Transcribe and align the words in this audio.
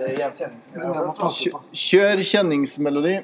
der 0.00 0.14
gjenkjenningsmelodien. 0.16 1.52
På. 1.52 1.60
Kjør 1.72 2.22
kjenningsmelodi. 2.30 3.16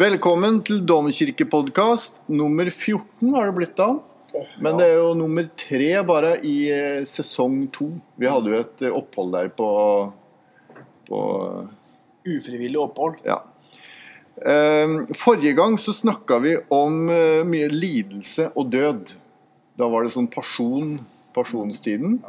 Velkommen 0.00 0.60
til 0.64 0.80
Domkirkepodkast 0.88 2.22
nummer 2.32 2.70
14 2.70 3.34
har 3.34 3.50
det 3.50 3.56
blitt 3.58 3.76
da. 3.76 3.90
Men 4.62 4.78
det 4.78 4.86
er 4.86 5.00
jo 5.02 5.12
nummer 5.18 5.48
tre 5.58 5.90
bare 6.06 6.36
i 6.46 6.56
eh, 6.72 7.02
sesong 7.08 7.64
to. 7.74 7.90
Vi 8.16 8.30
hadde 8.30 8.52
jo 8.52 8.60
et 8.62 8.84
eh, 8.86 8.94
opphold 8.94 9.34
der 9.34 9.50
på, 9.52 9.68
på 11.10 11.20
Ufrivillig 12.24 12.78
opphold. 12.80 13.20
ja. 13.26 13.42
Eh, 14.40 15.14
Forrige 15.14 15.52
gang 15.52 15.78
så 15.78 15.92
snakka 15.92 16.38
vi 16.38 16.56
om 16.68 17.10
eh, 17.12 17.42
mye 17.44 17.68
lidelse 17.68 18.50
og 18.54 18.70
død. 18.72 19.12
Da 19.76 19.88
var 19.88 20.04
det 20.04 20.14
sånn 20.14 20.30
pasjon, 20.32 20.98
pasjonstiden. 21.36 22.20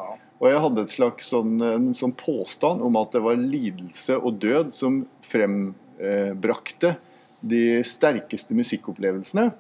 Og 0.42 0.50
jeg 0.50 0.64
hadde 0.64 0.84
et 0.84 0.96
slags 0.96 1.30
sånn, 1.32 1.56
en 1.62 1.92
sånn 1.96 2.16
påstand 2.18 2.82
om 2.84 2.98
at 3.00 3.14
det 3.16 3.22
var 3.24 3.40
lidelse 3.40 4.18
og 4.18 4.42
død 4.42 4.74
som 4.76 5.04
frembrakte 5.24 6.96
de 7.42 7.82
sterkeste 7.88 8.56
musikkopplevelsene. 8.58 9.52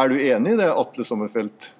Er 0.00 0.10
du 0.10 0.18
enig 0.18 0.54
i 0.54 0.60
det, 0.60 0.70
Atle 0.70 1.06
Sommerfelt? 1.06 1.70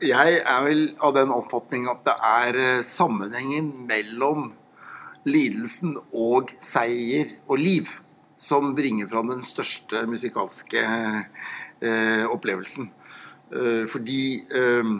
Jeg 0.00 0.40
er 0.40 0.62
vel 0.64 0.86
av 1.04 1.12
den 1.16 1.32
oppfatning 1.34 1.86
at 1.92 2.02
det 2.08 2.16
er 2.24 2.58
eh, 2.58 2.84
sammenhengen 2.86 3.72
mellom 3.88 4.54
lidelsen 5.28 5.98
og 6.16 6.48
seier 6.56 7.36
og 7.44 7.60
liv 7.60 7.90
som 8.40 8.74
bringer 8.74 9.08
fram 9.10 9.28
den 9.28 9.42
største 9.44 10.06
musikalske 10.08 10.80
eh, 10.80 12.24
opplevelsen. 12.24 12.88
Eh, 13.52 13.84
fordi 13.90 14.22
eh, 14.56 14.92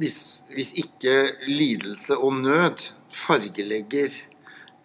hvis, 0.00 0.18
hvis 0.50 0.72
ikke 0.82 1.14
lidelse 1.46 2.18
og 2.18 2.40
nød 2.42 2.88
fargelegger 3.14 4.16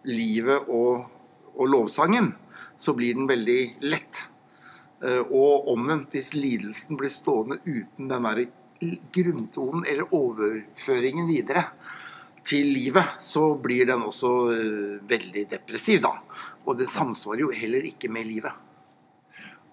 livet 0.05 0.69
og, 0.69 1.09
og 1.55 1.71
lovsangen, 1.73 2.35
så 2.77 2.93
blir 2.93 3.17
den 3.17 3.25
veldig 3.27 3.61
lett. 3.89 4.21
Eh, 5.01 5.25
Og 5.25 5.73
omvendt, 5.73 6.13
hvis 6.13 6.35
lidelsen 6.37 6.99
blir 6.99 7.09
stående 7.09 7.57
uten 7.65 8.05
den 8.05 8.29
derre 8.29 8.49
grunntonen 9.11 9.83
eller 9.89 10.13
overføringen 10.15 11.25
videre 11.27 11.65
til 12.47 12.71
livet, 12.73 13.17
så 13.23 13.53
blir 13.59 13.87
den 13.89 14.05
også 14.07 14.31
eh, 14.53 14.95
veldig 15.09 15.45
depressiv, 15.51 16.01
da. 16.05 16.15
Og 16.65 16.77
det 16.79 16.89
samsvarer 16.91 17.45
jo 17.45 17.53
heller 17.55 17.85
ikke 17.89 18.11
med 18.11 18.27
livet. 18.29 18.53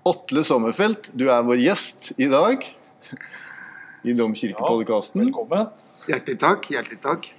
Atle 0.06 0.44
Sommerfelt, 0.46 1.10
du 1.18 1.26
er 1.34 1.42
vår 1.46 1.58
gjest 1.64 2.12
i 2.16 2.28
dag 2.30 2.62
i 4.06 4.14
Domkirkepodkasten. 4.14 5.24
Velkommen. 5.24 5.72
Hjertelig 6.06 6.38
takk. 6.38 6.68
Hjertelig 6.70 7.00
takk. 7.02 7.30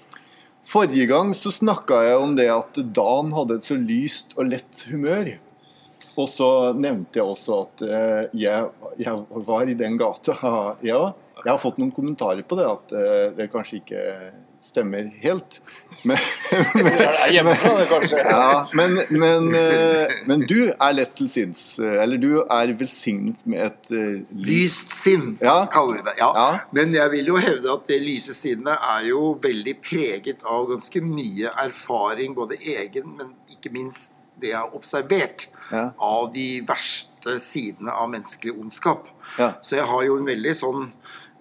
Forrige 0.67 1.05
gang 1.07 1.31
så 1.37 1.51
snakka 1.55 2.01
jeg 2.03 2.17
om 2.19 2.33
det 2.35 2.49
at 2.51 2.79
Dan 2.95 3.31
hadde 3.31 3.61
et 3.61 3.67
så 3.67 3.77
lyst 3.79 4.35
og 4.35 4.49
lett 4.51 4.83
humør. 4.91 5.29
Og 6.17 6.27
så 6.27 6.49
nevnte 6.75 7.21
jeg 7.21 7.29
også 7.29 7.61
at 7.61 7.85
eh, 7.87 8.23
jeg, 8.35 8.67
jeg 8.99 9.45
var 9.47 9.69
i 9.69 9.77
den 9.79 9.95
gata. 10.01 10.35
Ja, 10.91 11.13
jeg 11.43 11.53
har 11.53 11.61
fått 11.61 11.77
noen 11.79 11.93
kommentarer 11.95 12.43
på 12.43 12.57
det, 12.59 12.67
at 12.67 12.93
eh, 12.97 13.25
det 13.37 13.51
kanskje 13.53 13.79
ikke 13.79 14.03
stemmer 14.67 15.07
helt. 15.23 15.59
Men, 16.07 16.17
men, 16.75 16.91
ja, 17.33 17.43
men, 18.73 18.99
men, 19.09 19.47
eh, 19.55 20.07
men 20.29 20.43
du 20.47 20.69
er 20.73 20.93
lett 20.93 21.15
til 21.17 21.29
sinns. 21.31 21.61
eh, 21.79 21.97
Eller 22.03 22.17
du 22.21 22.29
er 22.43 22.73
velsignet 22.79 23.41
med 23.49 23.63
et 23.65 23.91
uh. 23.91 24.21
Lyst 24.37 24.93
sinn, 24.93 25.37
Ja. 25.41 25.65
kaller 25.73 25.97
vi 25.99 26.05
det. 26.09 26.15
Ja. 26.19 26.29
Ja. 26.35 26.47
Men 26.71 26.93
jeg 26.95 27.11
vil 27.15 27.31
jo 27.33 27.39
hevde 27.41 27.73
at 27.73 27.87
det 27.89 27.99
lyse 28.05 28.35
sinnet 28.37 28.77
er 28.77 29.07
jo 29.09 29.33
veldig 29.43 29.75
preget 29.83 30.45
av 30.45 30.67
ganske 30.71 31.01
mye 31.03 31.51
erfaring, 31.65 32.35
både 32.37 32.59
egen, 32.61 33.15
men 33.17 33.33
ikke 33.51 33.73
minst 33.73 34.13
det 34.39 34.51
jeg 34.53 34.59
har 34.61 34.75
observert 34.77 35.47
Ja. 35.71 35.89
av 35.99 36.29
de 36.33 36.61
verste 36.67 37.39
sidene 37.43 37.91
av 37.91 38.07
menneskelig 38.13 38.53
ondskap. 38.55 39.07
Ja. 39.39 39.53
Så 39.65 39.75
jeg 39.81 39.85
har 39.89 40.03
jo 40.05 40.19
en 40.21 40.29
veldig 40.29 40.53
sånn 40.55 40.91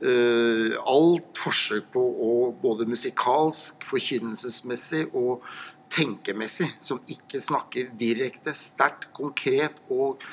eh, 0.02 0.74
Alt 0.86 1.38
forsøk 1.40 1.88
på 1.94 2.02
å 2.02 2.32
både 2.62 2.88
musikalsk, 2.90 3.84
forkynnelsesmessig 3.86 5.06
og 5.12 5.46
tenkemessig, 5.92 6.72
som 6.82 7.00
ikke 7.08 7.40
snakker 7.40 7.92
direkte, 7.98 8.54
sterkt, 8.56 9.08
konkret 9.16 9.78
og 9.88 10.24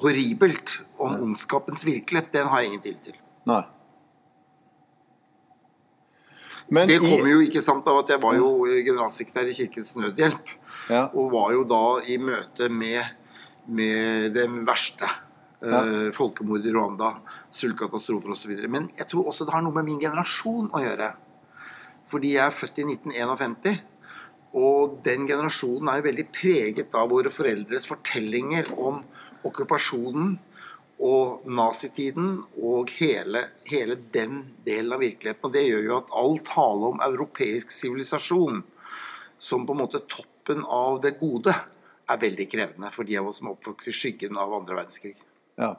horribelt 0.00 0.78
om 1.00 1.18
ondskapens 1.26 1.84
virkelighet, 1.84 2.32
den 2.32 2.48
har 2.48 2.62
jeg 2.62 2.70
ingen 2.70 2.82
tillit 2.84 3.04
til. 3.10 3.20
Nei. 3.50 3.62
Men 6.70 6.86
Det 6.86 7.00
kommer 7.02 7.26
jo 7.32 7.40
ikke 7.42 7.62
sant 7.66 7.88
av 7.90 7.98
at 8.04 8.12
jeg 8.12 8.22
var 8.22 8.36
jo 8.38 8.50
generalsekretær 8.70 9.48
i 9.50 9.54
Kirkens 9.56 9.96
Nødhjelp. 9.98 10.52
Ja. 10.86 11.08
Og 11.18 11.32
var 11.32 11.50
jo 11.56 11.64
da 11.66 11.82
i 12.06 12.14
møte 12.22 12.68
med, 12.70 13.02
med 13.66 14.30
det 14.36 14.46
verste. 14.68 15.10
Eh, 15.60 16.08
folkemord 16.16 16.64
i 16.64 16.72
Rwanda, 16.72 17.10
sultkatastrofer 17.56 18.34
osv. 18.34 18.54
Men 18.68 18.90
jeg 18.98 19.08
tror 19.10 19.30
også 19.30 19.46
det 19.46 19.54
har 19.54 19.64
noe 19.64 19.76
med 19.76 19.88
min 19.88 20.02
generasjon 20.02 20.70
å 20.74 20.82
gjøre. 20.82 21.12
Fordi 22.10 22.34
jeg 22.34 22.44
er 22.46 22.54
født 22.54 22.82
i 22.82 22.86
1951. 22.96 23.80
Og 24.60 24.98
den 25.06 25.28
generasjonen 25.30 25.90
er 25.90 26.00
jo 26.00 26.08
veldig 26.08 26.28
preget 26.34 26.94
av 26.98 27.10
våre 27.12 27.30
foreldres 27.30 27.86
fortellinger 27.86 28.72
om 28.78 29.02
okkupasjonen 29.46 30.38
og 31.00 31.46
nazitiden 31.48 32.32
og 32.60 32.90
hele, 32.98 33.46
hele 33.70 33.96
den 34.12 34.42
delen 34.66 34.92
av 34.96 35.00
virkeligheten. 35.04 35.46
Og 35.46 35.54
det 35.54 35.64
gjør 35.68 35.86
jo 35.86 35.98
at 36.00 36.16
all 36.22 36.40
tale 36.44 36.90
om 36.90 37.04
europeisk 37.06 37.72
sivilisasjon 37.72 38.64
som 39.40 39.64
på 39.66 39.76
en 39.76 39.80
måte 39.80 40.02
toppen 40.10 40.66
av 40.66 41.00
det 41.00 41.14
gode, 41.20 41.54
er 42.10 42.18
veldig 42.18 42.46
krevende 42.50 42.90
for 42.90 43.06
de 43.06 43.16
av 43.20 43.28
oss 43.30 43.38
som 43.38 43.48
er 43.48 43.54
oppvokst 43.54 43.88
i 43.88 43.94
skyggen 43.94 44.38
av 44.40 44.52
andre 44.56 44.80
verdenskrig. 44.80 45.14
Ja. 45.60 45.76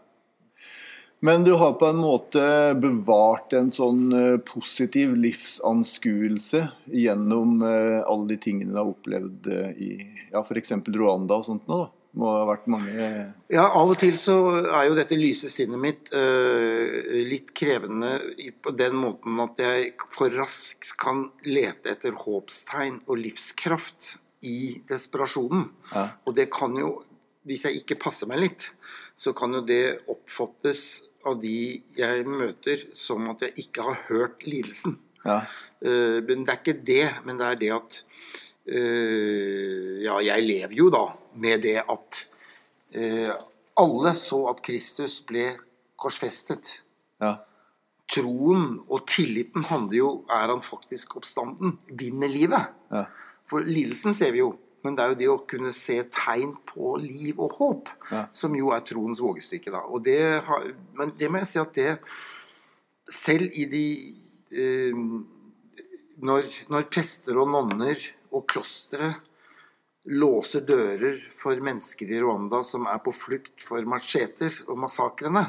Men 1.23 1.43
du 1.43 1.51
har 1.51 1.73
på 1.73 1.85
en 1.85 1.99
måte 2.01 2.41
bevart 2.81 3.53
en 3.53 3.67
sånn 3.69 4.09
eh, 4.17 4.37
positiv 4.41 5.13
livsanskuelse 5.21 6.63
gjennom 6.97 7.59
eh, 7.61 7.99
alle 8.09 8.31
de 8.31 8.37
tingene 8.41 8.73
du 8.73 8.79
har 8.79 8.89
opplevd 8.89 9.49
eh, 9.53 9.75
i 9.77 9.89
ja, 10.31 10.41
f.eks. 10.41 10.73
Rwanda 10.89 11.37
og 11.37 11.45
sånt 11.45 11.69
nå, 11.69 11.77
da. 11.83 11.91
Må 12.17 12.27
ha 12.27 12.41
vært 12.49 12.65
mange 12.67 13.05
Ja, 13.53 13.67
av 13.69 13.93
og 13.93 13.99
til 14.01 14.17
så 14.19 14.33
er 14.65 14.89
jo 14.89 14.97
dette 14.97 15.15
lyse 15.15 15.47
sinnet 15.47 15.79
mitt 15.79 16.09
uh, 16.11 16.89
litt 17.23 17.53
krevende 17.55 18.17
på 18.59 18.73
den 18.75 18.97
måten 18.99 19.39
at 19.39 19.61
jeg 19.63 19.93
for 20.11 20.33
raskt 20.35 20.91
kan 20.99 21.29
lete 21.47 21.93
etter 21.93 22.17
håpstegn 22.19 22.97
og 23.05 23.15
livskraft 23.15 24.17
i 24.43 24.81
desperasjonen. 24.91 25.69
Ja. 25.93 26.03
Og 26.27 26.35
det 26.35 26.49
kan 26.51 26.75
jo, 26.75 26.97
hvis 27.47 27.63
jeg 27.69 27.79
ikke 27.79 28.01
passer 28.03 28.27
meg 28.27 28.43
litt, 28.43 28.67
så 29.15 29.31
kan 29.37 29.55
jo 29.55 29.63
det 29.63 30.01
oppfattes 30.11 31.05
av 31.27 31.39
de 31.41 31.81
jeg 31.97 32.25
møter 32.27 32.85
som 32.97 33.29
at 33.33 33.45
jeg 33.45 33.65
ikke 33.65 33.85
har 33.85 33.99
hørt 34.09 34.45
lidelsen. 34.47 34.97
Ja. 35.25 35.43
Uh, 35.83 36.19
men 36.25 36.45
det 36.45 36.53
er 36.53 36.59
ikke 36.61 36.79
det, 36.87 37.05
men 37.25 37.39
det 37.39 37.47
er 37.47 37.61
det 37.61 37.71
at 37.75 38.01
uh, 38.73 40.01
Ja, 40.01 40.17
jeg 40.25 40.47
lever 40.47 40.75
jo 40.77 40.89
da 40.93 41.05
med 41.41 41.61
det 41.65 41.77
at 41.81 42.23
uh, 42.97 43.31
alle 43.81 44.13
så 44.17 44.43
at 44.51 44.61
Kristus 44.65 45.21
ble 45.25 45.47
korsfestet. 46.01 46.81
ja. 47.21 47.37
Troen 48.11 48.81
og 48.91 49.05
tilliten 49.07 49.63
handler 49.69 49.95
jo 49.95 50.09
Er 50.27 50.49
han 50.51 50.59
faktisk 50.59 51.13
oppstanden? 51.15 51.77
Vinner 51.87 52.27
livet? 52.27 52.73
Ja. 52.91 53.05
For 53.47 53.63
lidelsen 53.63 54.11
ser 54.17 54.33
vi 54.35 54.41
jo. 54.41 54.49
Men 54.83 54.95
det 54.97 55.03
er 55.03 55.11
jo 55.11 55.19
det 55.19 55.29
å 55.29 55.47
kunne 55.47 55.71
se 55.75 55.99
tegn 56.09 56.55
på 56.65 56.95
liv 57.01 57.39
og 57.39 57.51
håp 57.59 57.89
Ja. 58.11 58.25
som 58.33 58.55
jo 58.55 58.71
er 58.73 58.81
troens 58.81 59.19
vågestykke. 59.21 59.71
da. 59.71 59.83
Og 59.85 60.03
det 60.03 60.41
har, 60.47 60.71
men 60.97 61.11
det 61.17 61.29
må 61.31 61.37
jeg 61.43 61.47
si 61.47 61.59
at 61.59 61.73
det 61.73 61.99
Selv 63.11 63.51
i 63.59 63.65
de 63.67 63.85
eh, 64.55 64.93
når, 66.23 66.45
når 66.71 66.85
prester 66.93 67.35
og 67.41 67.49
nonner 67.51 67.97
og 68.31 68.45
klostre 68.47 69.09
låser 70.05 70.63
dører 70.65 71.19
for 71.35 71.59
mennesker 71.61 72.09
i 72.09 72.21
Rwanda 72.23 72.63
som 72.63 72.87
er 72.89 73.01
på 73.03 73.11
flukt 73.13 73.61
for 73.61 73.83
macheter 73.89 74.53
og 74.67 74.79
massakrene, 74.81 75.43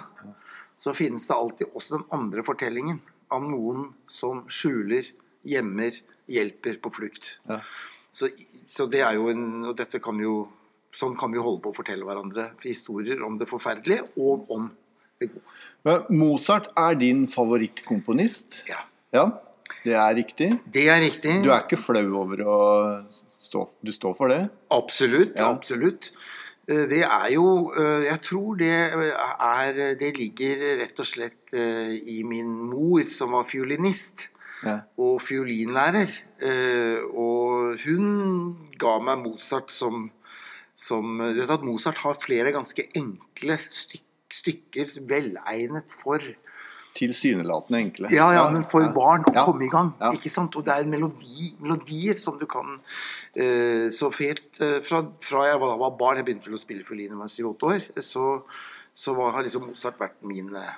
så 0.82 0.92
finnes 0.96 1.24
det 1.28 1.36
alltid 1.36 1.70
også 1.76 2.00
den 2.00 2.08
andre 2.12 2.42
fortellingen 2.44 2.98
av 3.32 3.46
noen 3.46 3.92
som 4.10 4.42
skjuler, 4.50 5.06
gjemmer, 5.46 5.96
hjelper 6.28 6.80
på 6.82 6.90
flukt. 6.98 7.36
Ja. 7.48 7.60
Så, 8.12 8.28
så 8.68 8.86
det 8.92 9.00
er 9.00 9.16
jo 9.16 9.30
en 9.32 9.64
Og 9.70 9.76
dette 9.78 10.00
kan 10.04 10.18
jo 10.20 10.48
Sånn 10.92 11.14
kan 11.16 11.32
vi 11.32 11.40
holde 11.40 11.62
på 11.64 11.70
å 11.72 11.76
fortelle 11.76 12.04
hverandre 12.04 12.50
historier 12.60 13.22
om 13.24 13.38
det 13.40 13.46
forferdelige 13.48 14.10
og 14.20 14.50
om 14.52 14.66
det 15.16 15.30
gode. 15.32 15.54
Men 15.88 16.18
Mozart 16.20 16.66
er 16.76 16.98
din 17.00 17.22
favorittkomponist? 17.32 18.58
Ja. 18.68 18.82
Ja, 19.16 19.24
det 19.86 19.94
er 19.96 20.12
riktig. 20.18 20.50
Det 20.74 20.84
er 20.92 21.00
riktig. 21.00 21.38
Du 21.44 21.48
er 21.48 21.64
ikke 21.64 21.80
flau 21.80 22.04
over 22.20 22.44
å 22.44 22.58
stå 23.08 23.64
Du 23.80 23.88
står 23.92 24.18
for 24.20 24.28
det? 24.32 24.42
Absolutt. 24.72 25.32
Ja. 25.40 25.48
absolutt. 25.48 26.10
Eh, 26.68 26.84
Det 26.92 27.00
er 27.08 27.30
jo 27.34 27.46
eh, 27.72 28.04
Jeg 28.10 28.20
tror 28.28 28.60
det 28.60 28.70
er 28.76 29.96
Det 29.96 30.12
ligger 30.18 30.66
rett 30.84 31.00
og 31.02 31.08
slett 31.08 31.56
eh, 31.56 31.96
i 32.04 32.20
min 32.22 32.52
mor, 32.68 33.00
som 33.08 33.32
var 33.32 33.48
fiolinist 33.48 34.28
Ja. 34.62 34.76
og 34.98 35.20
fiolinlærer. 35.22 36.12
Eh, 36.42 37.02
Og 37.18 37.78
hun 37.84 38.56
ga 38.78 38.98
meg 39.02 39.18
Mozart 39.24 39.72
som, 39.74 40.10
som 40.76 41.18
Du 41.18 41.40
vet 41.40 41.50
at 41.50 41.62
Mozart 41.66 41.98
har 42.04 42.14
flere 42.22 42.52
ganske 42.54 42.86
enkle 42.94 43.58
styk, 43.70 44.04
stykker 44.32 44.86
velegnet 45.08 45.92
for 45.92 46.18
Tilsynelatende 46.94 47.78
enkle. 47.80 48.08
ja, 48.12 48.26
ja, 48.36 48.50
men 48.52 48.64
for 48.68 48.84
barn 48.92 49.24
å 49.24 49.32
Ja. 49.34 49.44
komme 49.46 49.64
i 49.64 49.68
gang. 49.72 49.94
Ja. 50.00 50.10
ikke 50.12 50.28
sant? 50.30 50.54
Og 50.56 50.64
det 50.66 50.74
er 50.76 50.84
melodi, 50.84 51.54
melodier 51.58 52.14
som 52.20 52.38
du 52.38 52.44
kan 52.46 52.80
uh, 53.36 53.88
Så 53.90 54.10
helt 54.20 54.60
uh, 54.60 54.80
fra, 54.84 55.00
fra 55.20 55.46
jeg 55.48 55.58
var, 55.60 55.78
var 55.78 55.96
barn, 55.96 56.16
jeg 56.20 56.26
begynte 56.26 56.50
vel 56.50 56.58
å 56.58 56.60
spille 56.60 56.84
fiolin 56.84 57.08
da 57.08 57.16
jeg 57.16 57.22
var 57.24 57.32
syv-åtte 57.32 57.70
år, 57.72 58.02
så, 58.04 58.42
så 58.94 59.14
var, 59.16 59.32
har 59.32 59.42
liksom 59.42 59.66
Mozart 59.70 59.98
vært 59.98 60.20
min 60.22 60.54
eh. 60.54 60.74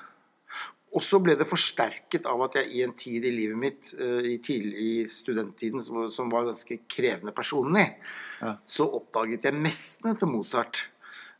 Og 0.94 1.02
så 1.02 1.18
ble 1.22 1.34
det 1.34 1.46
forsterket 1.50 2.26
av 2.30 2.40
at 2.46 2.54
jeg 2.60 2.68
i 2.70 2.82
en 2.84 2.92
tid 2.94 3.24
i 3.26 3.30
livet 3.34 3.58
mitt, 3.58 3.94
eh, 3.98 4.20
i, 4.34 4.38
tidlig, 4.38 4.74
i 4.78 5.06
studenttiden, 5.10 5.82
som, 5.82 5.96
var- 5.96 6.10
som 6.14 6.28
var 6.30 6.44
ganske 6.46 6.78
krevende 6.88 7.32
personlig, 7.34 7.96
Ja. 8.40 8.56
så 8.66 8.86
oppdaget 8.94 9.42
jeg 9.42 9.54
mestene 9.54 10.16
til 10.18 10.28
Mozart. 10.28 10.88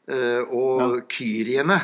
eh, 0.06 0.42
og 0.52 1.08
kyriene, 1.08 1.78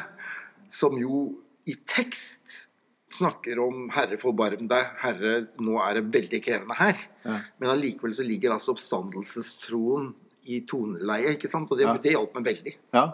som 0.69 0.93
jo 0.99 1.39
i 1.67 1.73
tekst 1.87 2.67
snakker 3.11 3.59
om 3.59 3.89
'Herre, 3.91 4.19
forbarm 4.19 4.69
deg', 4.69 4.91
'Herre, 5.01 5.49
nå 5.59 5.79
er 5.81 5.95
det 5.95 6.13
veldig 6.13 6.43
krevende 6.45 6.77
her'. 6.77 7.07
Ja. 7.25 7.41
Men 7.59 7.71
allikevel 7.71 8.13
så 8.15 8.23
ligger 8.27 8.51
altså 8.53 8.75
oppstandelsestroen 8.77 10.15
i 10.47 10.61
toneleie, 10.61 11.37
ikke 11.37 11.49
sant? 11.49 11.71
Og 11.71 11.79
det, 11.79 11.87
Ja. 11.87 11.97
det 11.97 12.13
hjalp 12.13 12.35
meg 12.35 12.45
veldig. 12.45 12.75
Ja. 12.93 13.13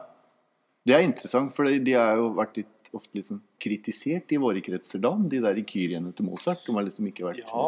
Det 0.87 0.95
er 0.95 1.03
interessant, 1.03 1.55
for 1.55 1.65
de 1.65 1.93
har 1.93 2.17
jo 2.17 2.31
vært 2.35 2.57
litt, 2.57 2.76
ofte 2.97 3.23
sånn 3.25 3.41
kritisert 3.63 4.33
i 4.35 4.39
våre 4.41 4.61
kretser 4.65 5.01
da, 5.03 5.13
de 5.17 5.41
der 5.45 5.61
kyriene 5.69 6.13
til 6.17 6.27
Mozart. 6.29 6.65
De 6.67 6.75
har 6.77 6.87
liksom 6.87 7.09
ikke 7.11 7.27
vært 7.29 7.43
Ja, 7.43 7.67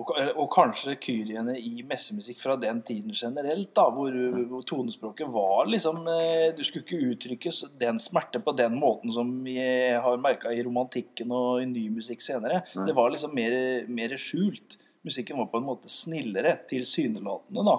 og, 0.00 0.12
og 0.28 0.48
kanskje 0.54 0.96
kyriene 1.02 1.56
i 1.60 1.84
messemusikk 1.86 2.42
fra 2.42 2.56
den 2.60 2.82
tiden 2.86 3.14
generelt, 3.16 3.70
da, 3.76 3.88
hvor, 3.94 4.16
hvor 4.50 4.64
tonespråket 4.68 5.30
var 5.34 5.68
liksom 5.70 6.02
eh, 6.10 6.48
Du 6.56 6.64
skulle 6.66 6.86
ikke 6.86 7.12
uttrykke 7.12 7.54
den 7.80 8.00
smerte 8.02 8.42
på 8.44 8.54
den 8.58 8.78
måten 8.80 9.14
som 9.14 9.30
vi 9.44 9.58
har 9.58 10.22
merka 10.22 10.52
i 10.54 10.62
romantikken 10.66 11.32
og 11.34 11.62
i 11.62 11.68
ny 11.70 11.88
musikk 11.98 12.24
senere. 12.24 12.62
Ja. 12.74 12.86
Det 12.88 12.96
var 12.96 13.12
liksom 13.14 13.34
mer, 13.36 13.54
mer 13.90 14.16
skjult. 14.20 14.78
Musikken 15.06 15.38
var 15.38 15.48
på 15.52 15.60
en 15.60 15.68
måte 15.68 15.90
snillere, 15.92 16.56
tilsynelatende, 16.68 17.64
da. 17.64 17.78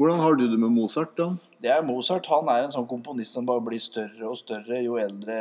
Hvordan 0.00 0.20
har 0.22 0.36
du 0.38 0.46
det 0.48 0.56
med 0.56 0.72
Mozart, 0.72 1.10
da? 1.18 1.26
Det 1.60 1.68
er 1.68 1.82
Mozart. 1.84 2.24
Han 2.32 2.48
er 2.48 2.64
en 2.64 2.72
sånn 2.72 2.86
komponist 2.88 3.34
som 3.36 3.44
bare 3.44 3.60
blir 3.66 3.82
større 3.84 4.30
og 4.30 4.38
større 4.40 4.78
jo 4.80 4.94
eldre 4.96 5.36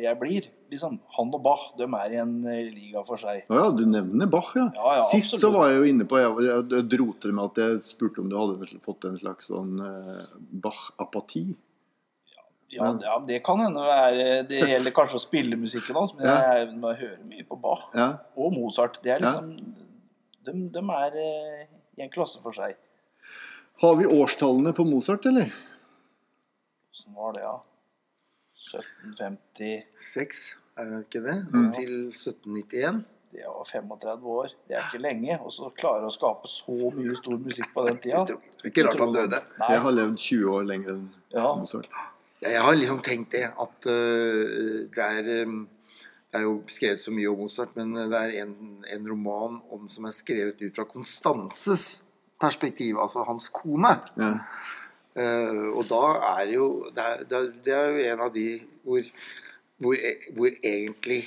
jeg 0.00 0.16
blir. 0.16 0.48
Liksom, 0.72 0.96
Han 1.18 1.34
og 1.36 1.42
Bach 1.44 1.66
de 1.76 1.84
er 1.84 2.14
i 2.14 2.20
en 2.22 2.32
eh, 2.48 2.70
liga 2.72 3.02
for 3.04 3.20
seg. 3.20 3.42
Ja, 3.52 3.66
du 3.68 3.84
nevner 3.84 4.30
Bach, 4.32 4.54
ja. 4.56 4.70
Ja, 4.78 4.94
ja, 5.02 5.04
Sist 5.12 5.36
så 5.36 5.50
var 5.52 5.68
jeg 5.68 5.82
jo 5.82 5.90
inne 5.92 6.08
på 6.08 6.22
Jeg, 6.22 6.32
jeg, 6.46 6.64
jeg 6.72 6.88
dro 6.94 7.10
til 7.20 7.36
med 7.36 7.52
at 7.52 7.60
jeg 7.60 7.84
spurte 7.84 8.24
om 8.24 8.32
du 8.32 8.38
hadde 8.40 8.80
fått 8.86 9.04
en 9.10 9.20
slags 9.20 9.52
sånn 9.52 9.76
eh, 9.84 10.24
Bach-apati. 10.64 11.44
Ja, 12.72 12.88
det, 12.88 13.04
ja, 13.04 13.20
det 13.28 13.42
kan 13.44 13.60
hende 13.64 13.80
være 13.80 14.42
Det 14.48 14.64
gjelder 14.72 14.92
kanskje 14.96 15.16
å 15.16 15.22
spille 15.24 15.56
musikken 15.60 15.96
hans, 15.96 16.16
men 16.16 16.28
jeg, 16.28 16.66
jeg 16.72 16.98
hører 17.04 17.22
mye 17.28 17.48
på 17.48 17.60
Bach 17.60 17.88
og 17.92 18.56
Mozart. 18.56 19.02
Det 19.04 19.18
er 19.18 19.24
liksom 19.24 19.52
de, 20.48 20.60
de 20.72 20.82
er 20.96 21.24
eh, 21.28 21.64
i 21.98 22.08
en 22.08 22.12
klasse 22.12 22.40
for 22.40 22.56
seg. 22.56 22.76
Har 23.80 23.96
vi 23.96 24.06
årstallene 24.06 24.72
på 24.74 24.84
Mozart, 24.84 25.26
eller? 25.30 25.52
Sånn 26.90 27.14
var 27.14 27.36
det, 27.36 27.44
ja. 27.44 27.58
1756, 28.68 30.40
er 30.78 30.90
det 30.90 30.98
ikke 31.04 31.22
det? 31.22 31.36
Mm. 31.52 31.68
Til 31.76 31.92
1791. 32.10 33.04
Det 33.28 33.44
var 33.44 33.68
35 33.70 34.26
år. 34.34 34.50
Det 34.66 34.74
er 34.74 34.86
ikke 34.88 35.02
lenge. 35.04 35.36
Og 35.44 35.52
så 35.54 35.68
klare 35.78 36.08
å 36.08 36.12
skape 36.12 36.50
så 36.50 36.90
mye 36.96 37.14
stor 37.20 37.38
musikk 37.44 37.70
på 37.74 37.84
den 37.86 38.00
tida. 38.02 38.24
Det 38.26 38.36
er 38.64 38.72
ikke 38.72 38.86
rart 38.88 39.02
han 39.04 39.14
døde. 39.14 39.40
Nei. 39.60 39.68
Jeg 39.74 39.84
har 39.84 39.94
levd 39.94 40.18
20 40.24 40.54
år 40.56 40.68
lenger 40.72 40.94
enn 40.96 41.08
Ja. 41.36 41.48
Mozart. 41.60 41.90
Ja, 42.40 42.48
Jeg 42.48 42.62
har 42.64 42.74
liksom 42.78 43.00
tenkt 43.04 43.32
det 43.36 43.44
at 43.46 43.86
uh, 43.86 44.88
det 44.94 45.06
er 45.06 45.46
um, 45.46 45.68
Det 46.32 46.40
er 46.40 46.44
jo 46.44 46.58
skrevet 46.68 47.02
så 47.02 47.12
mye 47.14 47.30
om 47.30 47.38
Mozart, 47.44 47.76
men 47.76 47.94
det 47.94 48.18
er 48.18 48.34
en, 48.42 48.82
en 48.84 49.08
roman 49.08 49.62
om, 49.70 49.86
som 49.88 50.04
er 50.04 50.16
skrevet 50.16 50.60
ut 50.60 50.74
fra 50.74 50.84
Konstanses 50.84 52.02
perspektiv, 52.40 52.98
altså 53.02 53.24
hans 53.28 53.48
kone. 53.54 53.94
Ja. 54.18 54.34
Uh, 55.18 55.74
og 55.74 55.82
da 55.90 56.02
er 56.38 56.52
jo 56.52 56.66
det 56.94 57.02
er, 57.02 57.24
det 57.64 57.72
er, 57.74 57.88
jo 57.90 58.12
en 58.12 58.20
av 58.22 58.30
de 58.34 58.46
hvor, 58.84 59.06
hvor, 59.82 59.96
e- 59.96 60.30
hvor 60.36 60.52
egentlig 60.62 61.24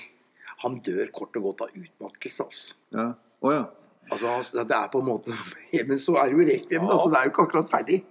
han 0.64 0.78
dør 0.86 1.10
kort 1.12 1.36
og 1.36 1.50
godt 1.50 1.66
av 1.66 1.76
utmattelse. 1.76 2.46
Altså. 2.46 2.78
Ja. 2.96 3.10
Oh, 3.42 3.54
ja. 3.54 3.66
Altså, 4.12 4.64
det 4.64 4.76
er 4.78 4.88
på 4.92 5.00
en 5.02 5.08
måte 5.08 5.36
Men 5.90 6.00
så 6.00 6.18
er 6.20 6.32
det 6.32 6.38
jo 6.38 6.48
rekviem, 6.48 6.88
ja. 6.88 6.98
så 7.00 7.12
det 7.12 7.20
er 7.20 7.28
jo 7.28 7.34
ikke 7.34 7.46
akkurat 7.50 7.72
ferdig. 7.72 8.02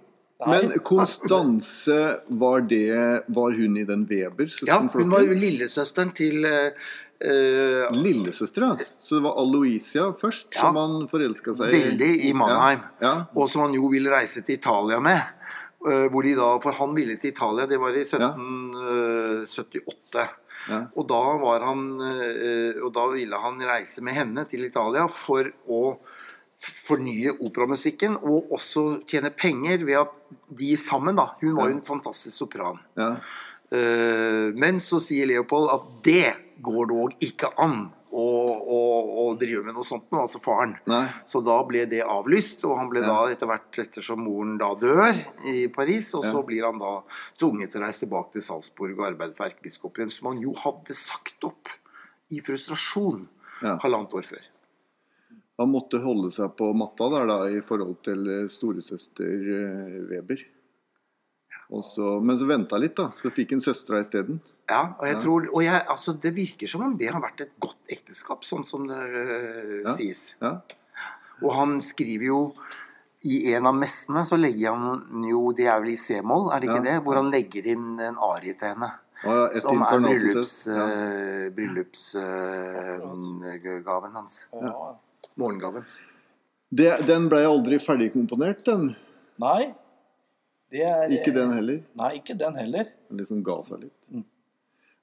Men 0.41 0.71
Konstanse, 0.81 1.97
var 2.41 2.63
det 2.65 2.87
Var 3.29 3.57
hun 3.57 3.75
i 3.77 3.83
den 3.85 4.07
Weber? 4.09 4.49
Ja, 4.67 4.79
hun 4.81 5.11
var 5.11 5.21
jo 5.21 5.37
lillesøsteren 5.37 6.13
til 6.17 6.47
eh, 7.21 7.91
Lillesøstera 7.93 8.03
Lillesøster, 8.03 8.61
ja. 8.65 8.75
Så 8.99 9.15
det 9.17 9.23
var 9.23 9.35
Aloisia 9.41 10.05
først 10.17 10.47
Ja. 10.55 10.61
som 10.61 10.75
han 10.75 11.07
forelska 11.11 11.53
seg 11.55 11.73
i? 11.73 11.81
Veldig 11.83 12.11
i 12.25 12.33
Mannheim. 12.33 12.79
Ja. 13.01 13.13
Og 13.35 13.49
som 13.49 13.61
han 13.65 13.73
jo 13.77 13.87
ville 13.93 14.09
reise 14.11 14.41
til 14.43 14.55
Italia 14.57 14.99
med. 14.99 15.21
eh, 15.87 16.07
Hvor 16.09 16.23
de 16.23 16.35
da, 16.35 16.59
For 16.61 16.71
han 16.77 16.93
ville 16.95 17.15
til 17.17 17.31
Italia, 17.31 17.65
det 17.67 17.79
var 17.79 17.89
i 17.97 18.03
1778. 18.05 20.27
Ja. 20.69 20.83
Og 20.95 21.07
da 21.09 21.21
var 21.41 21.59
han 21.65 21.79
eh, 22.05 22.77
Og 22.85 22.91
da 22.93 23.07
ville 23.09 23.35
han 23.41 23.57
reise 23.65 24.01
med 24.05 24.13
henne 24.13 24.43
til 24.49 24.65
Italia 24.67 25.07
for 25.09 25.47
å 25.67 25.95
fornye 26.61 27.31
operamusikken, 27.41 28.19
og 28.21 28.51
også 28.53 28.83
tjene 29.09 29.31
penger 29.33 29.81
ved 29.83 29.97
at 30.03 30.11
de 30.53 30.75
sammen, 30.77 31.15
da 31.17 31.31
Hun 31.41 31.55
var 31.57 31.69
jo 31.71 31.77
en 31.79 31.87
fantastisk 31.87 32.37
sopran. 32.43 32.77
Ja. 32.95 33.15
Eh, 33.73 34.51
Men 34.53 34.77
så 34.83 34.99
sier 35.01 35.25
Leopold 35.25 35.69
at 35.73 35.81
det 36.05 36.35
går 36.63 36.87
dog 36.91 37.15
ikke 37.23 37.49
an 37.61 37.89
å, 38.11 38.23
å, 38.75 38.79
å 39.21 39.25
drive 39.39 39.63
med 39.63 39.73
noe 39.77 39.87
sånt 39.87 40.09
nå, 40.11 40.19
altså 40.25 40.39
faren. 40.43 40.73
Nei. 40.91 41.05
Så 41.31 41.39
da 41.45 41.55
ble 41.67 41.85
det 41.87 42.01
avlyst, 42.03 42.65
og 42.67 42.75
han 42.77 42.89
ble 42.91 42.99
Ja. 43.05 43.07
da 43.07 43.31
etter 43.31 43.47
hvert, 43.47 43.71
ettersom 43.85 44.19
moren 44.25 44.57
da 44.59 44.73
dør 44.75 45.15
i 45.47 45.67
Paris, 45.71 46.09
og 46.19 46.25
så 46.27 46.41
blir 46.45 46.65
han 46.67 46.79
da 46.81 46.97
tvunget 47.39 47.71
til 47.71 47.81
å 47.81 47.85
reise 47.85 48.03
tilbake 48.05 48.35
til 48.35 48.43
Salzburg 48.49 48.99
og 48.99 49.07
arbeide 49.13 49.35
for 49.37 49.47
erkebiskopen, 49.47 50.11
som 50.11 50.27
han 50.33 50.41
jo 50.43 50.51
hadde 50.59 50.93
sagt 50.97 51.47
opp 51.47 51.71
i 52.31 52.39
frustrasjon 52.43 53.27
Ja. 53.61 53.77
halvannet 53.83 54.13
år 54.17 54.27
før. 54.27 54.43
Han 55.61 55.69
måtte 55.69 55.99
holde 56.01 56.31
seg 56.33 56.55
på 56.57 56.71
matta 56.75 57.07
der 57.13 57.27
da 57.29 57.39
i 57.47 57.59
forhold 57.61 57.99
til 58.03 58.25
storesøster 58.49 59.49
eh, 59.55 59.99
Weber. 60.09 60.41
Og 61.71 61.85
så, 61.87 62.19
men 62.19 62.35
så 62.37 62.45
venta 62.49 62.75
litt, 62.77 62.95
da. 62.99 63.05
Så 63.21 63.29
fikk 63.31 63.51
han 63.55 63.61
søstera 63.63 64.01
isteden. 64.03 64.41
Ja, 64.69 64.93
og 64.99 65.05
jeg 65.07 65.15
Ja. 65.15 65.21
tror, 65.23 65.45
og 65.53 65.61
jeg, 65.63 65.81
altså 65.87 66.13
det 66.19 66.33
virker 66.35 66.67
som 66.67 66.81
om 66.83 66.97
det 66.99 67.07
har 67.13 67.21
vært 67.23 67.41
et 67.45 67.53
godt 67.63 67.77
ekteskap, 67.89 68.43
sånn 68.43 68.65
som 68.67 68.87
det 68.87 68.97
øh, 68.97 69.83
Ja. 69.85 69.93
sies. 69.95 70.35
Ja. 70.41 70.57
Og 71.41 71.53
han 71.55 71.79
skriver 71.81 72.25
jo 72.27 72.53
i 73.23 73.53
en 73.53 73.65
av 73.67 73.75
messene 73.77 74.25
så 74.25 74.35
legger 74.37 74.73
han 74.75 75.23
jo 75.29 75.51
Det 75.53 75.67
er 75.67 75.79
vel 75.79 75.91
i 75.93 75.95
c-moll, 75.95 76.51
er 76.51 76.59
det 76.59 76.67
ikke 76.69 76.83
Ja. 76.85 76.91
det? 76.91 77.03
Hvor 77.05 77.15
han 77.15 77.31
legger 77.31 77.65
inn 77.71 77.99
en 77.99 78.17
arie 78.17 78.53
til 78.53 78.67
henne. 78.73 78.91
Ja, 79.23 79.49
Som 79.61 79.81
er 79.81 79.99
inkarnatus. 79.99 80.67
bryllups, 81.55 82.15
bryllupsgaven 83.21 84.11
hans. 84.15 84.47
Ja. 84.51 84.95
Morgengaven. 85.37 85.85
Det, 86.71 87.05
den 87.07 87.27
blei 87.29 87.43
aldri 87.45 87.77
ferdigkomponert, 87.79 88.63
den. 88.65 88.95
Nei. 89.41 89.73
Det 90.71 90.83
er 90.87 91.11
Ikke 91.11 91.33
den 91.35 91.51
heller. 91.51 91.81
Nei, 91.99 92.11
ikke 92.21 92.35
den 92.39 92.55
heller. 92.55 92.91
Den 93.09 93.19
liksom 93.19 93.41
ga 93.43 93.57
seg 93.67 93.85
litt. 93.87 94.11
Mm. 94.11 94.25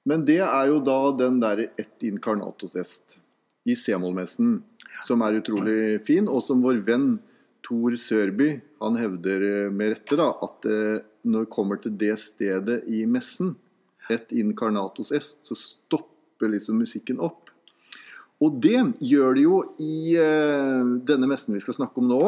Men 0.09 0.25
det 0.25 0.39
er 0.41 0.69
jo 0.71 0.79
da 0.81 0.99
den 1.19 1.37
derre 1.43 1.67
ett 1.77 2.05
incarnatus 2.07 2.75
est 2.79 3.19
i 3.69 3.75
C-mollmessen, 3.77 4.61
som 5.05 5.21
er 5.21 5.37
utrolig 5.37 5.99
fin, 6.07 6.25
og 6.31 6.41
som 6.41 6.63
vår 6.63 6.81
venn 6.87 7.09
Tor 7.65 7.93
Sørby 7.99 8.53
han 8.79 8.95
hevder 8.97 9.43
eh, 9.45 9.71
med 9.71 9.93
rette 9.93 10.17
da, 10.17 10.31
at 10.41 10.65
eh, 10.65 11.01
når 11.27 11.45
det 11.45 11.53
kommer 11.53 11.81
til 11.83 11.97
det 11.99 12.15
stedet 12.23 12.79
i 12.89 13.03
messen, 13.05 13.53
et 14.09 14.31
incarnatus 14.33 15.11
est, 15.13 15.43
så 15.45 15.57
stopper 15.59 16.49
liksom 16.55 16.79
musikken 16.81 17.19
opp. 17.21 17.48
Og 18.39 18.59
det 18.63 18.77
gjør 19.03 19.33
det 19.35 19.41
jo 19.43 19.55
i 19.83 20.15
eh, 20.15 20.91
denne 21.07 21.27
messen 21.27 21.57
vi 21.57 21.63
skal 21.63 21.75
snakke 21.75 21.99
om 21.99 22.07
nå. 22.07 22.27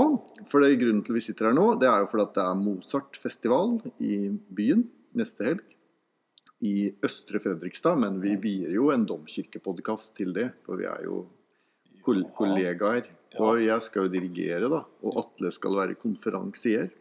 For 0.52 0.60
det 0.60 0.74
er 0.74 0.82
grunnen 0.82 1.04
til 1.08 1.16
vi 1.16 1.24
sitter 1.24 1.48
her 1.48 1.56
nå, 1.56 1.70
det 1.80 1.88
er 1.88 2.04
jo 2.04 2.10
fordi 2.12 2.26
at 2.26 2.34
det 2.36 2.44
er 2.44 2.58
Mozart-festival 2.60 3.78
i 4.04 4.18
byen 4.52 4.84
neste 5.18 5.48
helg. 5.48 5.78
I 6.62 6.92
Østre 7.02 7.40
Fredrikstad, 7.42 7.98
men 8.04 8.20
vi 8.22 8.36
vier 8.44 8.74
jo 8.76 8.92
en 8.94 9.08
domkirkepodkast 9.08 10.14
til 10.20 10.36
det. 10.36 10.52
For 10.68 10.78
vi 10.78 10.86
er 10.92 11.08
jo 11.08 11.24
kol 12.06 12.26
kollegaer. 12.36 13.08
Og 13.40 13.64
jeg 13.64 13.86
skal 13.86 14.06
jo 14.06 14.12
dirigere, 14.12 14.68
da. 14.70 14.82
Og 15.08 15.22
Atle 15.24 15.54
skal 15.56 15.80
være 15.80 15.96
konferansier. 15.98 16.92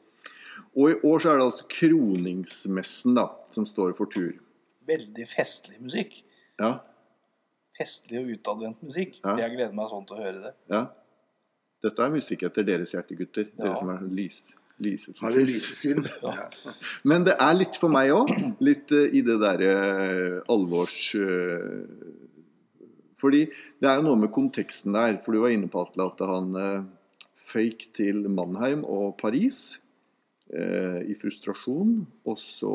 Og 0.78 0.92
i 0.92 0.98
år 1.02 1.22
så 1.22 1.32
er 1.32 1.40
det 1.40 1.48
altså 1.48 1.66
kroningsmessen 1.72 3.18
da, 3.18 3.26
som 3.50 3.66
står 3.66 3.96
for 3.98 4.12
tur. 4.12 4.38
Veldig 4.86 5.26
festlig 5.28 5.80
musikk. 5.82 6.20
Ja, 6.60 6.76
Festlig 7.80 8.20
og 8.20 8.32
utadvendt 8.36 8.82
musikk. 8.84 9.20
Ja. 9.24 9.38
Jeg 9.46 9.56
gleder 9.56 9.76
meg 9.76 9.92
sånn 9.92 10.08
til 10.08 10.18
å 10.18 10.24
høre 10.24 10.40
det. 10.48 10.56
ja. 10.72 10.86
Dette 11.80 12.04
er 12.04 12.10
musikk 12.12 12.42
etter 12.44 12.66
deres 12.68 12.90
hjerte, 12.92 13.16
gutter. 13.16 13.46
Dere 13.56 13.76
som 13.78 13.88
er 13.88 14.02
lyst. 14.12 14.52
lyse. 14.84 15.14
Har 15.20 15.32
det 15.32 15.46
lyse 15.48 15.76
siden. 15.76 16.04
Men 17.08 17.24
det 17.24 17.38
er 17.40 17.54
litt 17.56 17.78
for 17.80 17.92
meg 17.92 18.12
òg. 18.12 18.32
Litt 18.60 18.92
eh, 18.96 19.16
i 19.16 19.24
det 19.24 19.38
derre 19.40 19.72
alvors... 20.52 21.14
eh, 21.16 22.28
fordi 23.20 23.42
det 23.80 23.88
er 23.88 23.98
jo 23.98 24.06
noe 24.06 24.16
med 24.16 24.32
konteksten 24.32 24.96
der. 24.96 25.18
For 25.24 25.36
du 25.36 25.42
var 25.42 25.52
inne 25.52 25.68
på 25.72 25.82
Atle, 25.84 26.06
at 26.08 26.22
han 26.24 26.54
uh, 26.56 26.86
føyk 27.50 27.90
til 27.96 28.24
Mannheim 28.32 28.80
og 28.88 29.18
Paris 29.20 29.80
eh, 30.48 31.02
i 31.04 31.16
frustrasjon. 31.20 31.98
Og 32.24 32.38
så 32.40 32.74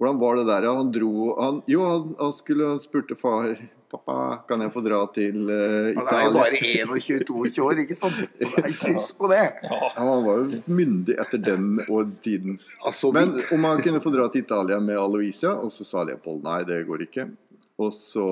Hvordan 0.00 0.18
var 0.18 0.38
det 0.38 0.46
der? 0.48 0.64
Han 0.66 0.88
dro 0.90 1.12
han, 1.36 1.60
Jo, 1.70 1.84
han, 1.86 2.14
han 2.18 2.32
skulle 2.34 2.72
han 2.72 2.80
spurte 2.82 3.14
far 3.20 3.52
Pappa, 3.92 4.14
kan 4.48 4.62
jeg 4.64 4.72
få 4.72 4.80
dra 4.86 4.98
til 5.12 5.50
uh, 5.50 5.90
Han 5.98 6.06
er 6.08 6.22
jo 6.24 6.30
bare 6.32 6.60
21-22 6.64 7.64
år, 7.66 7.80
ikke 7.82 7.96
sant? 7.96 8.38
Husk 8.88 9.18
på 9.18 9.28
det. 9.28 9.42
Ja. 9.66 9.80
Ja, 9.82 9.90
han 9.98 10.24
var 10.24 10.38
jo 10.40 10.60
myndig 10.72 11.16
etter 11.20 11.42
den 11.42 11.74
og 11.84 12.14
tidens 12.24 12.70
Altså, 12.80 13.10
Men 13.12 13.34
om 13.52 13.66
han 13.68 13.82
kunne 13.84 14.00
få 14.00 14.12
dra 14.14 14.28
til 14.32 14.46
Italia 14.46 14.78
med 14.80 14.96
Aloysia, 14.96 15.52
og 15.60 15.68
så 15.74 15.84
sa 15.84 16.06
Leopold 16.08 16.40
nei, 16.46 16.62
det 16.68 16.80
går 16.88 17.04
ikke. 17.04 17.26
Og 17.84 17.92
så 17.96 18.28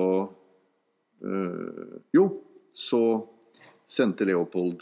uh, 1.21 1.93
Jo, 2.17 2.25
så 2.73 3.03
sendte 3.91 4.25
Leopold 4.25 4.81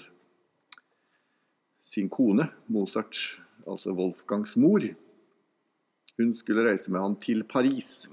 sin 1.90 2.08
kone, 2.14 2.46
Mozart, 2.72 3.20
altså 3.68 3.92
Wolfgangs 3.98 4.56
mor. 4.62 4.86
Hun 6.20 6.34
skulle 6.38 6.68
reise 6.70 6.92
med 6.92 7.02
han 7.02 7.16
til 7.20 7.44
Paris. 7.50 8.08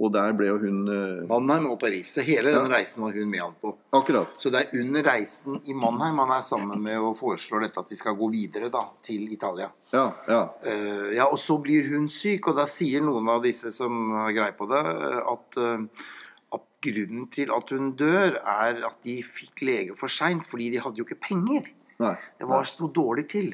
Og 0.00 0.10
der 0.10 0.32
ble 0.34 0.46
jo 0.48 0.56
hun 0.58 0.78
øh, 0.88 1.26
Mannheim 1.28 1.66
og 1.70 1.76
Paris. 1.78 2.14
Så 2.14 2.22
hele 2.24 2.50
den 2.50 2.70
Ja. 2.70 2.78
reisen 2.78 3.02
var 3.04 3.12
hun 3.12 3.28
med 3.30 3.38
han 3.40 3.52
på. 3.60 3.74
Akkurat. 3.92 4.32
Så 4.34 4.50
det 4.50 4.62
er 4.64 4.80
under 4.80 5.02
reisen 5.06 5.60
i 5.68 5.74
Mannheim 5.74 6.18
han 6.18 6.30
er 6.30 6.40
sammen 6.42 6.80
med 6.82 6.96
og 6.98 7.18
foreslår 7.20 7.60
dette 7.66 7.78
at 7.78 7.88
de 7.92 7.96
skal 7.96 8.16
gå 8.18 8.30
videre 8.32 8.70
da, 8.72 8.80
til 9.04 9.28
Italia. 9.32 9.68
Ja, 9.92 10.06
ja. 10.28 10.40
Uh, 10.64 11.12
ja, 11.14 11.26
og 11.28 11.38
så 11.38 11.58
blir 11.62 11.86
hun 11.92 12.08
syk, 12.08 12.48
og 12.48 12.56
da 12.56 12.64
sier 12.66 13.04
noen 13.04 13.28
av 13.28 13.42
disse 13.44 13.70
som 13.76 14.10
har 14.16 14.32
greie 14.32 14.56
på 14.58 14.66
det, 14.72 14.80
eh, 14.80 15.20
at, 15.34 15.58
uh, 15.60 16.08
at 16.56 16.64
grunnen 16.82 17.28
til 17.30 17.52
at 17.54 17.70
hun 17.70 17.92
dør, 17.94 18.40
er 18.42 18.80
at 18.88 18.98
de 19.04 19.18
fikk 19.22 19.62
lege 19.62 19.94
for 20.00 20.08
seint, 20.10 20.48
fordi 20.50 20.70
de 20.72 20.80
hadde 20.82 20.98
jo 20.98 21.04
ikke 21.06 21.20
penger. 21.28 21.68
Nei. 22.02 22.16
Det 22.40 22.48
var 22.48 22.64
sto 22.66 22.88
dårlig 22.88 23.28
til. 23.28 23.52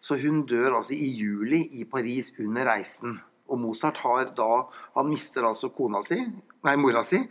Så 0.00 0.20
hun 0.22 0.44
dør 0.46 0.76
altså 0.78 0.94
i 0.94 1.08
juli 1.18 1.64
i 1.80 1.84
Paris 1.84 2.30
under 2.38 2.68
reisen. 2.68 3.18
Og 3.50 3.58
Mozart 3.58 3.98
har 4.04 4.30
da 4.36 4.50
Han 4.94 5.10
mister 5.10 5.46
altså 5.48 5.72
kona 5.74 6.02
si, 6.06 6.20
nei, 6.66 6.76
mora 6.80 7.02
si. 7.06 7.22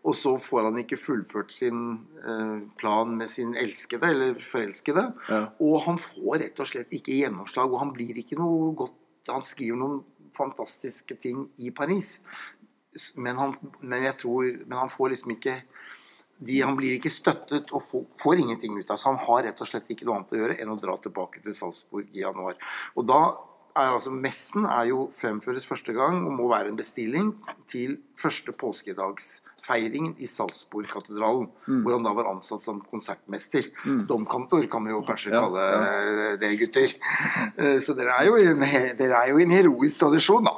Og 0.00 0.16
så 0.16 0.32
får 0.40 0.70
han 0.70 0.78
ikke 0.80 0.96
fullført 0.96 1.52
sin 1.52 1.80
eh, 2.24 2.60
plan 2.80 3.10
med 3.18 3.28
sin 3.28 3.52
elskede, 3.58 4.08
eller 4.14 4.38
forelskede. 4.40 5.10
Ja. 5.28 5.42
Og 5.60 5.82
han 5.84 6.00
får 6.00 6.40
rett 6.44 6.62
og 6.62 6.70
slett 6.70 6.94
ikke 6.96 7.18
gjennomslag, 7.18 7.68
og 7.68 7.82
han 7.82 7.92
blir 7.96 8.16
ikke 8.22 8.40
noe 8.40 8.72
godt 8.78 8.96
Han 9.28 9.42
skriver 9.44 9.76
noen 9.76 9.98
fantastiske 10.34 11.14
ting 11.20 11.42
i 11.60 11.70
Paris, 11.76 12.22
men 13.20 13.36
han, 13.38 13.52
men 13.82 14.06
jeg 14.06 14.16
tror, 14.18 14.46
men 14.64 14.78
han 14.78 14.90
får 14.90 15.12
liksom 15.12 15.34
ikke 15.36 15.58
de, 16.40 16.56
Han 16.64 16.78
blir 16.78 16.96
ikke 16.96 17.12
støttet 17.12 17.70
og 17.76 17.82
får, 17.84 18.06
får 18.18 18.40
ingenting 18.40 18.78
ut 18.80 18.90
av 18.90 18.98
Så 18.98 19.10
han 19.10 19.20
har 19.26 19.44
rett 19.44 19.60
og 19.60 19.68
slett 19.68 19.92
ikke 19.92 20.08
noe 20.08 20.16
annet 20.16 20.32
å 20.32 20.40
gjøre 20.40 20.56
enn 20.62 20.72
å 20.72 20.78
dra 20.80 20.96
tilbake 21.04 21.42
til 21.44 21.54
Salzburg 21.54 22.08
i 22.16 22.24
januar. 22.24 22.56
Og 22.96 23.06
da 23.06 23.20
er 23.76 23.92
altså 23.94 24.10
Messen 24.10 24.64
er 24.66 24.88
jo 24.90 25.10
fremføres 25.14 25.66
første 25.66 25.92
gang 25.96 26.24
og 26.26 26.32
må 26.36 26.48
være 26.50 26.68
en 26.72 26.76
bestilling 26.78 27.32
til 27.70 27.98
første 28.18 28.52
påskedagsfeiringen 28.52 30.16
i 30.18 30.26
Salzburg-katedralen, 30.26 31.48
hvor 31.84 31.96
han 31.96 32.06
da 32.06 32.12
var 32.16 32.30
ansatt 32.32 32.62
som 32.64 32.80
konsertmester. 32.90 33.68
Domkantor 34.08 34.66
kan 34.72 34.84
vi 34.86 34.90
jo 34.94 35.02
kanskje 35.06 35.32
Ja, 35.34 35.44
kalle 35.46 36.36
det, 36.40 36.52
gutter. 36.60 36.96
Eh, 37.56 37.78
Så 37.80 37.94
dere 37.98 38.16
er 38.20 38.26
jo 38.26 38.36
i 38.36 38.48
en, 38.50 38.62
er 38.62 39.28
jo 39.30 39.38
en 39.38 39.54
heroisk 39.54 40.00
tradisjon, 40.02 40.44
da. 40.44 40.56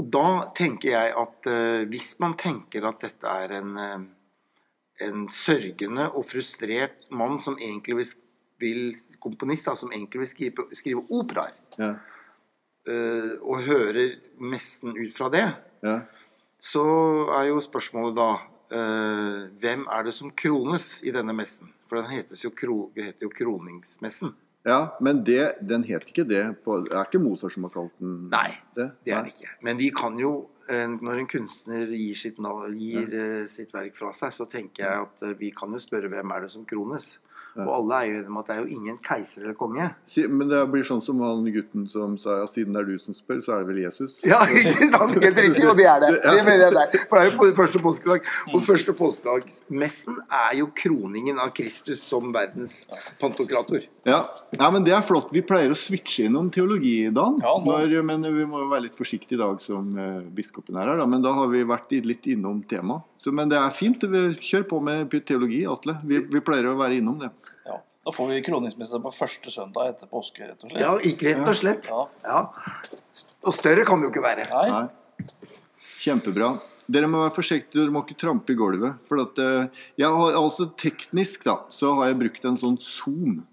Og 0.00 0.10
da 0.10 0.28
tenker 0.56 0.90
jeg 0.90 1.14
at 1.14 1.46
uh, 1.46 1.84
hvis 1.86 2.16
man 2.18 2.34
tenker 2.34 2.82
at 2.88 3.04
dette 3.04 3.30
er 3.30 3.52
en, 3.60 3.76
eh, 3.78 4.00
en 5.06 5.28
sørgende 5.30 6.08
og 6.10 6.24
frustrert 6.26 7.06
mann 7.14 7.38
som 7.40 7.54
egentlig 7.60 8.00
vil, 8.00 8.08
vil 8.60 8.94
komponister 9.22 9.76
som 9.78 9.92
egentlig 9.92 10.24
vil 10.24 10.30
skrive, 10.30 10.66
skrive 10.76 11.04
operaer, 11.10 11.58
Ja. 11.78 11.94
uh, 12.88 13.32
og 13.42 13.64
hører 13.66 14.16
messen 14.38 14.94
ut 14.96 15.14
fra 15.16 15.28
det, 15.32 15.46
ja. 15.82 16.00
så 16.60 16.84
er 17.38 17.48
jo 17.50 17.60
spørsmålet 17.64 18.16
da 18.16 18.30
uh, 18.74 19.50
hvem 19.60 19.86
er 19.90 20.04
det 20.04 20.14
som 20.14 20.30
krones 20.30 21.02
i 21.02 21.12
denne 21.14 21.34
messen? 21.36 21.72
For 21.88 22.00
den 22.00 22.10
heter 22.10 22.40
jo, 22.40 22.50
kro, 22.50 22.78
heter 22.96 23.26
jo 23.26 23.32
kroningsmessen. 23.34 24.34
Ja, 24.64 24.96
men 25.04 25.20
det, 25.24 25.58
den 25.60 25.82
het 25.84 26.06
ikke 26.08 26.24
det 26.24 26.44
på, 26.64 26.78
Det 26.86 26.94
er 26.96 27.04
ikke 27.04 27.20
Mozart 27.20 27.52
som 27.52 27.66
har 27.66 27.72
kalt 27.74 27.92
den 28.00 28.30
Nei, 28.32 28.54
det? 28.76 28.86
Det 29.04 29.12
er 29.12 29.20
den 29.26 29.34
ikke. 29.34 29.50
Men 29.66 29.76
vi 29.76 29.90
kan 29.92 30.16
jo, 30.18 30.30
eh, 30.72 30.86
når 30.88 31.20
en 31.20 31.28
kunstner 31.28 31.92
gir 31.92 32.16
sitt, 32.16 32.40
gir 32.40 33.12
ja. 33.12 33.26
sitt 33.52 33.74
verk 33.76 33.92
fra 33.98 34.14
seg, 34.16 34.32
så 34.32 34.48
tenker 34.48 34.86
jeg 34.86 35.04
at 35.04 35.26
vi 35.36 35.50
kan 35.52 35.72
jo 35.76 35.82
spørre 35.84 36.08
hvem 36.08 36.32
er 36.32 36.46
det 36.46 36.50
som 36.54 36.64
krones. 36.64 37.18
Og 37.56 37.68
alle 37.76 37.98
er 38.00 38.06
jo 38.08 38.14
enige 38.18 38.30
om 38.32 38.38
at 38.40 38.48
det 38.50 38.54
er 38.56 38.60
jo 38.64 38.70
ingen 38.74 38.96
keiser 39.04 39.44
eller 39.44 39.54
konge. 39.58 39.88
Si- 40.10 40.26
Men 40.26 40.48
det 40.50 40.62
blir 40.72 40.82
sånn 40.86 41.02
som 41.06 41.20
han 41.22 41.44
gutten 41.54 41.84
som 41.90 42.16
sa 42.18 42.40
ja, 42.40 42.46
siden 42.50 42.74
det 42.74 42.82
er 42.82 42.88
du 42.88 42.98
som 42.98 43.14
spør, 43.14 43.38
så 43.44 43.54
er 43.54 43.62
det 43.62 43.68
vel 43.72 43.82
Jesus? 43.84 44.20
Ja, 44.26 44.40
ikke 44.50 44.88
sant? 44.90 45.14
Helt 45.22 45.38
riktig, 45.44 45.66
og 45.70 45.76
det 45.78 45.86
er 45.86 46.02
det. 46.02 46.10
Det 46.24 46.44
mener 46.46 46.64
jeg 46.66 46.74
der. 46.74 46.98
For 47.10 47.20
det 47.20 47.22
er 47.22 47.30
jo 47.30 47.36
på 47.38 47.50
første 47.60 47.82
påskedag. 47.84 48.30
Og 48.54 48.64
første 48.66 48.94
påskedagsmessen 48.98 50.18
er 50.30 50.56
jo 50.60 50.68
kroningen 50.74 51.38
av 51.42 51.52
Kristus 51.56 52.02
som 52.02 52.32
verdens 52.34 52.84
pantokrator. 53.20 53.86
Ja. 54.04 54.24
Nei, 54.58 54.70
men 54.74 54.84
det 54.84 54.92
er 54.96 55.04
flott. 55.06 55.30
Vi 55.32 55.42
pleier 55.46 55.72
å 55.72 55.78
switche 55.78 56.26
innom 56.28 56.50
teologi, 56.52 57.08
Dan. 57.14 57.38
Ja, 57.42 57.54
Når, 57.64 57.94
men 58.04 58.26
vi 58.34 58.44
må 58.48 58.64
jo 58.64 58.70
være 58.72 58.88
litt 58.88 58.98
forsiktige 58.98 59.38
i 59.38 59.40
dag 59.40 59.60
som 59.64 59.88
uh, 59.96 60.20
biskopen 60.34 60.76
er 60.76 60.90
her, 60.90 61.00
da. 61.00 61.06
Men 61.08 61.24
da 61.24 61.32
har 61.38 61.48
vi 61.52 61.62
vært 61.68 61.94
litt 62.04 62.26
innom 62.34 62.60
temaet. 62.68 63.06
Men 63.32 63.48
det 63.48 63.56
er 63.56 63.72
fint. 63.72 64.02
Vi 64.04 64.24
Kjør 64.44 64.66
på 64.68 64.80
med 64.84 65.08
teologi, 65.24 65.62
Atle. 65.70 65.96
Vi, 66.04 66.18
vi 66.28 66.42
pleier 66.44 66.68
å 66.68 66.76
være 66.76 66.98
innom 67.00 67.16
det. 67.22 67.30
Da 68.04 68.12
får 68.12 68.28
vi 68.28 68.42
kroningsmester 68.44 69.00
på 69.00 69.12
første 69.16 69.52
søndag 69.52 69.94
etter 69.94 70.10
påske, 70.10 70.44
rett 70.44 70.60
og 70.60 70.68
slett. 70.68 70.82
Ja, 70.82 70.92
ikke 71.00 71.30
rett 71.30 71.48
og 71.48 71.56
slett. 71.56 71.88
Ja. 71.88 72.02
Ja. 72.28 73.22
Og 73.46 73.56
større 73.56 73.86
kan 73.88 74.02
det 74.02 74.10
jo 74.10 74.12
ikke 74.12 74.24
være. 74.24 74.44
Nei. 74.50 74.66
Nei. 74.74 75.30
Kjempebra. 76.04 76.50
Dere 76.84 77.08
må 77.08 77.22
være 77.22 77.32
forsiktige, 77.38 77.78
dere 77.80 77.94
må 77.94 78.02
ikke 78.04 78.18
trampe 78.20 78.52
i 78.52 78.58
gulvet. 78.60 79.00
For 79.08 79.22
at, 79.22 79.40
eh, 79.40 79.84
jeg 80.02 80.20
har 80.20 80.36
altså 80.36 80.68
teknisk 80.76 81.48
da, 81.48 81.62
så 81.72 81.94
har 81.96 82.10
jeg 82.10 82.20
brukt 82.20 82.44
en 82.44 82.60
sånn 82.60 82.76
Zoom. 82.76 83.46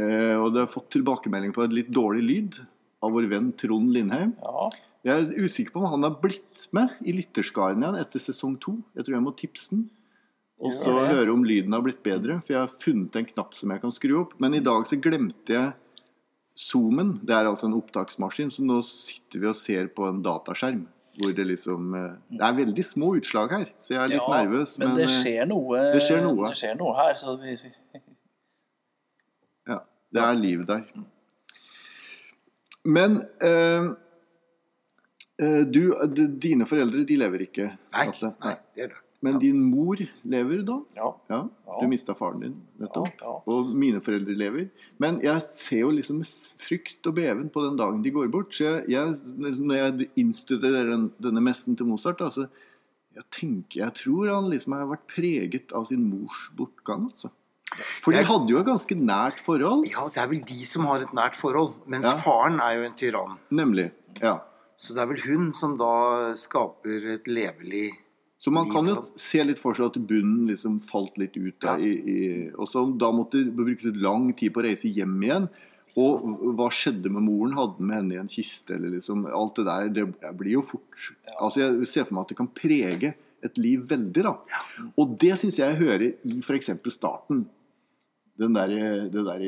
Eh, 0.00 0.36
og 0.40 0.54
det 0.54 0.64
har 0.64 0.72
fått 0.72 0.88
tilbakemelding 0.96 1.52
på 1.52 1.66
et 1.66 1.76
litt 1.76 1.92
dårlig 1.92 2.24
lyd 2.24 2.60
av 3.04 3.12
vår 3.12 3.28
venn 3.28 3.52
Trond 3.60 3.92
Lindheim. 3.92 4.32
Ja. 4.40 4.70
Jeg 5.04 5.26
er 5.26 5.44
usikker 5.44 5.74
på 5.74 5.84
om 5.84 5.92
han 5.92 6.08
har 6.08 6.16
blitt 6.20 6.68
med 6.76 6.96
i 7.04 7.12
lytterskaren 7.12 7.84
igjen 7.84 8.00
etter 8.00 8.20
sesong 8.20 8.56
to. 8.60 8.78
Jeg 8.96 9.04
tror 9.04 9.16
jeg 9.18 9.26
må 9.26 9.36
tipse 9.36 9.74
den. 9.76 9.90
Og 10.60 10.74
så 10.76 10.92
høre 10.92 11.32
om 11.32 11.44
lyden 11.46 11.72
har 11.72 11.82
blitt 11.84 12.02
bedre, 12.04 12.36
for 12.44 12.52
jeg 12.52 12.60
har 12.60 12.72
funnet 12.82 13.16
en 13.16 13.28
knapp 13.30 13.54
som 13.56 13.70
jeg 13.72 13.80
kan 13.80 13.94
skru 13.96 14.12
opp. 14.20 14.34
Men 14.42 14.56
i 14.58 14.62
dag 14.64 14.84
så 14.88 14.98
glemte 15.00 15.54
jeg 15.54 15.70
zoomen. 16.60 17.14
Det 17.24 17.32
er 17.32 17.48
altså 17.48 17.70
en 17.70 17.76
opptaksmaskin, 17.78 18.52
så 18.52 18.64
nå 18.66 18.80
sitter 18.84 19.40
vi 19.40 19.48
og 19.48 19.56
ser 19.56 19.88
på 19.96 20.08
en 20.10 20.20
dataskjerm. 20.24 20.82
Hvor 21.20 21.32
det 21.36 21.46
liksom 21.48 21.94
eh, 21.98 22.12
Det 22.30 22.44
er 22.46 22.58
veldig 22.60 22.84
små 22.86 23.14
utslag 23.18 23.50
her, 23.52 23.64
så 23.82 23.94
jeg 23.96 24.02
er 24.02 24.12
litt 24.12 24.20
Ja, 24.20 24.42
nervøs. 24.44 24.76
Men, 24.78 24.92
Men, 24.92 25.00
det 25.00 25.08
eh, 25.08 25.16
skjer 25.24 25.48
noe 25.50 25.80
det 25.94 26.04
skjer 26.06 26.22
noe. 26.26 26.52
Det 26.52 26.60
skjer 26.60 26.78
noe 26.78 26.94
her. 27.00 27.16
Så 27.20 27.34
vi, 27.40 27.56
Ja, 29.68 29.80
det 30.14 30.22
er 30.28 30.38
liv 30.38 30.62
der. 30.68 30.84
Men 32.84 33.18
øh, 33.44 33.90
eh, 35.42 35.60
du, 35.68 35.82
dine 36.40 36.68
foreldre, 36.68 37.04
de 37.08 37.20
lever 37.20 37.48
ikke? 37.48 37.72
Nei, 37.96 38.06
Altså. 38.06 38.32
nei, 38.44 38.56
det 38.76 38.86
er 38.86 38.94
det. 38.94 39.06
Men 39.22 39.38
din 39.38 39.58
mor 39.70 39.96
lever 40.24 40.62
da? 40.64 40.78
ja. 40.96 41.08
Ja, 41.28 41.40
Ja. 41.66 41.74
du 41.80 41.88
mista 41.88 42.14
faren 42.16 42.40
din 42.40 42.54
nettopp. 42.80 43.10
Ja, 43.20 43.26
ja. 43.26 43.42
Og 43.52 43.66
mine 43.76 44.00
foreldre 44.00 44.34
lever. 44.34 44.70
Men 44.98 45.20
jeg 45.20 45.42
ser 45.44 45.80
jo 45.84 45.90
liksom 45.90 46.22
frykt 46.58 47.04
og 47.06 47.14
beven 47.18 47.50
på 47.52 47.62
den 47.66 47.76
dagen 47.76 48.00
de 48.02 48.10
går 48.10 48.30
bort. 48.32 48.54
Så 48.56 48.64
jeg, 48.64 48.88
jeg, 48.88 49.14
når 49.36 49.76
jeg 49.76 50.08
innstuderer 50.16 50.88
den, 50.90 51.10
denne 51.20 51.40
messen 51.44 51.76
til 51.76 51.86
Mozart, 51.86 52.20
altså, 52.24 52.48
jeg 53.14 53.24
tenker, 53.30 53.80
jeg 53.84 53.94
tror 53.94 54.28
han 54.32 54.48
liksom 54.50 54.72
har 54.72 54.86
vært 54.88 55.06
preget 55.12 55.72
av 55.76 55.84
sin 55.84 56.08
mors 56.08 56.50
bortgang. 56.56 57.04
altså. 57.10 57.30
For 58.02 58.10
de 58.16 58.24
hadde 58.26 58.48
jo 58.50 58.58
et 58.58 58.66
ganske 58.66 58.96
nært 58.98 59.38
forhold. 59.46 59.84
Ja, 59.90 60.08
det 60.08 60.18
er 60.18 60.28
vel 60.32 60.40
de 60.48 60.64
som 60.66 60.86
har 60.88 61.02
et 61.04 61.12
nært 61.14 61.36
forhold. 61.38 61.74
Mens 61.86 62.06
Ja. 62.08 62.16
faren 62.24 62.58
er 62.60 62.78
jo 62.80 62.82
en 62.88 62.96
tyrann. 62.96 63.38
Nemlig. 63.52 63.90
ja. 64.22 64.40
Så 64.80 64.94
det 64.94 65.02
er 65.02 65.06
vel 65.12 65.20
hun 65.28 65.52
som 65.52 65.76
da 65.76 66.32
skaper 66.34 67.04
et 67.12 67.26
levelig 67.28 67.90
Så 68.40 68.48
man 68.56 68.70
kan 68.72 68.86
jo 68.88 68.94
se 69.20 69.42
litt 69.44 69.58
for 69.60 69.76
seg 69.76 69.90
at 69.90 69.98
bunnen 70.08 70.46
liksom 70.48 70.78
falt 70.80 71.18
litt 71.20 71.34
ut. 71.36 71.58
Da, 71.60 71.74
Ja. 71.76 71.84
i, 71.84 71.90
i, 71.92 72.50
og 72.56 72.66
så 72.72 72.86
da 72.96 73.10
måtte 73.12 73.42
bruke 73.52 73.92
lang 74.00 74.30
tid 74.32 74.54
på 74.54 74.62
å 74.62 74.64
reise 74.64 74.88
hjem 74.88 75.18
igjen. 75.26 75.48
Og 76.00 76.22
hva 76.56 76.70
skjedde 76.72 77.10
med 77.12 77.20
moren? 77.26 77.52
Hadde 77.58 77.82
med 77.84 77.96
henne 77.98 78.14
i 78.14 78.20
en 78.22 78.30
kiste? 78.32 78.76
Eller 78.78 78.94
liksom, 78.96 79.26
alt 79.26 79.56
det 79.60 79.66
der, 79.66 79.88
det 79.98 80.32
blir 80.38 80.54
jo 80.54 80.62
fort 80.62 81.10
Altså 81.40 81.60
Jeg 81.60 81.88
ser 81.90 82.04
for 82.08 82.14
meg 82.16 82.22
at 82.22 82.32
det 82.32 82.38
kan 82.38 82.48
prege 82.48 83.12
et 83.44 83.58
liv 83.58 83.84
veldig. 83.90 84.22
da. 84.24 84.34
Og 84.96 85.18
det 85.20 85.34
syns 85.40 85.58
jeg 85.58 85.74
jeg 85.74 85.80
hører 85.82 86.06
i 86.24 86.38
f.eks. 86.40 86.70
starten. 86.96 87.44
Den 88.40 88.54
der, 88.56 88.68
det 89.12 89.24
der 89.26 89.44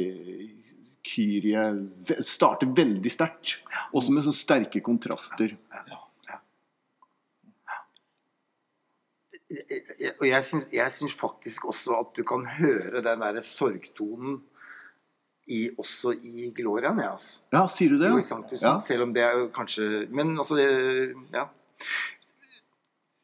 Kyrie 1.03 1.65
starter 2.23 2.69
veldig 2.77 3.11
sterkt. 3.13 3.57
Også 3.95 4.13
med 4.13 4.25
sånne 4.27 4.37
sterke 4.39 4.83
kontraster. 4.85 5.57
Jeg- 5.57 5.99
Og 10.21 10.27
jeg 10.29 10.45
syns, 10.45 10.67
jeg 10.73 10.91
syns 10.95 11.15
faktisk 11.19 11.65
også 11.69 11.99
at 12.01 12.15
du 12.17 12.23
kan 12.25 12.45
høre 12.59 13.03
den 13.05 13.21
derre 13.21 13.43
sorgtonen 13.45 14.41
i, 15.51 15.69
også 15.77 16.13
i 16.23 16.51
Glorian. 16.57 16.99
Ja, 17.03 17.13
altså. 17.17 17.41
Ja, 17.53 17.67
sier 17.67 17.91
du 17.91 17.99
det? 17.99 18.09
Jo, 18.13 18.21
ja? 18.21 18.23
i 18.23 18.29
Sanctus, 18.29 18.63
Ja. 18.63 18.77
Selv 18.79 19.03
om 19.09 19.13
det 19.13 19.23
er 19.27 19.33
jo 19.39 19.49
kanskje 19.53 20.09
Men 20.11 20.37
altså 20.39 20.57
Ja. 21.35 21.49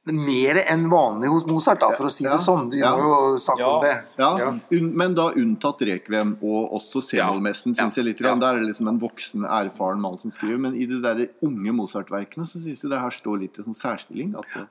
Mer 0.09 0.57
enn 0.63 0.87
vanlig 0.89 1.29
hos 1.29 1.45
Mozart, 1.47 1.83
da, 1.83 1.91
for 1.93 2.07
å 2.09 2.11
si 2.11 2.25
Ja. 2.25 2.31
det 2.33 2.41
sånn. 2.41 2.71
Du 2.71 2.79
Ja. 2.79 2.97
må 2.97 3.03
jo 3.35 3.39
sagt 3.39 3.59
Ja. 3.59 3.67
om 3.69 3.83
det. 3.83 4.07
Ja, 4.19 4.39
Ja. 4.39 4.59
men 4.71 5.15
da 5.15 5.31
unntatt 5.35 5.81
Rekvem 5.85 6.39
og 6.43 6.73
også 6.73 7.03
C-mollmessen, 7.03 7.77
Ja. 7.77 7.85
syns 7.85 7.97
jeg 7.97 8.05
litt. 8.07 8.21
Ja. 8.21 8.35
Der 8.35 8.55
er 8.57 8.61
det 8.61 8.69
liksom 8.75 8.89
en 8.89 8.99
voksen, 8.99 9.45
erfaren 9.45 10.01
mann 10.01 10.17
som 10.17 10.31
skriver. 10.31 10.59
Men 10.59 10.75
i 10.75 10.87
de 10.87 11.01
der 11.03 11.29
unge 11.43 11.73
Mozart-verkene 11.73 12.47
så 12.49 12.57
syns 12.59 12.81
jeg 12.83 12.91
det 12.91 12.99
her 13.01 13.11
står 13.11 13.39
litt 13.41 13.59
i 13.59 13.63
sånn 13.63 13.75
særstilling. 13.77 14.35
At 14.39 14.47
det, 14.55 14.69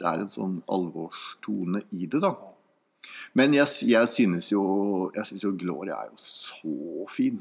det 0.00 0.06
er 0.08 0.22
en 0.22 0.32
sånn 0.32 0.60
alvorstone 0.72 1.82
i 1.96 2.08
det, 2.10 2.20
da. 2.24 2.34
Men 3.38 3.54
jeg, 3.54 3.68
jeg 3.86 4.08
synes 4.10 4.48
jo 4.50 4.62
Jeg 5.14 5.28
synes 5.28 5.44
jo 5.44 5.52
Gloria 5.54 6.00
er 6.00 6.08
jo 6.10 6.16
så 6.18 7.04
fin. 7.12 7.36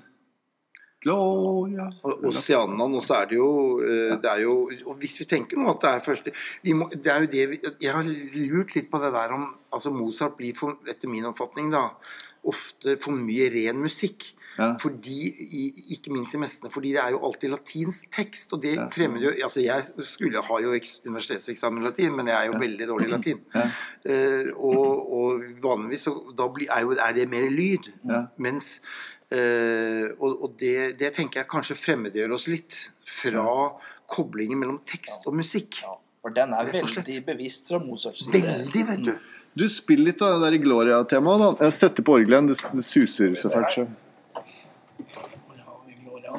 Gloria 1.02 1.88
Og 2.06 2.28
Oceanaen, 2.30 2.98
og 3.00 3.02
så 3.06 3.22
er 3.22 3.32
det 3.32 3.40
jo 3.40 3.50
eh, 3.82 4.14
Det 4.22 4.30
er 4.30 4.44
jo 4.44 4.54
Og 4.86 5.00
hvis 5.02 5.18
vi 5.22 5.28
tenker 5.30 5.58
nå 5.58 5.72
at 5.74 5.82
det 5.82 5.92
er 5.92 6.06
første 6.06 6.36
vi 6.66 6.76
må, 6.78 6.90
Det 6.94 7.12
er 7.12 7.26
jo 7.26 7.32
det 7.34 7.48
vi, 7.50 7.60
Jeg 7.82 7.96
har 7.98 8.06
lurt 8.06 8.76
litt 8.78 8.92
på 8.92 9.02
det 9.02 9.12
der 9.16 9.34
om 9.38 9.48
Altså 9.74 9.94
Mozart 9.96 10.38
blir, 10.38 10.54
for, 10.58 10.78
etter 10.90 11.12
min 11.12 11.26
oppfatning, 11.32 11.74
da 11.74 11.90
ofte 12.46 12.98
for 13.02 13.18
mye 13.18 13.48
ren 13.54 13.80
musikk. 13.82 14.30
Ja. 14.58 14.70
Fordi, 14.80 15.18
Ikke 15.92 16.12
minst 16.14 16.34
i 16.34 16.38
messene, 16.40 16.70
fordi 16.72 16.94
det 16.96 17.02
er 17.04 17.12
jo 17.12 17.20
alltid 17.28 17.50
latinsk 17.52 18.12
tekst. 18.16 18.54
Og 18.54 18.62
det 18.64 18.76
Ja. 18.76 18.88
fremmer 18.90 19.20
jo 19.22 19.34
altså 19.44 19.62
Jeg 19.64 19.84
skulle 20.08 20.42
ha 20.42 20.60
jo 20.64 20.72
eks, 20.74 21.02
universitetseksamen 21.06 21.82
i 21.84 21.86
latin, 21.86 22.16
men 22.16 22.28
jeg 22.28 22.36
er 22.36 22.46
jo 22.52 22.60
veldig 22.60 22.88
dårlig 22.88 23.08
i 23.08 23.12
latin. 23.12 23.42
Ja. 23.54 23.66
Eh, 24.06 24.52
og, 24.56 25.14
og 25.14 25.44
vanligvis 25.62 26.08
så 26.08 26.16
da 26.38 26.48
blir, 26.48 26.68
er, 26.72 26.82
jo, 26.88 26.92
er 26.96 27.14
det 27.14 27.30
mer 27.30 27.50
lyd. 27.50 27.92
Ja. 28.08 28.24
Mens 28.38 28.80
uh, 29.32 30.08
Og, 30.20 30.44
og 30.44 30.56
det, 30.60 31.00
det 31.00 31.14
tenker 31.16 31.42
jeg 31.42 31.50
kanskje 31.52 31.76
fremmedgjør 31.76 32.32
oss 32.38 32.48
litt 32.48 32.92
fra 33.06 33.72
koblingen 34.08 34.60
mellom 34.62 34.80
tekst 34.86 35.26
og 35.26 35.34
musikk. 35.36 35.82
Ja, 35.82 35.96
for 36.22 36.30
den 36.36 36.54
er 36.54 36.70
veldig 36.72 37.26
bevisst 37.26 37.68
fra 37.74 37.80
Mozarts 37.82 38.24
side. 38.28 38.42
Veldig, 38.46 38.84
vet 38.92 39.04
du. 39.06 39.16
Du 39.56 39.68
spiller 39.70 40.12
litt 40.12 40.22
av 40.22 40.42
det 40.42 40.52
der 40.52 40.64
Gloria-temaet. 40.64 41.58
da 41.60 41.66
Jeg 41.66 41.74
setter 41.74 42.04
på 42.04 42.18
orgelet. 42.20 42.50
Det, 42.52 42.58
det 42.76 42.84
suser 42.84 43.34
så 43.40 43.50
fælt. 43.54 43.72
så. 43.72 43.86
Hvor 44.36 45.58
har 45.64 45.80
vi 45.88 45.96
Gloria? 46.04 46.34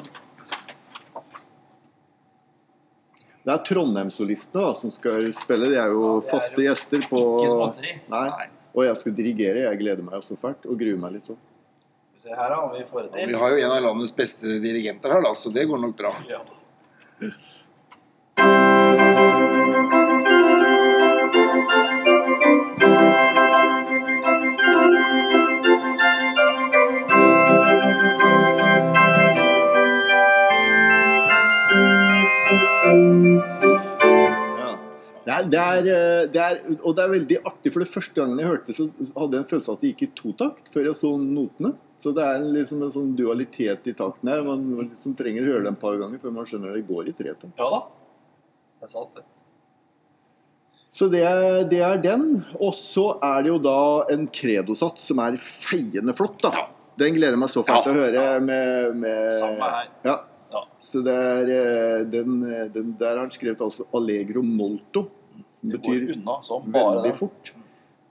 Det 3.47 3.53
er 3.55 3.61
Trondheimssolistene 3.63 4.63
da, 4.65 4.71
som 4.75 4.91
skal 4.91 5.29
spille. 5.31 5.69
De 5.71 5.77
er 5.79 5.93
jo 5.95 6.17
Ja, 6.17 6.23
faste 6.33 6.65
gjester 6.65 7.05
på 7.07 7.21
ikke. 7.45 7.93
Nei. 8.11 8.25
Og 8.75 8.83
jeg 8.83 8.99
skal 8.99 9.13
dirigere. 9.15 9.61
Jeg 9.69 9.79
gleder 9.79 10.03
meg 10.03 10.17
også 10.19 10.35
fælt. 10.41 10.67
Og 10.67 10.75
gruer 10.81 10.99
meg 10.99 11.15
litt 11.15 11.29
òg. 11.31 11.37
Se 12.19 12.27
vi 12.27 13.37
har 13.39 13.53
jo 13.55 13.61
en 13.63 13.71
av 13.71 13.83
landets 13.85 14.11
beste 14.11 14.57
dirigenter 14.59 15.15
her, 15.15 15.23
da, 15.23 15.31
så 15.31 15.47
det 15.55 15.63
går 15.69 15.79
nok 15.79 15.95
bra. 15.95 16.11
Ja. 16.27 16.41
Ja. 17.23 17.31
Er, 35.37 35.47
det, 35.51 35.59
er, 35.61 35.89
eh, 35.93 36.23
det 36.33 36.41
er, 36.43 36.59
og 36.81 36.95
det 36.97 37.03
er 37.03 37.13
veldig 37.13 37.37
artig, 37.49 37.71
for 37.73 37.83
det 37.83 37.91
første 37.93 38.17
gangen 38.17 38.41
jeg 38.41 38.49
hørte 38.49 38.69
det, 38.69 38.77
så 38.77 38.87
hadde 39.15 39.37
jeg 39.37 39.43
en 39.43 39.49
følelse 39.51 39.71
av 39.71 39.77
at 39.77 39.83
det 39.83 39.91
gikk 39.93 40.03
i 40.05 40.09
totakt 40.17 40.69
før 40.73 40.89
jeg 40.89 40.99
så 40.99 41.13
notene. 41.21 41.73
Så 41.97 42.13
det 42.13 42.25
er 42.25 42.41
en, 42.41 42.51
liksom 42.53 42.83
en 42.85 42.93
sånn 42.93 43.15
dualitet 43.17 43.89
i 43.89 43.95
takten 43.97 44.29
her. 44.31 44.43
Man 44.45 44.67
liksom 44.83 45.15
trenger 45.17 45.45
å 45.45 45.53
høre 45.53 45.65
det 45.65 45.73
en 45.73 45.81
par 45.81 45.97
ganger 46.01 46.21
før 46.21 46.35
man 46.35 46.49
skjønner 46.49 46.73
at 46.73 46.79
det 46.79 46.87
går 46.91 47.09
i 47.09 47.15
tretakt. 47.17 47.57
ja 47.57 47.71
da. 47.73 47.81
Det 48.77 48.85
er 48.85 48.93
sant, 48.93 49.17
det. 49.17 49.25
Så 50.97 51.09
det 51.13 51.23
det 51.71 51.81
er 51.83 51.99
den. 52.01 52.25
Og 52.61 52.73
så 52.77 53.09
er 53.25 53.43
det 53.45 53.51
jo 53.51 53.59
da 53.61 53.79
en 54.13 54.25
kredosats 54.29 55.09
som 55.09 55.21
er 55.25 55.37
feiende 55.41 56.15
flott, 56.17 56.39
da. 56.45 56.67
Den 56.97 57.13
gleder 57.13 57.35
jeg 57.35 57.41
meg 57.41 57.53
så 57.53 57.61
fælt 57.65 57.85
til 57.85 57.93
å 57.93 58.01
høre 58.05 58.25
med, 58.41 58.97
med 59.03 59.37
Samme 59.37 59.69
her. 59.73 59.91
Ja. 60.05 60.17
Ja. 60.51 60.63
Så 60.81 61.01
det 61.05 61.13
er, 61.13 61.49
eh, 61.51 62.05
den, 62.07 62.39
den, 62.73 62.95
Der 62.99 63.17
har 63.17 63.25
han 63.25 63.33
skrevet 63.33 63.61
altså 63.61 63.85
Allegro 63.97 64.41
molto. 64.41 65.07
Det 65.71 65.79
betyr 65.83 66.11
unna 66.15 66.39
veldig 66.65 67.11
det. 67.11 67.15
fort. 67.17 67.53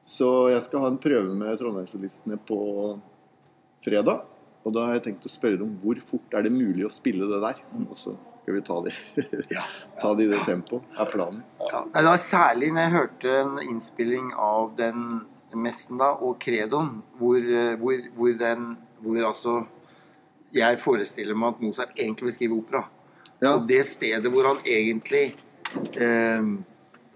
Så 0.06 0.30
jeg 0.52 0.62
skal 0.62 0.84
ha 0.84 0.92
en 0.92 1.02
prøve 1.02 1.34
med 1.34 1.58
Trondheimssolistene 1.58 2.38
på 2.46 2.60
fredag. 3.84 4.24
Og 4.66 4.74
da 4.74 4.88
har 4.88 4.96
jeg 4.96 5.04
tenkt 5.04 5.26
å 5.26 5.30
spørre 5.30 5.58
dem 5.60 5.76
hvor 5.82 5.98
fort 6.02 6.34
er 6.34 6.46
det 6.46 6.54
mulig 6.54 6.86
å 6.86 6.90
spille 6.90 7.28
det 7.30 7.38
der. 7.42 7.60
Og 7.86 7.94
så 7.98 8.14
skal 8.42 8.54
vi 8.54 8.62
ta 8.66 8.80
det, 8.82 8.92
ta 10.02 10.12
det 10.14 10.26
i 10.26 10.30
det 10.30 10.42
tempoet, 10.46 10.82
er 10.98 11.08
planen. 11.10 11.40
Ja. 11.58 11.84
Det 11.94 12.02
var 12.06 12.20
særlig 12.22 12.68
når 12.74 12.84
jeg 12.84 12.94
hørte 12.94 13.32
en 13.40 13.56
innspilling 13.64 14.28
av 14.38 14.74
den 14.78 15.06
messen 15.58 15.98
da, 15.98 16.12
og 16.22 16.38
Credoen, 16.42 17.00
hvor, 17.18 17.42
hvor, 17.80 18.10
hvor 18.18 18.36
den 18.38 18.74
Hvor 18.96 19.26
altså 19.28 19.66
Jeg 20.54 20.78
forestiller 20.80 21.36
meg 21.36 21.54
at 21.54 21.60
Mozart 21.60 21.98
egentlig 21.98 22.30
vil 22.30 22.34
skrive 22.34 22.56
opera. 22.56 22.86
Ja. 23.42 23.56
Og 23.56 23.66
det 23.68 23.82
stedet 23.86 24.30
hvor 24.32 24.46
han 24.48 24.62
egentlig 24.64 25.34
eh, 26.00 26.46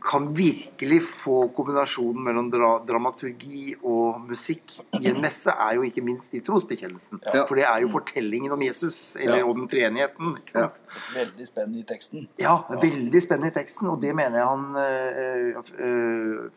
kan 0.02 0.28
virkelig 0.34 0.98
få 1.04 1.48
kombinasjonen 1.56 2.24
mellom 2.24 2.50
dra 2.52 2.70
dramaturgi 2.88 3.74
og 3.82 4.20
musikk 4.28 4.78
i 4.98 5.06
en 5.10 5.20
messe, 5.22 5.52
er 5.52 5.76
jo 5.76 5.84
ikke 5.86 6.02
minst 6.04 6.34
i 6.34 6.40
trosbekjennelsen. 6.46 7.20
Ja. 7.26 7.44
For 7.48 7.58
det 7.60 7.66
er 7.68 7.82
jo 7.84 7.90
fortellingen 7.92 8.52
om 8.56 8.62
Jesus, 8.64 9.16
eller 9.20 9.38
Ja. 9.42 9.46
om 9.46 9.66
treenigheten. 9.68 10.36
ikke 10.40 10.50
sant? 10.54 10.80
Veldig 11.14 11.46
spennende 11.46 11.78
i 11.80 11.86
teksten. 11.88 12.28
Ja, 12.40 12.56
veldig 12.70 13.22
spennende 13.22 13.52
i 13.52 13.56
teksten, 13.58 13.88
og 13.88 14.00
det 14.00 14.14
mener 14.16 14.38
jeg 14.38 14.46
han 14.46 14.76
øh, 14.76 15.62
øh, 15.78 16.50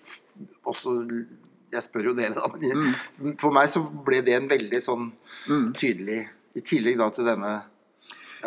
også 0.66 0.96
Jeg 1.74 1.84
spør 1.84 2.04
jo 2.12 2.14
dere, 2.14 2.34
da. 2.38 2.48
Men 3.18 3.38
for 3.42 3.52
meg 3.52 3.70
så 3.70 3.82
ble 4.06 4.22
det 4.22 4.36
en 4.38 4.50
veldig 4.50 4.82
sånn 4.82 5.08
tydelig 5.74 6.20
I 6.56 6.62
tillegg 6.62 7.00
da 7.00 7.08
til 7.10 7.26
denne 7.26 7.64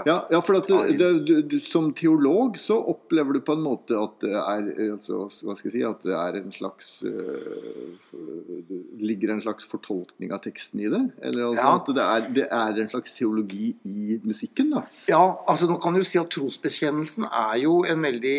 Ja, 0.04 0.16
ja 0.30 0.40
for 0.44 0.58
at 0.58 0.68
det, 0.68 1.06
du, 1.24 1.30
du, 1.48 1.54
som 1.64 1.88
teolog 1.96 2.58
så 2.60 2.76
opplever 2.92 3.36
du 3.36 3.40
på 3.46 3.54
en 3.56 3.62
måte 3.64 3.96
at 3.96 4.18
det 4.24 4.34
er 4.36 4.66
eh, 4.74 4.90
altså, 4.92 5.22
Hva 5.46 5.54
skal 5.56 5.70
jeg 5.70 5.74
si 5.78 5.84
At 5.88 6.04
det 6.04 6.12
er 6.18 6.36
en 6.42 6.52
slags 6.52 6.90
Det 7.06 9.06
ligger 9.06 9.32
en 9.32 9.40
slags 9.44 9.64
fortolkning 9.70 10.34
av 10.36 10.42
teksten 10.44 10.82
i 10.84 10.90
det? 10.92 11.00
Eller 11.22 11.46
altså 11.48 11.64
Ja. 11.64 11.72
at 11.78 11.88
det 11.96 12.04
er, 12.04 12.28
det 12.36 12.46
er 12.50 12.82
en 12.82 12.92
slags 12.92 13.16
teologi 13.16 13.72
i 13.88 14.18
musikken, 14.24 14.74
da? 14.76 14.84
Ja, 15.08 15.22
altså 15.48 15.70
nå 15.70 15.78
kan 15.82 15.96
du 15.96 16.04
si 16.04 16.20
at 16.20 16.28
trosbekjennelsen 16.34 17.24
er 17.30 17.56
jo 17.64 17.80
en 17.88 18.04
veldig 18.04 18.38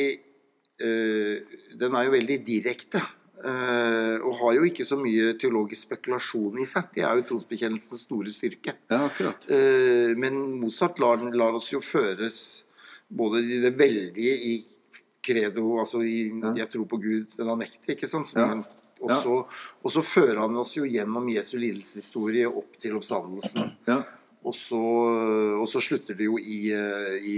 øh, 0.82 1.42
Den 1.80 1.96
er 1.96 2.04
jo 2.08 2.12
veldig 2.12 2.38
direkte. 2.48 3.02
Øh, 3.44 4.16
og 4.26 4.38
har 4.42 4.54
jo 4.58 4.64
ikke 4.68 4.86
så 4.86 4.98
mye 5.00 5.34
teologisk 5.40 5.88
spekulasjon 5.90 6.60
i 6.62 6.66
seg. 6.66 6.90
Det 6.96 7.04
er 7.04 7.20
jo 7.20 7.26
trosbekjennelsens 7.32 8.06
store 8.08 8.32
styrke. 8.34 8.78
Ja, 8.90 9.04
akkurat. 9.10 9.46
Uh, 9.50 10.16
Men 10.18 10.40
Mozart 10.62 11.00
lar, 11.00 11.22
lar 11.34 11.58
oss 11.60 11.72
jo 11.74 11.82
føres 11.84 12.64
både 13.08 13.44
i 13.46 13.62
det 13.64 13.76
veldige 13.80 14.34
i 14.52 14.58
credo, 15.28 15.80
altså 15.80 16.02
i 16.02 16.30
Ja. 16.32 16.54
'Jeg 16.56 16.70
tror 16.70 16.86
på 16.88 16.98
Gud, 16.98 17.26
den 17.38 17.50
allmektige', 17.50 17.96
ikke 17.96 18.08
sant? 18.08 18.34
Ja. 18.36 18.48
han 18.48 18.66
også, 19.02 19.46
Og 19.84 19.92
så 19.92 20.02
fører 20.02 20.40
han 20.42 20.56
oss 20.58 20.76
jo 20.78 20.84
gjennom 20.84 21.28
Jesu 21.30 21.58
lidelseshistorie 21.58 22.48
opp 22.48 22.80
til 22.80 22.96
oppstandelsen. 22.96 23.72
Ja. 23.88 24.02
Og 24.44 24.56
så, 24.56 24.80
og 25.62 25.68
så 25.70 25.82
slutter 25.82 26.16
det 26.16 26.26
jo 26.26 26.38
i, 26.38 26.72
eh, 26.72 27.18
i, 27.22 27.36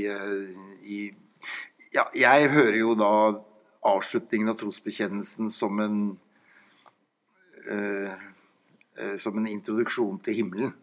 i 0.83 1.12
Ja, 1.93 2.03
jeg 2.13 2.49
hører 2.49 2.77
jo 2.77 2.93
da 2.93 3.41
avslutningen 3.85 4.49
av 4.51 4.57
trosbekjennelsen 4.59 5.49
som 5.49 5.79
en 5.79 5.99
eh, 7.71 8.11
eh, 8.99 9.15
Som 9.17 9.37
en 9.37 9.47
introduksjon 9.47 10.19
til 10.23 10.33
himmelen. 10.41 10.73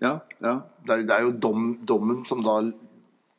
ja, 0.00 0.20
ja. 0.40 0.54
Det 0.84 0.94
er, 0.94 1.02
det 1.08 1.14
er 1.16 1.22
jo 1.26 1.32
dom, 1.32 1.66
dommen 1.84 2.24
som 2.24 2.42
da 2.44 2.60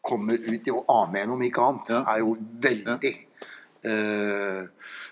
kommer 0.01 0.33
ut 0.37 0.67
i, 0.67 0.71
å 0.73 0.83
amen 0.89 1.29
om 1.35 1.41
ikke 1.45 1.61
annet, 1.61 1.89
Ja. 1.93 2.03
er 2.09 2.19
jo 2.23 2.35
veldig 2.61 3.11
eh, 3.83 4.65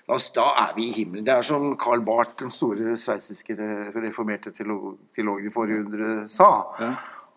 Da 0.10 0.46
er 0.66 0.74
vi 0.76 0.88
i 0.90 0.92
himmelen. 0.94 1.26
Det 1.26 1.34
er 1.34 1.42
som 1.46 1.76
Karl 1.78 2.02
Barth, 2.02 2.36
den 2.42 2.50
store 2.50 2.96
sveitsiske 2.98 3.56
reformerte 3.94 4.50
teolog- 4.52 4.98
teologen 5.14 5.46
i 5.50 5.54
forrige 5.54 5.84
hundre, 5.84 6.28
sa. 6.28 6.50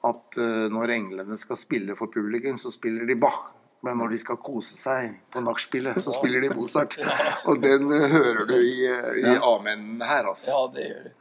At 0.05 0.38
eh, 0.40 0.68
når 0.72 0.90
englene 0.96 1.37
skal 1.37 1.57
spille 1.61 1.94
for 1.96 2.07
publikum, 2.12 2.57
så 2.59 2.72
spiller 2.72 3.05
de 3.07 3.14
Bach. 3.20 3.53
Men 3.83 3.99
når 3.99 4.12
de 4.14 4.18
skal 4.23 4.38
kose 4.38 4.77
seg 4.79 5.16
på 5.35 5.40
nachspielet, 5.42 5.97
så 6.05 6.14
spiller 6.14 6.45
de 6.45 6.53
Mozart. 6.55 6.95
Og 7.51 7.59
den 7.62 7.88
eh, 7.90 8.05
hører 8.12 8.47
du 8.47 8.55
i, 8.55 8.77
eh, 8.87 9.16
i 9.25 9.35
amenen 9.42 10.01
her, 10.07 10.29
altså. 10.31 10.53
Ja, 10.53 10.61
det 10.77 10.87
gjør 10.87 11.09
de. 11.09 11.14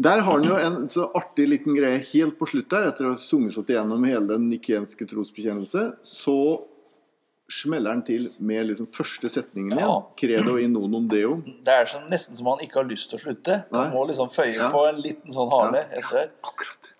Der 0.00 0.22
har 0.24 0.32
han 0.38 0.46
jo 0.48 0.56
en 0.56 0.88
så 0.88 1.10
artig 1.18 1.44
liten 1.50 1.74
greie 1.76 1.98
helt 2.14 2.38
på 2.40 2.46
slutt 2.48 2.70
der, 2.72 2.86
etter 2.88 3.10
å 3.10 3.12
ha 3.12 3.20
sunget 3.20 3.52
seg 3.58 3.74
gjennom 3.74 4.06
hele 4.08 4.24
den 4.30 4.46
nikenske 4.48 5.04
trosbekjennelse. 5.10 5.82
Så 6.08 6.36
smeller 7.50 7.92
han 7.92 8.00
til 8.06 8.30
med 8.38 8.70
liksom 8.70 8.88
første 8.96 9.28
setningen 9.34 9.74
igjen. 9.74 9.84
Ja. 9.84 9.98
Credo 10.16 10.54
in 10.62 10.72
nonum 10.72 11.10
deo. 11.10 11.42
Det 11.66 11.74
er 11.82 11.90
som, 11.90 12.06
nesten 12.08 12.38
som 12.38 12.48
han 12.54 12.64
ikke 12.64 12.80
har 12.80 12.88
lyst 12.88 13.10
til 13.12 13.20
å 13.20 13.24
slutte. 13.26 13.58
Han 13.74 13.92
må 13.92 14.06
liksom 14.08 14.32
føye 14.32 14.54
Ja. 14.56 14.70
på 14.72 14.86
en 14.88 15.02
liten 15.04 15.36
sånn 15.36 15.52
hale 15.52 15.84
etter 15.90 16.22
Ja, 16.22 16.28
Akkurat. 16.48 16.92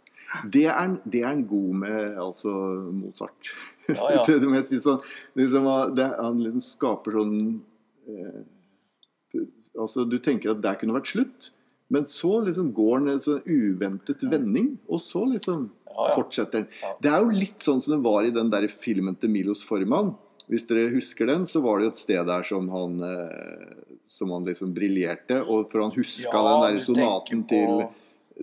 Det 0.47 0.67
er, 0.71 0.93
det 1.11 1.23
er 1.25 1.27
han 1.33 1.41
god 1.51 1.73
med, 1.81 2.19
altså 2.23 2.51
Mozart. 2.95 3.49
Ja, 3.89 4.11
ja. 4.13 4.25
det 4.43 4.47
må 4.49 4.59
jeg 4.59 4.69
si 4.69 4.81
sånn, 4.83 5.01
liksom, 5.39 5.69
det, 5.97 6.09
han 6.19 6.43
liksom 6.45 6.65
skaper 6.65 7.17
sånn 7.21 7.37
eh, 8.11 8.41
Altså, 9.79 10.03
du 10.05 10.17
tenker 10.19 10.51
at 10.51 10.59
det 10.65 10.73
kunne 10.81 10.97
vært 10.97 11.13
slutt, 11.13 11.51
men 11.95 12.03
så 12.11 12.41
liksom 12.43 12.73
går 12.75 12.97
han 12.99 13.13
en 13.13 13.21
sånn 13.23 13.45
uventet 13.47 14.25
vending, 14.27 14.73
og 14.91 14.99
så 15.03 15.23
liksom 15.31 15.69
fortsetter. 16.17 16.67
Ja. 16.83 16.91
Det 17.03 17.13
er 17.13 17.23
jo 17.23 17.31
litt 17.39 17.63
sånn 17.63 17.79
som 17.83 17.95
det 17.97 18.09
var 18.11 18.27
i 18.27 18.33
den 18.35 18.51
der 18.53 18.67
filmen 18.71 19.15
til 19.19 19.31
Milos 19.33 19.63
Forman. 19.67 20.13
Hvis 20.51 20.67
dere 20.67 20.89
husker 20.91 21.31
den, 21.31 21.47
så 21.47 21.63
var 21.63 21.79
det 21.79 21.87
jo 21.87 21.93
et 21.95 22.01
sted 22.03 22.27
der 22.27 22.43
som 22.47 22.67
han 22.75 22.97
eh, 23.07 23.75
Som 24.11 24.33
han 24.35 24.43
liksom 24.49 24.73
briljerte. 24.75 25.39
Og 25.47 25.71
for 25.71 25.85
han 25.85 25.93
huska 25.95 26.35
Ja, 26.35 26.43
den 26.67 26.77
der 26.81 26.83
sonaten 26.83 27.45
på- 27.45 27.49
til, 27.53 27.85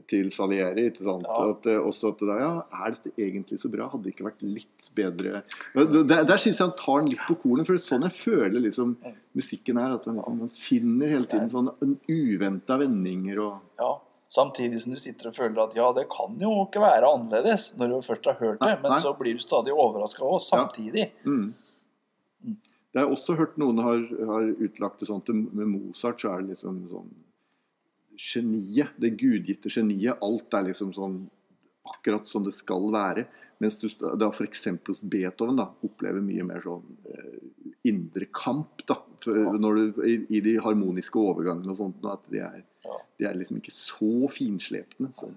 til 0.10 0.32
Salieri. 0.34 0.88
Ikke 0.92 1.06
sant? 1.06 1.28
Ja. 1.28 1.50
At, 1.52 1.68
eh, 1.70 1.80
også 1.82 2.12
at 2.14 2.22
det 2.22 2.30
der, 2.30 2.42
ja, 2.44 2.54
Er 2.86 2.96
dette 2.96 3.14
egentlig 3.18 3.60
så 3.62 3.72
bra? 3.74 3.90
Hadde 3.92 4.08
det 4.08 4.16
ikke 4.16 4.28
vært 4.30 4.44
litt 4.46 4.90
bedre 4.98 5.44
Der, 5.74 6.24
der, 6.24 6.38
syns 6.38 6.60
jeg 6.60 6.66
han 6.66 6.76
tar 6.80 7.02
den 7.02 7.12
litt 7.14 7.24
på 7.28 7.38
kornet. 7.44 7.68
For 7.68 7.78
det 7.78 7.84
sånn 7.86 8.08
jeg 8.08 8.18
føler 8.18 8.66
liksom 8.68 8.98
musikken 9.38 9.82
er. 9.82 9.96
At 9.98 10.10
han 10.10 10.20
liksom, 10.20 10.42
man 10.46 10.54
finner 10.54 11.16
hele 11.16 11.30
tiden 11.30 11.50
sånne 11.54 11.76
uventa 12.08 12.80
vendinger 12.82 13.44
og 13.46 13.82
Ja. 13.82 13.96
Samtidig 14.30 14.82
som 14.84 14.92
du 14.92 15.00
sitter 15.00 15.30
og 15.30 15.38
føler 15.38 15.62
at 15.64 15.76
ja, 15.78 15.86
det 15.96 16.04
kan 16.12 16.34
jo 16.42 16.50
ikke 16.66 16.82
være 16.84 17.08
annerledes 17.16 17.70
når 17.80 17.94
du 17.94 18.02
først 18.04 18.26
har 18.28 18.36
hørt 18.42 18.60
det, 18.60 18.74
men 18.82 18.92
nei. 18.92 18.98
så 19.00 19.14
blir 19.16 19.38
du 19.38 19.40
stadig 19.40 19.72
overraska 19.72 20.20
òg, 20.28 20.42
samtidig. 20.44 21.06
mm. 21.24 21.54
Det 22.92 23.00
har 23.00 23.08
jeg 23.08 23.16
også 23.16 23.38
hørt 23.40 23.56
noen 23.62 23.80
har, 23.84 24.04
har 24.28 24.50
utlagt 24.66 25.00
det 25.00 25.08
sånn 25.08 25.24
at 25.24 25.32
med 25.32 25.70
Mozart 25.70 26.20
så 26.20 26.34
er 26.34 26.44
det 26.44 26.56
liksom 26.56 26.84
sånn 26.92 27.08
Geniet, 28.18 28.90
det 28.98 29.12
gudgitte 29.20 29.70
geniet. 29.70 30.18
Alt 30.26 30.54
er 30.58 30.64
liksom 30.72 30.94
sånn 30.96 31.20
akkurat 31.88 32.26
som 32.28 32.44
det 32.44 32.54
skal 32.58 32.90
være. 32.92 33.28
Mens 33.62 33.80
du 33.82 33.88
da 34.18 34.28
f.eks. 34.30 34.66
hos 34.88 35.02
Beethoven 35.10 35.58
da, 35.58 35.68
opplever 35.86 36.22
mye 36.22 36.44
mer 36.46 36.60
sånn 36.62 36.84
eh, 37.10 37.38
indre 37.90 38.28
kamp. 38.34 38.84
da, 38.88 39.00
for- 39.24 39.58
når 39.58 39.76
du, 39.80 40.02
i, 40.06 40.16
I 40.38 40.42
de 40.42 40.58
harmoniske 40.62 41.18
overgangene 41.18 41.72
og 41.74 41.78
sånt. 41.80 42.04
At 42.06 42.26
de 42.30 42.40
er, 42.40 42.64
Ja. 42.86 42.98
de 43.20 43.26
er 43.26 43.34
liksom 43.36 43.58
ikke 43.62 43.74
så 43.74 44.30
finslepne. 44.30 45.10
Så 45.16 45.30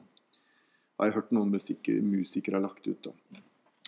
har 0.98 1.06
jeg 1.08 1.14
hørt 1.14 1.32
noen 1.32 1.50
musikere, 1.50 2.02
musikere 2.04 2.54
har 2.60 2.66
lagt 2.68 2.86
ut. 2.86 3.02
da. 3.02 3.12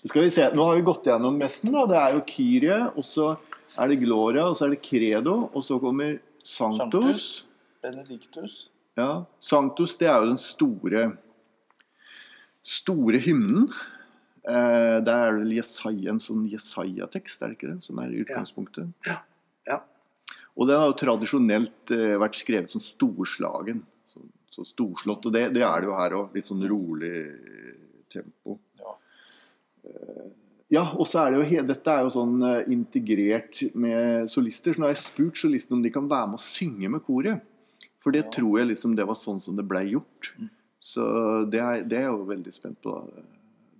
Skal 0.04 0.22
vi 0.24 0.30
se, 0.30 0.48
Nå 0.54 0.64
har 0.66 0.76
vi 0.76 0.82
gått 0.82 1.04
gjennom 1.04 1.36
messen. 1.38 1.70
da, 1.72 1.84
Det 1.86 1.96
er 1.96 2.12
jo 2.16 2.24
Kyrie, 2.26 2.78
og 2.96 3.04
så 3.04 3.36
er 3.78 3.88
det 3.88 4.00
Gloria, 4.00 4.48
og 4.48 4.56
så 4.56 4.66
er 4.66 4.70
det 4.76 4.82
Credo, 4.82 5.50
og 5.54 5.62
så 5.62 5.78
kommer 5.80 6.20
Sanctus. 6.42 6.88
Sanctus. 6.90 7.44
Benedictus. 7.82 8.68
Ja, 8.98 9.24
Sanctus 9.40 9.96
det 10.00 10.08
er 10.10 10.20
jo 10.20 10.32
den 10.32 10.40
store 10.40 11.04
store 12.62 13.18
hymnen. 13.22 13.70
Eh, 14.42 14.98
der 15.06 15.28
er 15.28 15.38
det 15.38 15.58
Jesaja, 15.60 16.12
en 16.12 16.22
sånn 16.22 16.46
Jesaja-tekst, 16.50 17.42
er 17.42 17.52
det 17.52 17.58
ikke 17.58 17.70
det? 17.74 17.84
Som 17.84 18.00
er 18.02 18.14
utgangspunktet. 18.22 18.90
Ja. 19.06 19.20
Og 20.52 20.68
den 20.68 20.76
har 20.76 20.90
jo 20.90 20.98
tradisjonelt 21.00 21.92
eh, 21.94 22.18
vært 22.20 22.36
skrevet 22.36 22.72
som 22.72 22.82
storslagen. 22.84 23.80
Så, 24.08 24.20
så 24.52 24.66
storslått. 24.68 25.28
Og 25.28 25.34
det, 25.34 25.46
det 25.56 25.64
er 25.64 25.80
det 25.80 25.88
jo 25.88 25.96
her 25.96 26.16
òg. 26.18 26.36
Litt 26.36 26.50
sånn 26.50 26.64
rolig 26.68 27.14
tempo. 28.12 28.58
Ja. 28.82 28.98
Ja, 30.72 30.82
og 30.96 31.04
så 31.04 31.20
er 31.20 31.34
det 31.34 31.40
jo 31.42 31.64
Dette 31.68 31.92
er 31.92 32.04
jo 32.06 32.12
sånn 32.12 32.36
eh, 32.48 32.68
integrert 32.72 33.62
med 33.76 34.28
solister. 34.32 34.72
Så 34.72 34.80
nå 34.80 34.88
har 34.88 34.94
jeg 34.94 35.04
spurt 35.04 35.40
solistene 35.40 35.78
om 35.78 35.84
de 35.84 35.92
kan 35.92 36.08
være 36.08 36.32
med 36.32 36.40
å 36.40 36.44
synge 36.44 36.92
med 36.92 37.04
koret. 37.04 37.48
For 38.02 38.10
det 38.14 38.24
tror 38.34 38.58
jeg 38.58 38.68
liksom 38.72 38.96
det 38.98 39.06
var 39.06 39.14
sånn 39.18 39.38
som 39.40 39.54
det 39.56 39.64
blei 39.70 39.84
gjort. 39.92 40.32
Så 40.82 41.04
det 41.52 41.60
er, 41.62 41.82
det 41.86 41.98
er 42.00 42.08
jeg 42.08 42.14
jo 42.16 42.24
veldig 42.26 42.52
spent 42.54 42.80
på. 42.82 42.90
da. 42.98 43.22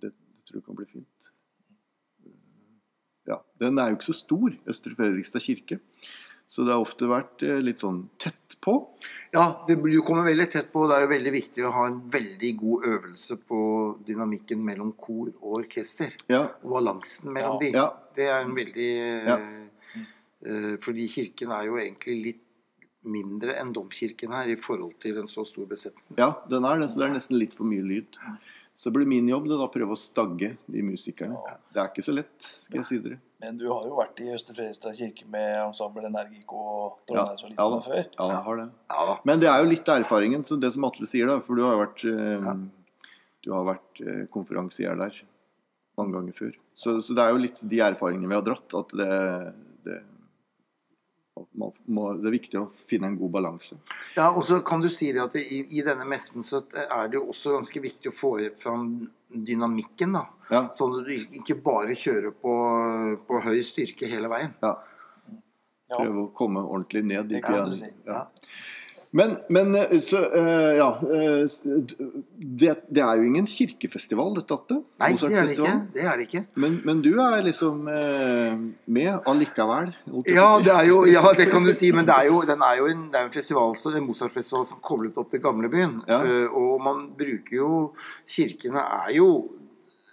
Det, 0.04 0.12
det 0.14 0.44
tror 0.46 0.61
jeg 0.61 0.66
kan 0.68 0.78
bli 0.78 0.87
fint. 0.92 1.30
Ja, 3.26 3.38
Den 3.61 3.78
er 3.78 3.90
jo 3.92 3.96
ikke 3.98 4.08
så 4.11 4.16
stor, 4.18 4.54
Østre 4.70 4.94
Fredrikstad 4.98 5.42
kirke. 5.44 5.78
Så 6.52 6.64
det 6.66 6.74
har 6.74 6.82
ofte 6.82 7.06
vært 7.08 7.42
eh, 7.46 7.61
litt 7.62 7.80
sånn 7.80 8.02
tett 8.20 8.56
på. 8.62 8.74
Ja, 9.32 9.44
det, 9.68 9.76
blir- 9.80 9.94
du 10.00 10.02
kommer 10.04 10.26
veldig 10.26 10.48
tett 10.52 10.72
på. 10.74 10.82
Det 10.90 10.96
er 10.98 11.04
jo 11.06 11.11
veldig 11.14 11.32
viktig 11.32 11.64
å 11.64 11.70
ha 11.72 11.85
en 11.88 12.00
veldig 12.12 12.50
god 12.61 12.87
øvelse 12.90 13.37
på 13.48 13.61
dynamikken 14.06 14.61
mellom 14.66 14.90
kor 15.00 15.30
og 15.38 15.61
orkester. 15.62 16.12
Ja, 16.30 16.42
Og 16.62 16.74
balansen 16.76 17.32
mellom 17.32 17.56
Ja. 17.56 17.58
de. 17.62 17.70
Ja. 17.78 17.87
Det 18.18 18.26
er 18.28 18.40
en 18.44 18.54
veldig 18.58 18.90
Ja. 19.26 19.38
Uh, 20.42 20.76
Fordi 20.82 21.06
kirken 21.06 21.52
er 21.54 21.68
jo 21.68 21.76
egentlig 21.78 22.16
litt 22.24 22.41
mindre 23.05 23.57
enn 23.61 23.73
domkirken 23.75 24.33
her 24.35 24.49
i 24.53 24.57
forhold 24.61 24.95
til 25.03 25.19
en 25.23 25.29
så 25.31 25.45
stor 25.49 25.67
besetning. 25.71 26.05
ja 26.19 26.33
den 26.51 26.65
er 26.69 26.79
det. 26.83 26.91
Så 26.93 27.01
det 27.03 27.09
er 27.09 27.15
nesten 27.17 27.38
litt 27.41 27.55
for 27.59 27.67
mye 27.69 27.83
lyd. 27.83 28.19
Så 28.75 28.88
det 28.88 28.97
blir 28.97 29.07
min 29.11 29.29
jobb 29.29 29.45
det 29.51 29.57
da, 29.59 29.67
å 29.69 29.71
prøve 29.73 29.95
å 29.95 30.01
stagge 30.01 30.55
de 30.67 30.83
musikerne. 30.83 31.37
Ja. 31.37 31.57
Det 31.75 31.81
er 31.83 31.91
ikke 31.91 32.05
så 32.07 32.15
lett, 32.17 32.37
skal 32.41 32.81
jeg 32.81 32.88
si 32.88 32.99
dere. 33.05 33.19
Men 33.43 33.59
du 33.61 33.67
har 33.69 33.85
jo 33.87 33.99
vært 33.99 34.23
i 34.25 34.31
Østre 34.33 34.55
Fredrikstad 34.57 34.97
kirke 34.97 35.27
med 35.31 35.51
ensemble 35.61 36.07
Energico 36.09 36.57
og 36.62 37.12
Ja, 37.12 37.27
Trondheimssolistene 37.27 37.59
ja, 37.59 37.67
da. 37.75 37.81
før. 37.85 38.07
ja, 38.17 38.29
jeg 38.33 38.41
har 38.47 38.62
det. 38.62 38.67
Ja. 38.95 39.17
Men 39.29 39.43
det 39.43 39.51
er 39.53 39.61
jo 39.62 39.69
litt 39.75 39.93
erfaringen, 39.93 40.47
så 40.47 40.57
det 40.62 40.73
som 40.75 40.87
Atle 40.88 41.07
sier, 41.11 41.29
da. 41.31 41.41
For 41.45 41.59
du 41.59 41.67
har 41.67 41.77
jo 41.77 41.83
vært, 41.83 42.05
eh, 42.09 43.05
du 43.45 43.53
har 43.53 43.69
vært 43.69 44.03
eh, 44.07 44.25
konferansier 44.33 44.97
der 44.99 45.21
mange 46.01 46.17
ganger 46.17 46.33
før. 46.38 46.57
Så, 46.75 46.97
så 47.05 47.15
det 47.19 47.23
er 47.27 47.35
jo 47.37 47.43
litt 47.45 47.62
de 47.69 47.83
erfaringene 47.85 48.31
vi 48.31 48.38
har 48.38 48.47
dratt, 48.47 48.79
at 48.79 48.95
det, 48.97 49.11
det, 49.85 49.99
man 51.57 51.73
må, 51.88 52.07
det 52.21 52.29
er 52.29 52.35
viktig 52.35 52.59
å 52.61 52.66
finne 52.90 53.09
en 53.09 53.16
god 53.21 53.33
balanse. 53.38 53.79
Ja, 54.16 54.29
og 54.37 54.45
så 54.45 54.61
kan 54.66 54.83
du 54.85 54.88
si 54.92 55.11
det 55.14 55.23
at 55.23 55.37
i, 55.40 55.62
i 55.79 55.85
denne 55.85 56.05
messen 56.09 56.45
så 56.45 56.61
er 56.77 57.09
det 57.09 57.16
jo 57.18 57.27
også 57.33 57.55
ganske 57.57 57.83
viktig 57.85 58.12
å 58.12 58.16
få 58.16 58.33
fram 58.61 58.87
dynamikken, 59.33 60.16
da. 60.18 60.27
Ja, 60.53 60.62
Sånn 60.77 60.99
at 60.99 61.09
du 61.09 61.38
ikke 61.40 61.57
bare 61.64 61.97
kjører 61.97 62.35
på, 62.37 62.55
på 63.29 63.40
høy 63.47 63.62
styrke 63.64 64.11
hele 64.12 64.29
veien. 64.33 64.57
ja. 64.64 64.77
Ja. 65.92 65.99
Prøve 65.99 66.23
å 66.23 66.29
komme 66.33 66.61
ordentlig 66.64 67.03
ned. 67.05 67.27
Det 67.29 67.42
kan 67.45 67.66
du 67.68 67.75
si. 67.77 67.90
Ja. 68.07 68.23
Men, 69.14 69.37
men 69.53 69.75
eh, 69.77 69.98
så 70.01 70.22
eh, 70.25 70.77
Ja. 70.79 70.88
eh, 71.03 71.44
Det, 72.42 72.75
det 72.88 73.03
er 73.05 73.16
jo 73.20 73.27
ingen 73.29 73.46
kirkefestival, 73.46 74.33
dette, 74.38 74.57
Atte? 74.57 74.79
Nei, 75.01 75.12
det 75.20 75.29
er 75.37 75.46
det 75.46 75.57
ikke. 75.57 75.75
Det 75.94 76.03
er 76.03 76.16
det 76.16 76.27
ikke. 76.29 76.42
Men, 76.64 76.79
men 76.85 77.03
du 77.05 77.11
er 77.20 77.44
liksom 77.44 77.85
med 77.87 79.29
allikevel? 79.29 79.92
Ja, 80.27 80.48
det 80.64 80.79
jo, 80.88 81.05
ja, 81.07 81.22
det 81.38 81.48
kan 81.53 81.64
du 81.64 81.72
si, 81.77 81.92
men 81.94 82.09
det 82.09 82.16
er 82.16 82.31
jo, 82.31 82.42
den 82.48 82.64
er 82.66 82.81
jo 82.81 82.88
en, 82.90 83.07
det 83.12 83.20
er 83.20 83.29
en 83.29 83.35
festival, 83.35 83.77
en 83.94 84.07
Mozart-festival 84.09 84.66
som 84.68 84.81
koblet 84.85 85.16
opp 85.20 85.31
til 85.31 85.42
gamlebyen. 85.44 86.01
Ja. 86.09 86.20
Og 86.51 86.81
man 86.83 87.07
bruker 87.18 87.57
jo 87.57 87.70
Kirkene 88.29 88.83
er 88.83 89.14
jo 89.16 89.29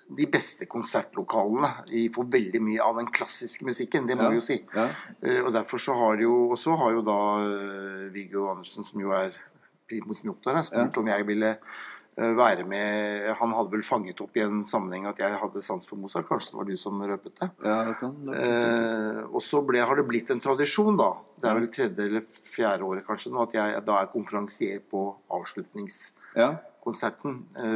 de 0.10 0.26
beste 0.26 0.66
konsertlokalene 0.66 1.70
i, 1.94 2.08
for 2.14 2.24
veldig 2.26 2.62
mye 2.66 2.82
av 2.82 2.96
den 2.98 3.06
klassiske 3.14 3.62
musikken. 3.68 4.08
Det 4.10 4.16
må 4.18 4.24
Ja. 4.24 4.30
vi 4.30 4.36
jo 4.40 4.42
si. 4.42 4.58
Ja. 4.74 4.88
Eh, 5.22 5.42
og 5.46 5.54
derfor 5.54 5.78
så 5.78 5.94
har 5.94 6.18
jo 6.18 6.50
Og 6.52 6.58
så 6.58 6.76
har 6.78 6.92
jo 6.96 7.02
da 7.06 7.20
eh, 7.46 8.10
Viggo 8.14 8.48
Andersen, 8.50 8.84
som 8.84 9.00
jo 9.00 9.12
er 9.12 9.32
primus 9.90 10.24
motor, 10.26 10.58
spurt 10.62 10.66
spurt 10.74 10.98
om 10.98 11.06
jeg 11.08 11.26
ville 11.26 11.58
eh, 12.18 12.34
være 12.36 12.64
med 12.68 13.36
Han 13.38 13.52
hadde 13.54 13.72
vel 13.72 13.82
fanget 13.86 14.20
opp 14.22 14.36
i 14.38 14.42
en 14.42 14.64
sammenheng 14.64 15.06
at 15.08 15.18
jeg 15.22 15.38
hadde 15.40 15.62
sans 15.62 15.86
for 15.88 15.96
Mozart. 15.98 16.28
Kanskje 16.28 16.52
det 16.52 16.58
var 16.58 16.66
du 16.66 16.78
som 16.78 17.02
røpet 17.02 17.36
det? 17.40 17.50
Ja, 17.64 17.84
det 17.86 17.96
kan 18.00 18.16
det 18.26 18.34
kan 18.34 18.44
Eh, 19.20 19.26
og 19.34 19.42
så 19.42 19.62
ble, 19.66 19.80
har 19.86 19.96
det 19.96 20.08
blitt 20.08 20.30
en 20.32 20.40
tradisjon, 20.42 20.98
da. 20.98 21.14
Det 21.40 21.50
er 21.50 21.54
vel 21.60 21.68
tredje 21.70 22.06
eller 22.06 22.22
fjerde 22.50 22.82
året 22.84 23.06
kanskje 23.06 23.32
nå 23.32 23.42
at 23.46 23.54
jeg 23.54 23.84
da 23.86 23.94
er 24.02 24.08
konferansier 24.12 24.80
på 24.90 25.16
avslutningskonserten. 25.30 27.44
Ja. 27.56 27.70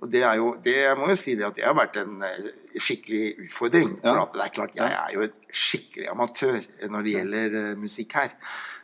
Eh, 0.00 0.02
og 0.02 0.10
det 0.10 0.22
er 0.24 0.34
jo 0.40 0.56
det, 0.64 0.74
Jeg 0.76 0.96
må 0.98 1.08
jo 1.12 1.16
si 1.20 1.34
det 1.36 1.46
at 1.46 1.56
det 1.56 1.64
har 1.66 1.74
vært 1.76 1.96
en 2.00 2.22
eh, 2.24 2.50
skikkelig 2.80 3.46
utfordring. 3.46 3.96
For 4.00 4.16
Ja. 4.16 4.26
det 4.32 4.42
er 4.46 4.54
klart, 4.54 4.74
jeg 4.76 4.92
er 4.92 5.14
jo 5.14 5.22
en 5.22 5.32
skikkelig 5.52 6.08
amatør 6.10 6.60
når 6.88 7.02
det 7.02 7.16
gjelder 7.16 7.56
eh, 7.62 7.74
musikk 7.76 8.12
her. 8.14 8.30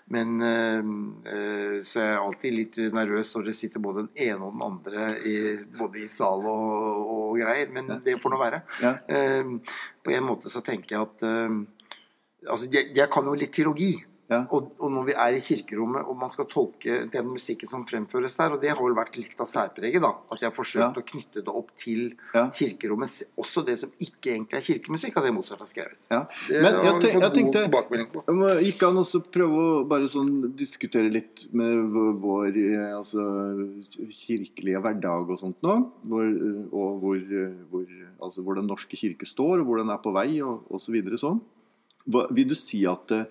Men 0.08 0.40
øh, 0.40 0.82
eh, 1.26 1.82
Så 1.82 1.98
jeg 2.00 2.12
er 2.12 2.20
alltid 2.22 2.52
litt 2.54 2.76
nervøs 2.94 3.34
når 3.36 3.44
det 3.48 3.56
sitter 3.56 3.80
både 3.82 4.04
den 4.06 4.28
ene 4.28 4.44
og 4.44 4.52
den 4.52 4.62
andre 4.62 5.06
i, 5.26 5.56
både 5.78 6.04
i 6.04 6.08
sal 6.08 6.44
og, 6.46 7.06
og 7.10 7.38
greier. 7.40 7.72
Men 7.74 8.00
det 8.04 8.20
får 8.22 8.30
nå 8.30 8.38
være. 8.38 8.60
Ja. 8.82 8.92
Uh, 9.10 9.58
på 10.04 10.14
en 10.14 10.22
måte 10.28 10.48
så 10.52 10.62
tenker 10.62 10.94
jeg 10.96 11.02
at 11.02 11.26
uh, 11.26 11.64
Altså, 12.46 12.68
jeg, 12.70 12.92
jeg 12.94 13.10
kan 13.10 13.26
jo 13.26 13.32
litt 13.34 13.50
teologi. 13.50 13.96
Ja. 14.26 14.40
Og, 14.50 14.72
og 14.82 14.90
når 14.90 15.04
vi 15.06 15.14
er 15.14 15.36
i 15.36 15.42
kirkerommet 15.44 16.08
og 16.10 16.16
man 16.18 16.30
skal 16.32 16.48
tolke 16.50 16.96
den 17.12 17.28
musikken 17.30 17.68
som 17.70 17.84
fremføres 17.86 18.34
der, 18.40 18.56
og 18.56 18.62
det 18.62 18.72
har 18.72 18.80
vel 18.82 18.96
vært 18.96 19.14
litt 19.20 19.38
av 19.38 19.46
særpreget, 19.46 20.02
da, 20.02 20.10
at 20.32 20.42
jeg 20.42 20.50
har 20.50 20.56
forsøkt 20.56 20.82
Ja. 20.82 20.88
å 20.90 21.04
knytte 21.12 21.44
det 21.46 21.52
opp 21.60 21.70
til 21.78 22.16
Ja. 22.34 22.48
kirkerommet, 22.50 23.22
også 23.38 23.64
det 23.66 23.78
som 23.78 23.92
ikke 24.02 24.32
egentlig 24.34 24.58
er 24.58 24.66
kirkemusikk 24.66 25.16
av 25.20 25.28
det 25.28 25.32
Mozart 25.36 25.62
har 25.62 25.70
skrevet. 25.70 25.96
Men 26.10 26.26
jeg, 26.50 27.12
jeg 27.14 27.32
tenkte 27.38 27.62
jeg 27.62 28.34
må, 28.34 28.50
Gikk 28.66 28.82
an 28.88 28.98
å 28.98 29.04
prøve 29.30 29.62
å 29.62 29.84
bare 29.86 30.08
sånn 30.10 30.56
diskutere 30.56 31.10
litt 31.12 31.46
med 31.54 31.92
vår, 32.20 32.56
eh, 32.56 32.96
altså, 32.98 33.22
kirkelige 34.10 34.82
hverdag 34.82 35.30
og 35.30 35.38
sånt 35.40 35.62
nå? 35.62 35.76
Hvor, 36.06 36.26
eh, 36.26 36.62
og 36.74 37.00
hvor, 37.02 37.16
eh, 37.16 37.54
hvor, 37.70 37.86
altså, 38.20 38.42
hvor 38.42 38.56
Den 38.56 38.66
norske 38.66 38.96
kirke 38.96 39.26
står, 39.26 39.60
og 39.60 39.66
hvor 39.66 39.78
den 39.78 39.90
er 39.90 39.98
på 40.02 40.12
vei, 40.12 40.40
og 40.42 40.64
osv. 40.72 40.96
Så 41.14 41.20
sånn. 41.28 41.40
Vil 42.06 42.48
du 42.48 42.54
si 42.54 42.84
at 42.86 43.10
eh, 43.12 43.24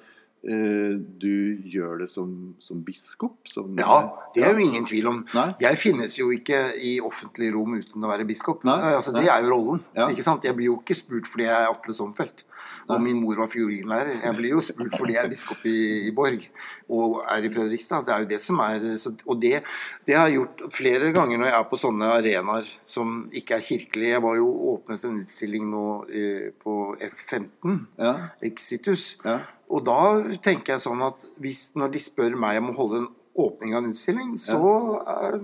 du 0.45 1.61
gjør 1.73 2.03
det 2.03 2.09
som, 2.11 2.29
som 2.61 2.81
biskop? 2.85 3.37
Som, 3.49 3.73
Ja, 3.79 3.97
det 4.35 4.43
er 4.45 4.53
jo 4.53 4.61
ingen 4.65 4.85
tvil 4.85 5.07
om. 5.09 5.23
Nei. 5.33 5.47
Jeg 5.63 5.79
finnes 5.81 6.17
jo 6.19 6.29
ikke 6.35 6.59
i 6.77 6.95
offentlig 7.01 7.49
rom 7.55 7.73
uten 7.79 8.03
å 8.05 8.11
være 8.11 8.27
biskop. 8.29 8.63
Nei, 8.67 8.77
Altså, 8.95 9.13
det 9.15 9.23
nei. 9.25 9.31
er 9.33 9.45
jo 9.47 9.53
rollen. 9.55 9.81
Ja. 9.97 10.07
ikke 10.13 10.23
sant? 10.25 10.45
Jeg 10.45 10.55
blir 10.57 10.69
jo 10.69 10.77
ikke 10.81 10.97
spurt 10.99 11.27
fordi 11.31 11.47
jeg 11.47 11.55
er 11.55 11.71
Atle 11.71 11.95
Somfeldt 11.97 12.43
og 12.87 13.01
min 13.01 13.17
mor 13.17 13.35
var 13.41 13.49
fiolinlærer. 13.49 14.19
Jeg 14.23 14.35
blir 14.37 14.51
jo 14.53 14.61
spurt 14.61 14.93
fordi 14.97 15.15
jeg 15.15 15.25
er 15.25 15.31
biskop 15.31 15.63
i, 15.65 15.75
i 16.07 16.11
Borg 16.15 16.45
og 16.93 17.17
er 17.33 17.47
i 17.47 17.49
Fredrikstad. 17.49 18.05
Det 18.05 18.13
er 18.13 18.23
jo 18.25 18.29
det 18.29 18.39
som 18.43 18.61
er 18.61 18.85
så, 19.01 19.11
Og 19.25 19.41
det, 19.41 19.63
det 20.05 20.15
har 20.15 20.29
jeg 20.29 20.37
gjort 20.37 20.61
flere 20.75 21.09
ganger 21.15 21.41
når 21.41 21.49
jeg 21.49 21.57
er 21.59 21.67
på 21.71 21.79
sånne 21.81 22.11
arenaer 22.19 22.69
som 22.85 23.25
ikke 23.33 23.57
er 23.57 23.65
kirkelige. 23.65 24.13
Jeg 24.15 24.21
var 24.23 24.37
jo 24.37 24.47
åpnet 24.75 25.03
en 25.09 25.19
utstilling 25.23 25.65
nå 25.73 25.85
eh, 26.13 26.47
på 26.61 26.77
F15, 27.01 27.79
Ja. 27.97 28.13
Exitus. 28.45 29.15
Ja. 29.25 29.39
Og 29.75 29.83
da 29.83 29.99
tenker 30.45 30.75
jeg 30.75 30.83
sånn 30.85 31.01
at 31.03 31.25
hvis, 31.43 31.67
når 31.75 31.91
de 31.95 32.01
spør 32.01 32.35
meg 32.39 32.61
om 32.61 32.71
å 32.71 32.77
holde 32.77 33.01
en 33.03 33.09
åpning 33.45 33.73
av 33.75 33.83
en 33.83 33.91
utstilling, 33.91 34.35
så 34.39 34.61
er, 35.03 35.39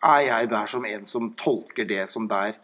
er 0.00 0.20
jeg 0.24 0.48
der 0.54 0.70
som 0.72 0.86
en 0.88 1.04
som 1.10 1.26
tolker 1.36 1.84
det 1.90 2.06
som 2.08 2.28
der 2.30 2.56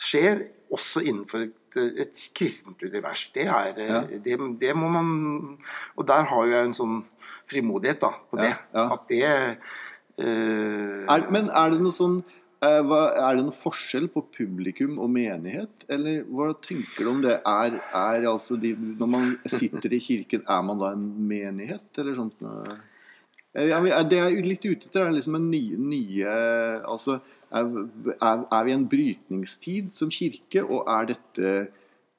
skjer, 0.00 0.46
også 0.70 1.02
innenfor 1.04 1.42
et, 1.48 1.76
et 2.06 2.20
kristent 2.38 2.80
univers. 2.86 3.26
Det 3.34 3.44
er 3.50 3.74
Ja. 3.82 4.00
det, 4.06 4.36
det 4.62 4.72
må 4.78 4.88
man 4.88 5.08
Og 5.98 6.06
der 6.06 6.22
har 6.30 6.44
jo 6.46 6.52
jeg 6.54 6.68
en 6.70 6.76
sånn 6.78 7.00
frimodighet 7.50 8.00
da, 8.00 8.12
på 8.30 8.38
det. 8.40 8.52
ja. 8.74 8.84
At 8.94 9.08
det 9.10 9.24
øh, 10.18 11.04
Er, 11.10 11.26
men 11.30 11.50
er 11.50 11.70
det 11.74 11.80
noe 11.82 11.92
sånn 11.96 12.20
Er 12.60 12.84
det 12.84 13.40
noen 13.40 13.56
forskjell 13.56 14.10
på 14.12 14.22
publikum 14.34 14.98
og 15.00 15.08
menighet? 15.14 15.86
Eller 15.88 16.26
hva 16.28 16.50
tenker 16.60 17.06
du 17.06 17.10
om 17.14 17.22
det? 17.24 17.38
Er, 17.48 17.78
er 17.96 18.26
altså 18.28 18.58
de, 18.60 18.74
Når 18.76 19.08
man 19.08 19.34
sitter 19.48 19.96
i 19.96 20.00
kirken, 20.04 20.44
er 20.44 20.62
man 20.68 20.80
da 20.82 20.92
en 20.92 21.06
menighet, 21.30 21.88
eller 22.02 22.18
sånt? 22.18 22.42
Eh, 22.44 23.64
eh, 23.64 24.04
Det 24.04 24.20
jeg 24.20 24.36
er 24.36 24.48
litt 24.50 24.66
ute 24.68 24.90
etter, 24.90 25.06
er 25.06 25.16
liksom 25.16 25.40
en 25.40 25.50
nye, 25.50 25.80
nye 25.80 26.36
altså, 26.84 27.20
er, 27.48 27.72
er, 28.20 28.64
vi 28.66 28.74
i 28.74 28.76
en 28.76 28.88
brytningstid 28.92 29.94
som 29.96 30.12
kirke, 30.12 30.60
og 30.66 30.84
er 30.84 31.14
dette 31.14 31.54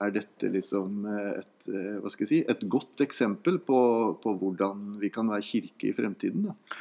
er 0.01 0.13
dette 0.15 0.49
liksom 0.51 1.05
eh, 1.05 1.33
et, 1.41 1.67
eh, 1.69 1.97
hva 2.01 2.11
skal 2.11 2.25
jeg 2.25 2.31
si, 2.31 2.39
et 2.49 2.65
godt 2.71 3.03
eksempel 3.05 3.59
på, 3.61 3.81
på 4.23 4.33
hvordan 4.39 4.97
vi 5.01 5.11
kan 5.13 5.29
være 5.29 5.45
kirke 5.45 5.91
i 5.91 5.95
fremtiden? 5.97 6.49
Da? 6.49 6.79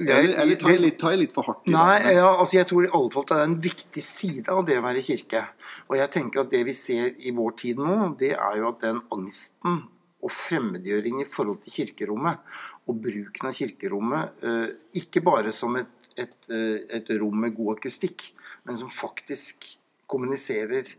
Eller, 0.00 0.32
eller 0.40 0.56
tar, 0.56 0.72
jeg 0.72 0.80
litt, 0.80 0.98
tar 1.00 1.12
jeg 1.12 1.20
litt 1.26 1.34
for 1.36 1.44
hardt 1.44 1.66
i 1.68 1.72
Nei, 1.74 1.98
det? 2.00 2.14
ja, 2.16 2.28
altså 2.30 2.56
jeg 2.56 2.68
tror 2.70 2.86
i 2.86 2.92
alle 2.96 3.12
fall 3.12 3.26
det 3.28 3.36
er 3.36 3.48
en 3.50 3.56
viktig 3.66 4.04
side 4.04 4.54
av 4.54 4.62
det 4.68 4.78
å 4.80 4.84
være 4.86 5.04
kirke. 5.04 5.42
Og 5.90 5.96
jeg 5.98 6.12
tenker 6.14 6.40
at 6.44 6.52
det 6.54 6.62
vi 6.68 6.74
ser 6.76 7.10
i 7.20 7.32
vår 7.36 7.56
tid 7.60 7.82
nå, 7.82 7.96
det 8.20 8.32
er 8.32 8.60
jo 8.62 8.70
at 8.70 8.84
den 8.86 9.02
angsten 9.12 9.82
og 10.20 10.32
fremmedgjøring 10.32 11.22
i 11.22 11.28
forhold 11.28 11.62
til 11.64 11.74
kirkerommet, 11.80 12.40
og 12.88 13.00
bruken 13.04 13.48
av 13.48 13.56
kirkerommet, 13.56 14.44
eh, 14.44 14.68
ikke 15.00 15.22
bare 15.24 15.52
som 15.56 15.76
et, 15.80 15.92
et, 16.16 16.36
eh, 16.52 16.80
et 16.98 17.12
rom 17.20 17.40
med 17.40 17.54
god 17.56 17.78
akustikk, 17.78 18.30
men 18.68 18.76
som 18.80 18.92
faktisk 18.92 19.70
kommuniserer 20.10 20.94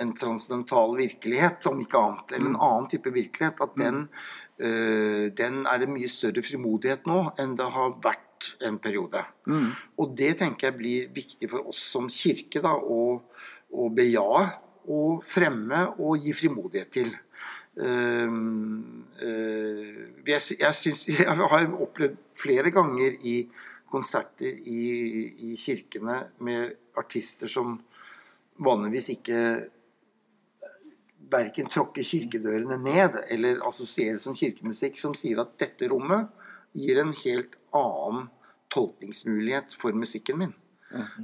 en 0.00 0.14
transcendental 0.16 0.94
virkelighet, 0.96 1.66
om 1.66 1.80
ikke 1.82 1.98
annet, 1.98 2.32
eller 2.36 2.52
en 2.52 2.60
annen 2.60 2.88
type 2.88 3.10
virkelighet, 3.12 3.60
at 3.60 3.76
den, 3.76 4.08
eh, 4.58 5.28
den 5.34 5.66
er 5.66 5.78
det 5.78 5.90
mye 5.90 6.08
større 6.08 6.42
frimodighet 6.42 7.06
nå 7.06 7.34
enn 7.38 7.56
det 7.56 7.68
har 7.74 7.96
vært 8.02 8.29
en 8.66 8.78
periode. 8.82 9.22
Og 10.00 10.14
det 10.16 10.34
tenker 10.40 10.70
jeg 10.70 10.78
blir 10.78 11.08
viktig 11.14 11.50
for 11.50 11.72
oss 11.72 11.80
som 11.92 12.10
kirke 12.12 12.62
da, 12.64 12.74
å, 12.76 13.20
å 13.70 13.88
bejae 13.94 14.44
og 14.90 15.24
fremme 15.28 15.86
og 16.00 16.24
gi 16.24 16.34
frimodighet 16.36 16.92
til. 17.00 17.10
Um, 17.80 19.06
uh, 19.22 20.22
jeg, 20.26 20.40
jeg, 20.58 20.74
synes, 20.74 21.04
jeg 21.20 21.26
har 21.26 21.68
opplevd 21.70 22.18
flere 22.36 22.72
ganger 22.74 23.16
i 23.24 23.36
konserter 23.90 24.50
i, 24.70 24.80
i 25.50 25.56
kirkene 25.58 26.22
med 26.46 26.74
artister 26.98 27.50
som 27.50 27.78
vanligvis 28.60 29.10
ikke 29.16 29.38
verken 31.30 31.70
tråkker 31.70 32.04
kirkedørene 32.06 32.78
ned 32.82 33.18
eller 33.30 33.62
assosieres 33.66 34.24
som 34.26 34.36
kirkemusikk, 34.36 34.98
som 34.98 35.14
sier 35.16 35.42
at 35.42 35.54
dette 35.60 35.88
rommet 35.90 36.30
gir 36.76 37.00
en 37.02 37.14
helt 37.24 37.56
annen 37.76 38.28
tolkningsmulighet 38.70 39.74
for 39.78 39.96
musikken 39.96 40.38
min. 40.38 40.56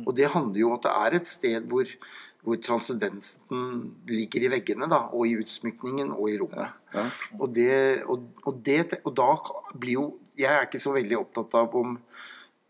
Og 0.04 0.14
det 0.16 0.30
handler 0.34 0.60
jo 0.60 0.70
om 0.70 0.78
at 0.78 0.86
det 0.86 0.94
er 0.94 1.18
et 1.18 1.30
sted 1.30 1.66
hvor, 1.70 1.90
hvor 2.46 2.58
transcendensen 2.62 3.64
ligger 4.10 4.46
i 4.46 4.52
veggene, 4.56 4.88
da, 4.90 5.04
og 5.10 5.26
i 5.26 5.36
utsmykningen 5.40 6.12
og 6.14 6.30
i 6.30 6.38
rommet. 6.42 6.78
Og, 7.38 7.50
det, 7.54 8.04
og, 8.06 8.28
og, 8.44 8.62
det, 8.66 9.00
og 9.02 9.12
da 9.16 9.32
blir 9.74 9.98
jo 9.98 10.06
Jeg 10.36 10.52
er 10.52 10.66
ikke 10.66 10.80
så 10.82 10.92
veldig 10.92 11.22
opptatt 11.22 11.54
av 11.62 11.76
om 11.76 12.00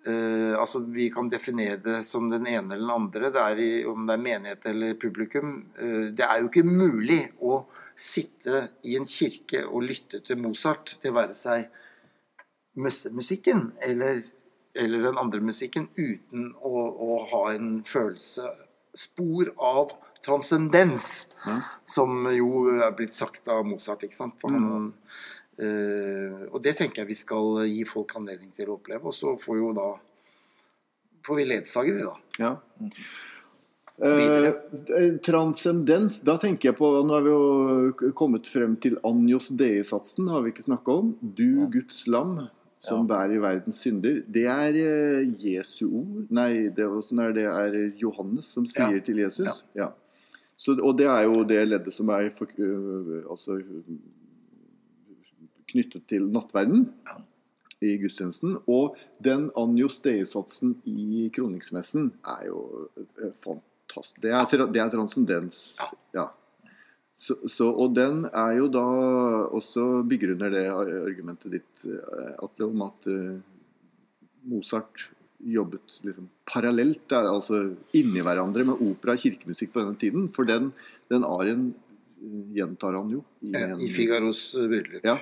Uh, 0.07 0.55
altså 0.55 0.79
Vi 0.95 1.09
kan 1.11 1.27
definere 1.27 1.81
det 1.83 1.97
som 2.07 2.29
den 2.31 2.45
ene 2.47 2.77
eller 2.77 2.85
den 2.85 2.93
andre, 2.95 3.31
det 3.35 3.41
er 3.43 3.59
i, 3.59 3.71
om 3.91 4.05
det 4.07 4.15
er 4.15 4.21
menighet 4.23 4.69
eller 4.71 4.93
publikum. 5.03 5.57
Uh, 5.81 6.12
det 6.15 6.23
er 6.23 6.45
jo 6.45 6.47
ikke 6.47 6.62
mulig 6.62 7.25
å 7.43 7.65
sitte 7.99 8.69
i 8.87 8.95
en 8.95 9.09
kirke 9.11 9.65
og 9.67 9.83
lytte 9.89 10.21
til 10.23 10.39
Mozart, 10.39 10.95
det 11.03 11.11
være 11.11 11.35
seg 11.35 11.67
møssemusikken 12.77 13.71
eller, 13.85 14.23
eller 14.77 15.09
den 15.09 15.21
andre 15.21 15.41
musikken, 15.45 15.89
uten 15.97 16.51
å, 16.61 16.73
å 17.09 17.21
ha 17.33 17.43
en 17.55 17.81
følelse 17.87 18.53
Spor 18.97 19.51
av 19.61 19.91
transcendens, 20.25 21.27
som 21.85 22.25
jo 22.33 22.62
er 22.81 22.95
blitt 22.97 23.12
sagt 23.12 23.45
av 23.53 23.67
Mozart. 23.69 24.07
ikke 24.07 24.17
sant? 24.17 24.41
Han, 24.49 24.89
eh, 25.61 26.47
og 26.49 26.62
det 26.65 26.79
tenker 26.79 27.03
jeg 27.03 27.11
vi 27.11 27.19
skal 27.21 27.61
gi 27.69 27.85
folk 27.85 28.15
anledning 28.17 28.55
til 28.57 28.73
å 28.73 28.79
oppleve. 28.79 29.05
Og 29.05 29.12
så 29.12 29.35
får 29.37 29.61
jo 29.61 29.75
da 29.77 29.91
får 31.27 31.41
vi 31.43 31.47
ledsage 31.53 31.93
det, 31.93 32.09
da. 32.09 32.17
Ja. 32.41 32.53
Eh, 33.97 35.15
transcendens, 35.25 36.21
da 36.21 36.35
tenker 36.37 36.69
jeg 36.69 36.77
på 36.77 36.91
Nå 37.01 37.15
har 37.17 37.23
vi 37.25 37.31
jo 37.33 38.11
kommet 38.19 38.49
frem 38.51 38.75
til 38.77 38.99
Anjos 39.09 39.49
Dei-satsen, 39.57 40.29
har 40.29 40.45
vi 40.45 40.53
ikke 40.53 40.67
snakka 40.67 40.99
om. 41.01 41.15
Du, 41.21 41.65
Guds 41.73 42.05
lam, 42.11 42.43
som 42.83 43.07
bærer 43.09 43.41
verdens 43.43 43.81
synder. 43.83 44.21
Det 44.29 44.45
er 44.51 44.77
eh, 44.81 45.31
Jesu 45.41 45.87
ord 45.89 46.27
Nei, 46.35 46.69
det, 46.75 46.85
er, 46.85 46.99
sånn 47.03 47.23
det 47.37 47.47
er 47.49 47.79
Johannes 48.01 48.51
som 48.53 48.67
sier 48.69 48.99
Ja. 48.99 49.05
til 49.05 49.23
Jesus. 49.25 49.65
Ja. 49.77 49.93
Så, 50.57 50.77
og 50.81 50.97
det 50.99 51.09
er 51.11 51.27
jo 51.27 51.43
det 51.45 51.61
leddet 51.69 51.93
som 51.93 52.09
er 52.15 52.31
for, 52.37 52.49
uh, 52.57 53.27
altså, 53.29 53.59
knyttet 55.69 56.07
til 56.09 56.29
nattverden 56.33 56.87
i 57.85 57.97
gudstjenesten. 58.01 58.57
Og 58.65 58.97
den 59.25 59.51
Anjos 59.59 60.01
Dei-satsen 60.05 60.79
i 60.89 61.27
kroningsmessen 61.37 62.09
er 62.25 62.47
jo 62.49 62.62
eh, 62.97 63.35
fantastisk. 63.45 64.23
Det 64.25 64.33
er, 64.33 64.67
det 64.73 64.81
er 64.81 64.93
transcendens. 64.95 65.62
Ja. 66.17 66.31
Så, 67.17 67.37
så, 67.49 67.71
og 67.73 67.95
den 67.97 68.27
er 68.29 68.59
jo 68.59 68.67
da 68.69 68.83
også 69.57 70.03
bygger 70.09 70.35
under 70.35 70.51
det 70.53 70.67
argumentet 70.69 71.55
ditt, 71.57 71.85
eh, 71.89 72.35
Atle, 72.45 72.67
om 72.69 72.83
at 72.85 73.07
eh, 73.09 73.39
Mozart 74.47 75.07
jobbet 75.41 75.99
liksom 76.05 76.29
parallelt, 76.49 77.13
altså 77.17 77.63
inni 77.97 78.21
hverandre, 78.25 78.65
med 78.69 78.83
opera 78.85 79.15
og 79.17 79.23
kirkemusikk 79.25 79.73
på 79.75 79.83
denne 79.83 79.97
tiden. 80.01 80.29
For 80.37 80.49
den, 80.49 80.71
den 81.13 81.25
arien 81.29 81.71
eh, 82.21 82.43
gjentar 82.61 82.97
han 83.01 83.11
jo. 83.17 83.25
I, 83.49 83.55
en- 83.65 83.81
I 83.81 83.89
Figaros 83.93 84.51
bryllup. 84.57 85.01
Ja. 85.05 85.17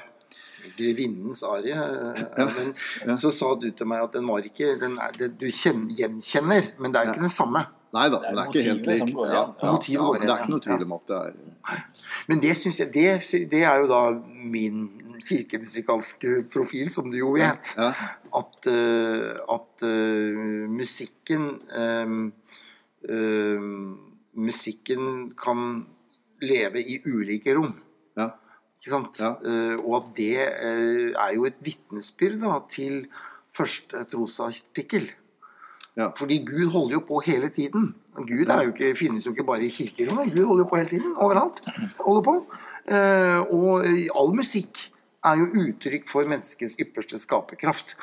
Grevinnens 0.79 1.43
arie. 1.45 1.77
Ja, 1.77 2.45
Men 2.49 2.71
ja. 3.07 3.17
så 3.21 3.31
sa 3.35 3.51
du 3.61 3.67
til 3.77 3.87
meg 3.91 4.01
at 4.07 4.15
den 4.17 4.27
var 4.31 4.43
ikke 4.49 4.75
den 4.81 4.95
er, 4.99 5.13
det, 5.19 5.35
Du 5.39 5.47
kjen, 5.53 5.87
gjenkjenner, 5.95 6.71
men 6.81 6.91
det 6.95 7.01
er 7.03 7.11
ikke 7.13 7.27
den 7.27 7.35
samme. 7.35 7.67
Nei 7.95 8.09
da, 8.11 8.19
er 8.19 8.35
det 8.35 8.43
er 8.43 8.49
ikke 8.51 8.65
helt 8.67 8.87
motivet 8.87 9.01
som 9.01 9.09
lik. 9.09 9.17
går 9.17 9.29
Ja, 9.31 9.43
ja, 9.63 9.73
ja, 9.95 10.05
men 10.11 10.25
det 10.25 10.31
er 10.33 10.43
ikke 10.43 10.53
noe 10.55 10.65
tvil 10.67 10.85
om 10.87 10.95
at 10.97 11.11
det 11.11 11.19
er 11.21 11.83
Men 12.31 12.43
det 12.43 12.55
synes 12.59 12.81
jeg 12.83 12.93
det, 12.95 13.09
det 13.53 13.63
er 13.63 13.83
jo 13.83 13.91
da 13.91 14.01
min 14.55 14.87
kirkemusikalske 15.25 16.33
profil, 16.53 16.91
som 16.93 17.11
du 17.13 17.19
jo 17.21 17.35
vet. 17.37 17.75
At, 17.79 18.69
eh, 18.71 19.31
at 19.57 19.87
uh, 19.87 20.43
musikken 20.71 21.47
um, 21.79 22.27
uh, 23.09 23.71
Musikken 24.35 25.31
kan 25.39 25.85
leve 26.43 26.83
i 26.83 26.99
ulike 27.07 27.55
rom. 27.55 27.71
Ja. 28.19 28.33
Ikke 28.81 28.91
sant? 28.91 29.21
Eh, 29.23 29.77
og 29.79 29.95
at 30.01 30.09
det 30.19 30.41
er 30.43 31.29
jo 31.37 31.47
et 31.47 31.61
vitnesbyrd 31.63 32.41
da, 32.43 32.57
til 32.69 33.05
første 33.55 34.03
trosartikkel. 34.11 35.07
Ja. 35.97 36.11
Fordi 36.19 36.41
Gud 36.47 36.73
holder 36.73 36.97
jo 36.99 37.03
på 37.07 37.21
hele 37.27 37.49
tiden. 37.55 37.93
Gud 38.17 38.51
er 38.51 38.65
jo 38.67 38.73
ikke, 38.73 38.95
finnes 38.99 39.27
jo 39.27 39.35
ikke 39.35 39.47
bare 39.47 39.67
i 39.67 39.71
kirkerommet. 39.71 40.33
Gud 40.35 40.49
holder 40.49 40.65
jo 40.65 40.71
på 40.71 40.81
hele 40.81 40.91
tiden. 40.91 41.15
Overalt. 41.23 41.63
Holder 42.01 42.25
på. 42.27 42.35
Eh, 42.91 43.41
og 43.55 43.87
all 44.19 44.35
musikk 44.35 44.89
er 45.25 45.41
jo 45.41 45.47
uttrykk 45.63 46.09
for 46.11 46.29
menneskets 46.29 46.77
ypperste 46.83 47.21
skaperkraft. 47.23 47.95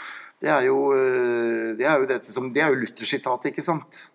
Det 0.42 0.50
er 0.50 0.66
jo, 0.70 0.78
eh, 0.96 1.76
det 1.78 1.86
er 1.86 2.00
jo, 2.00 2.08
dette 2.10 2.34
som, 2.34 2.50
det 2.54 2.64
er 2.64 2.72
jo 2.72 2.80
Luther-sitatet, 2.82 3.52
ikke 3.52 3.66
sant? 3.66 4.08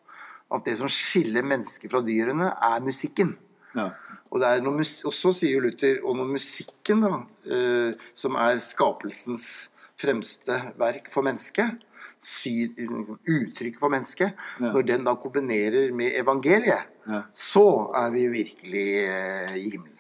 At 0.51 0.65
det 0.67 0.77
som 0.81 0.91
skiller 0.91 1.47
mennesker 1.47 1.91
fra 1.93 2.03
dyrene, 2.07 2.51
er 2.51 2.83
musikken. 2.83 3.37
Ja. 3.77 3.93
Og, 4.33 4.43
er 4.43 4.65
og 4.67 5.15
så 5.15 5.31
sier 5.37 5.61
Luther 5.63 6.01
Og 6.03 6.17
når 6.19 6.33
musikken, 6.33 7.05
da, 7.05 7.21
eh, 7.47 7.93
som 8.15 8.35
er 8.41 8.59
skapelsens 8.65 9.69
fremste 9.97 10.57
verk 10.81 11.13
for 11.13 11.25
mennesket, 11.25 11.79
sy- 12.27 12.73
liksom, 12.77 13.19
uttrykk 13.37 13.79
for 13.79 13.93
mennesket, 13.93 14.33
Ja. 14.61 14.71
når 14.73 14.87
den 14.87 15.05
da 15.07 15.15
kombinerer 15.15 15.93
med 15.95 16.17
evangeliet, 16.19 16.87
Ja. 17.07 17.23
så 17.33 17.67
er 17.95 18.11
vi 18.11 18.27
virkelig 18.33 18.87
eh, 19.07 19.55
i 19.57 19.71
himmelen. 19.71 19.93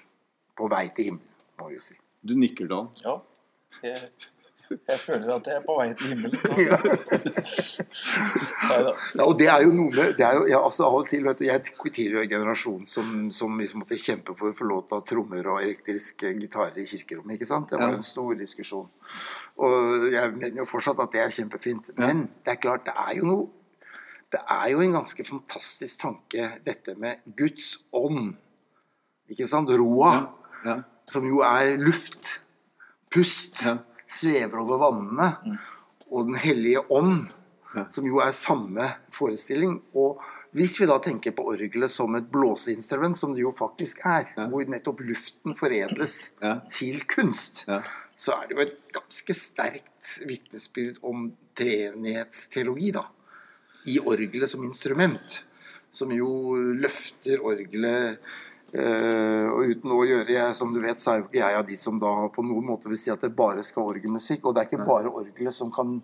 På 0.57 0.69
vei 0.73 0.89
til 0.97 1.05
himmelen, 1.11 1.29
må 1.61 1.69
vi 1.69 1.75
jo 1.79 1.81
si. 1.85 1.95
Du 2.27 2.35
nikker 2.35 2.67
da. 2.69 2.81
Ja. 3.05 3.19
Jeg, 3.83 4.11
jeg 4.70 4.98
føler 4.98 5.31
at 5.35 5.46
jeg 5.46 5.59
er 5.61 5.64
på 5.66 5.74
vei 5.79 5.88
til 5.94 6.12
himmelen. 6.12 6.37
Ja. 8.66 8.79
Ja, 9.14 9.24
og 9.24 9.37
det 9.38 9.46
er 9.48 9.62
jo 9.62 9.70
noe 9.74 9.92
med 9.94 10.16
det 10.18 10.24
er 10.26 10.37
jo, 10.38 10.46
ja, 10.50 10.59
altså 10.64 10.87
av 10.88 10.96
og 10.98 11.07
til, 11.09 11.22
vet 11.24 11.38
du, 11.38 11.44
Jeg 11.46 11.62
tilhører 11.66 12.24
en 12.24 12.31
generasjon 12.31 12.87
som, 12.90 13.11
som 13.35 13.55
liksom 13.61 13.83
måtte 13.83 13.98
kjempe 14.00 14.35
for 14.37 14.50
å 14.50 14.57
få 14.57 14.66
lov 14.68 14.83
til 14.87 14.96
å 14.96 15.00
ha 15.00 15.07
trommer 15.07 15.50
og 15.52 15.62
elektriske 15.62 16.33
gitarer 16.40 16.81
i 16.83 16.87
kirkerommet. 16.88 17.37
ikke 17.37 17.48
sant? 17.48 17.70
Det 17.70 17.79
var 17.81 17.94
jo 17.94 18.00
en 18.00 18.07
stor 18.07 18.35
diskusjon. 18.38 18.88
Og 19.62 20.09
jeg 20.12 20.33
mener 20.35 20.62
jo 20.62 20.68
fortsatt 20.68 21.00
at 21.05 21.14
det 21.14 21.22
er 21.22 21.37
kjempefint. 21.38 21.92
Men 22.00 22.26
det 22.44 22.57
er 22.57 22.61
klart, 22.62 22.87
det 22.88 22.96
er 23.07 23.14
jo 23.20 23.31
noe 23.31 23.46
Det 24.35 24.40
er 24.50 24.70
jo 24.72 24.81
en 24.83 24.96
ganske 24.98 25.24
fantastisk 25.24 26.00
tanke, 26.02 26.48
dette 26.66 26.96
med 26.98 27.22
Guds 27.38 27.76
ånd. 27.94 28.35
Ikke 29.31 29.46
sant? 29.50 29.70
Roa. 29.70 30.16
Ja. 30.66 30.81
Som 31.11 31.29
jo 31.31 31.44
er 31.46 31.76
luft. 31.79 32.40
Pust. 33.14 33.62
Ja. 33.68 33.79
Svever 34.07 34.59
over 34.62 34.79
vannene. 34.79 35.59
Og 36.11 36.27
Den 36.27 36.35
hellige 36.35 36.85
ånd, 36.90 37.27
Ja. 37.75 37.85
som 37.90 38.07
jo 38.07 38.21
er 38.21 38.31
samme 38.33 38.87
forestilling. 39.12 39.83
Og 39.95 40.21
hvis 40.55 40.79
vi 40.81 40.87
da 40.87 40.99
tenker 40.99 41.33
på 41.37 41.45
orgelet 41.45 41.90
som 41.90 42.14
et 42.14 42.31
blåseinstrument, 42.31 43.16
som 43.16 43.35
det 43.35 43.42
jo 43.42 43.51
faktisk 43.51 44.01
er, 44.07 44.25
Ja. 44.37 44.47
hvor 44.49 44.64
nettopp 44.64 45.01
luften 45.01 45.55
foredles 45.55 46.31
Ja. 46.40 46.61
til 46.71 47.01
kunst, 47.05 47.64
Ja. 47.69 47.83
så 48.16 48.33
er 48.42 48.47
det 48.49 48.57
jo 48.57 48.62
et 48.62 48.92
ganske 48.92 49.35
sterkt 49.35 50.21
vitnesbyrd 50.27 50.99
om 51.03 51.33
treenighetsteologi, 51.55 52.92
da. 52.92 53.05
I 53.87 53.99
orgelet 53.99 54.49
som 54.49 54.64
instrument. 54.64 55.45
Som 55.92 56.11
jo 56.12 56.55
løfter 56.55 57.38
orgelet 57.40 58.19
eh, 58.77 59.49
og 59.51 59.73
uten 59.73 59.93
å 59.97 60.05
gjøre 60.07 60.35
jeg, 60.35 60.55
Som 60.59 60.73
du 60.75 60.81
vet, 60.83 61.01
så 61.01 61.12
er 61.12 61.21
jo 61.21 61.27
ikke 61.29 61.41
jeg 61.41 61.59
av 61.59 61.67
de 61.69 61.77
som 61.81 61.99
da 62.01 62.12
på 62.33 62.45
noen 62.47 62.67
måte 62.69 62.91
vil 62.93 63.01
si 63.01 63.12
at 63.12 63.23
det 63.25 63.33
bare 63.37 63.65
skal 63.67 63.91
orgelmusikk. 63.93 64.47
Og 64.47 64.55
det 64.55 64.62
er 64.62 64.71
ikke 64.71 64.87
bare 64.87 65.12
orgelet 65.12 65.55
som 65.57 65.73
kan 65.75 65.99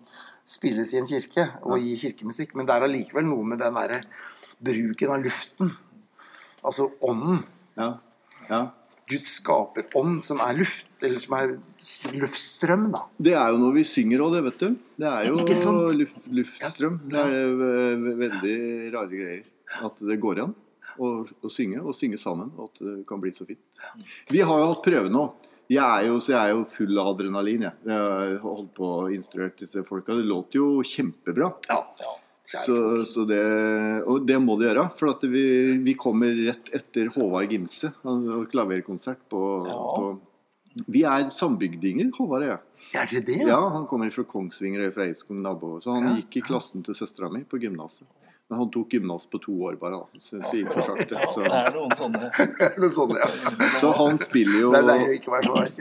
spilles 0.49 0.93
i 0.93 0.99
en 0.99 1.07
kirke 1.07 1.47
og 1.63 1.79
gi 1.79 1.95
kirkemusikk, 2.01 2.55
men 2.57 2.67
det 2.67 2.75
er 2.75 2.85
allikevel 2.87 3.27
noe 3.29 3.47
med 3.53 3.61
den 3.63 3.77
derre 3.77 4.01
bruken 4.63 5.13
av 5.15 5.23
luften. 5.23 5.71
Altså 6.63 6.89
ånden. 7.03 7.43
Ja. 7.79 7.93
ja. 8.49 8.63
Guds 9.09 9.37
skaperånd 9.41 10.21
som 10.23 10.39
er 10.43 10.55
luft, 10.55 10.91
eller 11.03 11.19
som 11.19 11.35
er 11.35 11.55
luftstrøm, 12.15 12.89
da. 12.93 13.05
Det 13.19 13.33
er 13.35 13.51
jo 13.51 13.61
noe 13.61 13.75
vi 13.75 13.85
synger 13.87 14.23
òg, 14.23 14.37
det, 14.37 14.43
vet 14.47 14.61
du. 14.63 14.77
Det 15.03 15.09
er 15.09 15.27
jo 15.27 15.39
luft, 15.39 16.19
luftstrøm. 16.27 16.29
Ja. 16.31 16.37
luftstrøm. 16.39 16.99
Det 17.11 17.23
er 17.23 17.65
eh, 17.69 18.11
veldig 18.23 18.59
rare 18.95 19.11
greier. 19.11 19.49
At 19.83 20.05
det 20.05 20.19
går 20.21 20.45
an 20.45 20.53
å, 20.99 21.11
å 21.43 21.49
synge, 21.51 21.81
og 21.81 21.95
synge 21.97 22.17
sammen. 22.21 22.51
Og 22.57 22.69
at 22.71 22.83
det 22.85 22.95
kan 23.09 23.21
bli 23.23 23.31
så 23.33 23.45
fint. 23.49 23.81
Vi 24.29 24.41
har 24.41 24.59
jo 24.63 24.69
hatt 24.73 24.83
prøve 24.85 25.09
nå. 25.13 25.27
Jeg 25.71 25.79
er 25.83 26.09
jo, 26.09 26.17
så 26.21 26.33
jeg 26.35 26.41
er 26.41 26.51
jo 26.57 26.65
full 26.69 26.97
av 26.99 27.13
adrenalin. 27.15 27.63
Jeg, 27.69 27.77
jeg 27.87 28.01
har 28.03 28.33
holdt 28.43 28.73
på 28.75 28.89
og 29.05 29.13
instruert 29.15 29.55
disse 29.63 29.81
folka. 29.87 30.13
Det 30.19 30.27
låter 30.27 30.59
jo 30.59 30.67
kjempebra. 30.85 31.53
Ja. 31.71 31.79
Så, 32.53 32.75
så 33.09 33.23
det, 33.25 33.39
og 34.05 34.25
det 34.27 34.35
må 34.43 34.57
det 34.59 34.67
gjøre. 34.67 34.83
For 34.99 35.13
at 35.13 35.23
vi, 35.31 35.43
vi 35.81 35.95
kommer 35.97 36.35
rett 36.49 36.67
etter 36.75 37.07
Håvard 37.15 37.49
Gimse 37.55 37.93
og 38.03 38.43
klaverkonsert 38.51 39.23
på, 39.31 39.41
Ja. 39.69 39.79
på 39.97 40.13
Vi 40.89 41.03
er 41.05 41.27
sambygdinger, 41.29 42.11
Håvard 42.17 42.43
og 42.43 42.49
jeg. 42.49 42.59
Er 42.99 43.09
det 43.13 43.19
det? 43.27 43.39
Ja, 43.47 43.59
Han 43.77 43.87
kommer 43.87 44.11
fra 44.11 44.23
Kongsvinger 44.27 44.87
og 44.87 44.93
fra 44.95 45.05
Eidskog 45.07 45.37
nabo. 45.39 45.75
Så 45.81 45.93
han 45.95 46.07
Ja, 46.09 46.13
gikk 46.19 46.37
i 46.41 46.45
klassen 46.49 46.83
til 46.83 46.97
søstera 46.97 47.31
mi 47.31 47.43
på 47.47 47.59
gymnaset. 47.61 48.05
Men 48.53 48.59
han 48.59 48.69
tok 48.69 48.91
gymnas 48.93 49.25
på 49.25 49.39
to 49.41 49.53
år 49.65 49.77
bare, 49.81 49.97
da. 49.97 50.19
Så 50.21 50.37
det 50.37 50.59
gikk 50.59 50.67
for 50.69 50.85
sakte. 50.85 51.15
Ja, 51.23 51.29
det 51.37 51.53
er 51.57 51.69
noen 51.73 51.93
sånne 51.97 52.27
noen 52.83 52.91
sånne 52.93 53.21
ja. 53.21 53.69
så 53.81 53.93
han 53.97 54.19
spiller 54.21 54.59
jo 54.59 54.73
Det 54.75 54.81
er 54.83 54.89
deilig 54.91 55.07
å 55.07 55.15
ikke 55.17 55.33
være 55.33 55.47
sånn. 55.47 55.71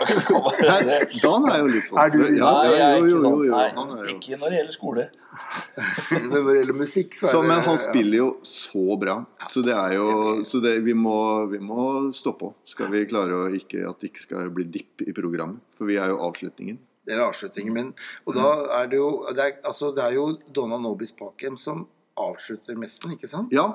Nei, 0.70 0.98
Dan 1.24 1.48
er 1.50 1.56
jo 1.58 1.72
litt 1.72 1.88
sånn. 1.88 1.98
Er 2.04 2.12
du 2.14 2.18
litt 2.20 2.38
ja, 2.38 2.52
Nei, 2.54 2.68
jeg 2.76 2.84
er 2.84 2.94
jo, 2.94 3.00
ikke 3.00 3.10
jo, 3.10 3.22
sånn. 3.24 3.34
jo, 3.34 3.48
jo. 3.48 3.56
Nei, 3.56 4.12
ikke 4.14 4.38
når 4.38 4.54
det 4.54 4.60
gjelder 4.60 4.76
skole. 4.76 5.06
Men 6.12 6.28
når 6.30 6.46
det 6.46 6.54
gjelder 6.60 6.78
musikk, 6.84 7.16
så 7.18 7.26
er 7.26 7.34
så, 7.34 7.40
det 7.42 7.50
men 7.50 7.64
han 7.66 7.80
spiller 7.82 8.20
jo 8.20 8.28
så 8.52 9.00
bra. 9.02 9.16
Så 9.50 9.64
det 9.66 9.74
er 9.74 9.96
jo 9.96 10.10
Så 10.46 10.62
det, 10.62 10.76
vi, 10.86 10.94
må, 10.94 11.16
vi 11.50 11.58
må 11.64 11.88
stå 12.14 12.36
på. 12.38 12.52
Skal 12.70 12.94
vi 12.94 13.02
klare 13.10 13.42
å 13.42 13.50
ikke 13.58 13.82
at 13.90 13.98
det 13.98 14.12
ikke 14.12 14.28
skal 14.28 14.54
bli 14.54 14.68
dipp 14.70 15.02
i 15.02 15.16
programmet. 15.16 15.66
For 15.74 15.90
vi 15.90 15.98
er 15.98 16.14
jo 16.14 16.22
avslutningen. 16.28 16.78
Det 17.06 17.16
er 17.16 17.24
avslutningen 17.24 17.74
min. 17.74 17.94
Og 18.28 18.36
da 18.36 18.50
er 18.80 18.90
det 18.90 19.00
jo 19.00 19.08
Det 19.34 19.46
er, 19.46 19.56
altså, 19.66 19.90
det 19.96 20.04
er 20.04 20.18
jo 20.18 20.28
Donna 20.54 20.78
Nobis 20.78 21.16
Pakem 21.16 21.56
som 21.58 21.88
avslutter 22.18 22.78
messen, 22.78 23.14
ikke 23.16 23.28
sant? 23.30 23.52
Ja, 23.54 23.66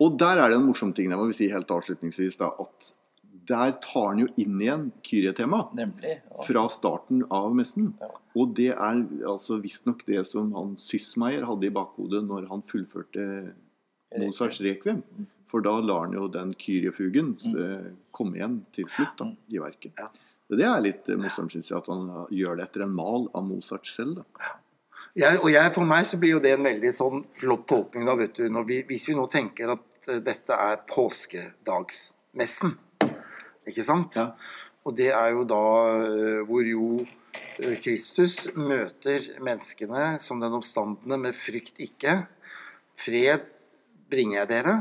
og 0.00 0.18
der 0.20 0.40
er 0.40 0.52
det 0.52 0.60
en 0.60 0.66
morsom 0.68 0.92
ting, 0.96 1.10
jeg 1.10 1.18
må 1.20 1.32
si 1.34 1.48
helt 1.52 1.70
avslutningsvis, 1.70 2.38
da, 2.40 2.52
at 2.60 2.92
der 3.50 3.72
tar 3.82 4.12
han 4.12 4.20
jo 4.22 4.28
inn 4.38 4.60
igjen 4.60 4.86
Kyrie-temaet 5.06 5.74
Ja. 6.04 6.16
fra 6.46 6.68
starten 6.68 7.24
av 7.30 7.54
messen. 7.56 7.94
Ja. 8.00 8.10
Og 8.36 8.54
det 8.54 8.70
er 8.70 9.02
altså 9.26 9.58
visstnok 9.62 10.04
det 10.06 10.24
som 10.26 10.52
han 10.54 10.76
Syssmeier 10.76 11.46
hadde 11.48 11.66
i 11.66 11.74
bakhodet 11.74 12.22
når 12.26 12.48
han 12.48 12.62
fullførte 12.62 13.54
Mozarts 14.18 14.60
rekviem. 14.60 15.02
For 15.50 15.60
da 15.60 15.80
lar 15.82 16.04
han 16.06 16.14
jo 16.14 16.28
den 16.30 16.54
Kyrie-fugen 16.54 17.34
mm. 17.34 17.96
komme 18.14 18.38
igjen 18.38 18.60
til 18.72 18.86
slutt 18.86 19.16
da, 19.18 19.32
i 19.50 19.58
verket. 19.58 19.98
Ja. 19.98 20.10
Det 20.50 20.66
er 20.66 20.82
litt 20.82 21.08
morsomt, 21.18 21.52
syns 21.54 21.70
jeg, 21.70 21.78
at 21.78 21.90
han 21.90 22.08
gjør 22.34 22.58
det 22.58 22.68
etter 22.68 22.84
en 22.86 22.94
mal 22.94 23.28
av 23.34 23.44
Mozart 23.46 23.86
selv. 23.86 24.22
da. 24.22 24.50
Jeg, 25.18 25.40
og 25.42 25.48
jeg, 25.50 25.72
for 25.74 25.86
meg 25.90 26.04
så 26.06 26.18
blir 26.22 26.36
jo 26.36 26.42
det 26.42 26.52
en 26.54 26.66
veldig 26.66 26.90
sånn 26.94 27.24
flott 27.34 27.64
tolkning, 27.70 28.04
da, 28.06 28.14
vet 28.18 28.36
du. 28.38 28.44
Når 28.52 28.66
vi, 28.68 28.76
hvis 28.86 29.08
vi 29.10 29.16
nå 29.18 29.24
tenker 29.30 29.72
at 29.74 30.10
eh, 30.10 30.20
dette 30.22 30.54
er 30.54 30.84
påskedagsmessen, 30.86 32.76
ikke 33.66 33.86
sant? 33.86 34.18
Ja. 34.20 34.28
Og 34.86 34.94
det 34.96 35.10
er 35.10 35.32
jo 35.34 35.42
da 35.50 35.64
eh, 36.06 36.42
hvor 36.46 36.66
jo 36.66 36.90
eh, 37.02 37.74
Kristus 37.82 38.44
møter 38.54 39.26
menneskene 39.42 40.14
som 40.22 40.38
den 40.42 40.54
oppstandende 40.60 41.18
med 41.26 41.34
frykt 41.34 41.82
ikke. 41.82 42.20
Fred 42.94 43.50
bringer 44.10 44.44
jeg 44.44 44.52
dere. 44.54 44.76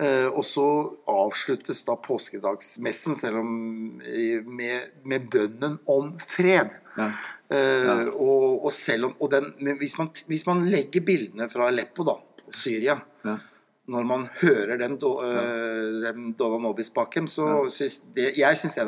Eh, 0.00 0.26
og 0.32 0.40
så 0.48 0.64
avsluttes 1.12 1.82
da 1.84 1.98
påskedagsmessen 2.00 3.14
selv 3.18 3.42
om, 3.42 4.00
eh, 4.00 4.40
med, 4.46 4.88
med 5.04 5.26
bønnen 5.30 5.78
om 5.86 6.14
fred. 6.18 6.78
Ja. 6.96 7.10
Eh, 7.52 7.84
Ja. 7.84 7.96
og, 8.08 8.64
og 8.64 8.72
selv 8.72 9.10
om 9.10 9.14
og 9.20 9.30
den, 9.30 9.50
men 9.60 9.76
hvis, 9.76 9.98
man, 9.98 10.08
hvis 10.26 10.46
man 10.48 10.64
legger 10.72 11.04
bildene 11.04 11.50
fra 11.52 11.68
Aleppo, 11.68 12.04
da, 12.08 12.16
Syria 12.50 13.00
Ja. 13.24 13.36
Når 13.92 14.04
man 14.06 14.28
hører 14.40 14.78
den, 14.78 14.94
do, 14.96 15.16
ja. 15.26 15.40
den 16.04 16.32
Donna 16.38 16.60
Nobis-pakken, 16.62 17.26
så 17.28 17.66
syns 17.68 18.00
det, 18.14 18.28
jeg 18.38 18.56
syns 18.56 18.76
det 18.78 18.82
er 18.84 18.86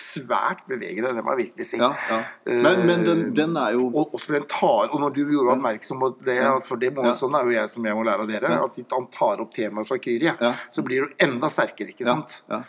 svært 0.00 0.64
bevegende. 0.70 1.12
Det 1.14 1.22
må 1.24 1.34
jeg 1.34 1.40
virkelig 1.48 1.66
si. 1.68 1.78
Ja, 1.80 1.90
ja. 2.10 2.18
Men, 2.64 2.82
men 2.88 3.04
den, 3.06 3.22
den 3.36 3.56
er 3.60 3.76
jo 3.76 3.86
Og, 3.90 4.14
og, 4.16 4.46
tar, 4.50 4.88
og 4.90 5.00
når 5.00 5.14
du 5.14 5.20
gjorde 5.22 5.54
oppmerksom 5.56 6.02
på 6.02 6.10
det, 6.26 6.38
for 6.66 6.80
det 6.80 6.92
må, 6.96 7.04
Ja. 7.06 7.14
sånn 7.18 7.36
er 7.38 7.46
jo 7.46 7.54
jeg 7.54 7.70
som 7.70 7.86
jeg 7.86 7.94
må 7.98 8.04
lære 8.06 8.26
av 8.26 8.30
dere, 8.30 8.52
at 8.64 8.78
han 8.96 9.06
tar 9.14 9.42
opp 9.44 9.54
temaet 9.54 9.88
fra 9.88 9.98
Kyrie, 10.02 10.34
så 10.74 10.82
blir 10.86 11.06
det 11.08 11.28
enda 11.28 11.50
sterkere, 11.52 11.94
ikke 11.94 12.06
sant? 12.08 12.42
ja, 12.50 12.62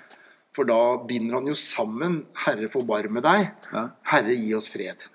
For 0.56 0.64
da 0.70 0.80
binder 1.04 1.40
han 1.40 1.48
jo 1.48 1.54
sammen 1.60 2.26
'Herre, 2.46 2.70
forbarme 2.72 3.22
deg', 3.22 3.52
ja. 3.74 3.90
'Herre, 4.06 4.36
gi 4.38 4.54
oss 4.56 4.70
fred'. 4.72 5.08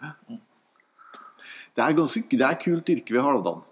Det 1.76 1.84
er 1.86 1.92
ganske 1.94 2.28
det 2.28 2.42
er 2.42 2.58
kult 2.60 2.88
yrke 2.90 3.14
vi 3.14 3.18
har, 3.22 3.38
da, 3.38 3.42
Dan. 3.50 3.62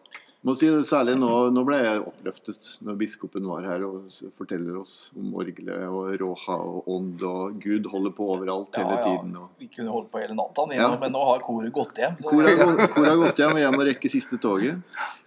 Må 0.47 0.55
si 0.55 0.69
det 0.71 0.85
Særlig 0.87 1.17
nå, 1.19 1.29
nå 1.51 1.63
ble 1.67 1.81
jeg 1.83 2.03
oppløftet 2.07 2.69
når 2.87 2.97
biskopen 3.01 3.47
var 3.51 3.65
her 3.67 3.83
og 3.89 4.07
forteller 4.39 4.77
oss 4.79 5.11
om 5.19 5.33
orgelet 5.35 5.83
og 5.91 6.13
roha 6.21 6.59
og 6.63 6.87
ånd 6.95 7.25
og 7.27 7.57
Gud 7.65 7.89
holder 7.91 8.15
på 8.15 8.29
overalt 8.37 8.79
hele 8.79 8.95
Ja, 8.95 9.01
ja. 9.01 9.05
tiden. 9.09 9.33
Og... 9.43 9.49
Vi 9.59 9.67
kunne 9.75 9.91
holdt 9.97 10.13
på 10.13 10.23
hele 10.23 10.37
natta, 10.39 10.67
Ja. 10.79 10.93
men 11.03 11.13
nå 11.13 11.25
har 11.33 11.43
koret 11.43 11.73
gått 11.75 11.99
hjem. 11.99 12.15
så- 12.23 12.31
Koret 12.31 12.55
har, 12.63 12.75
gå- 12.95 13.05
har 13.09 13.17
gått 13.25 13.43
hjem, 13.43 13.57
og 13.59 13.63
jeg 13.65 13.73
må 13.75 13.89
rekke 13.91 14.13
siste 14.15 14.39
toget. 14.39 14.79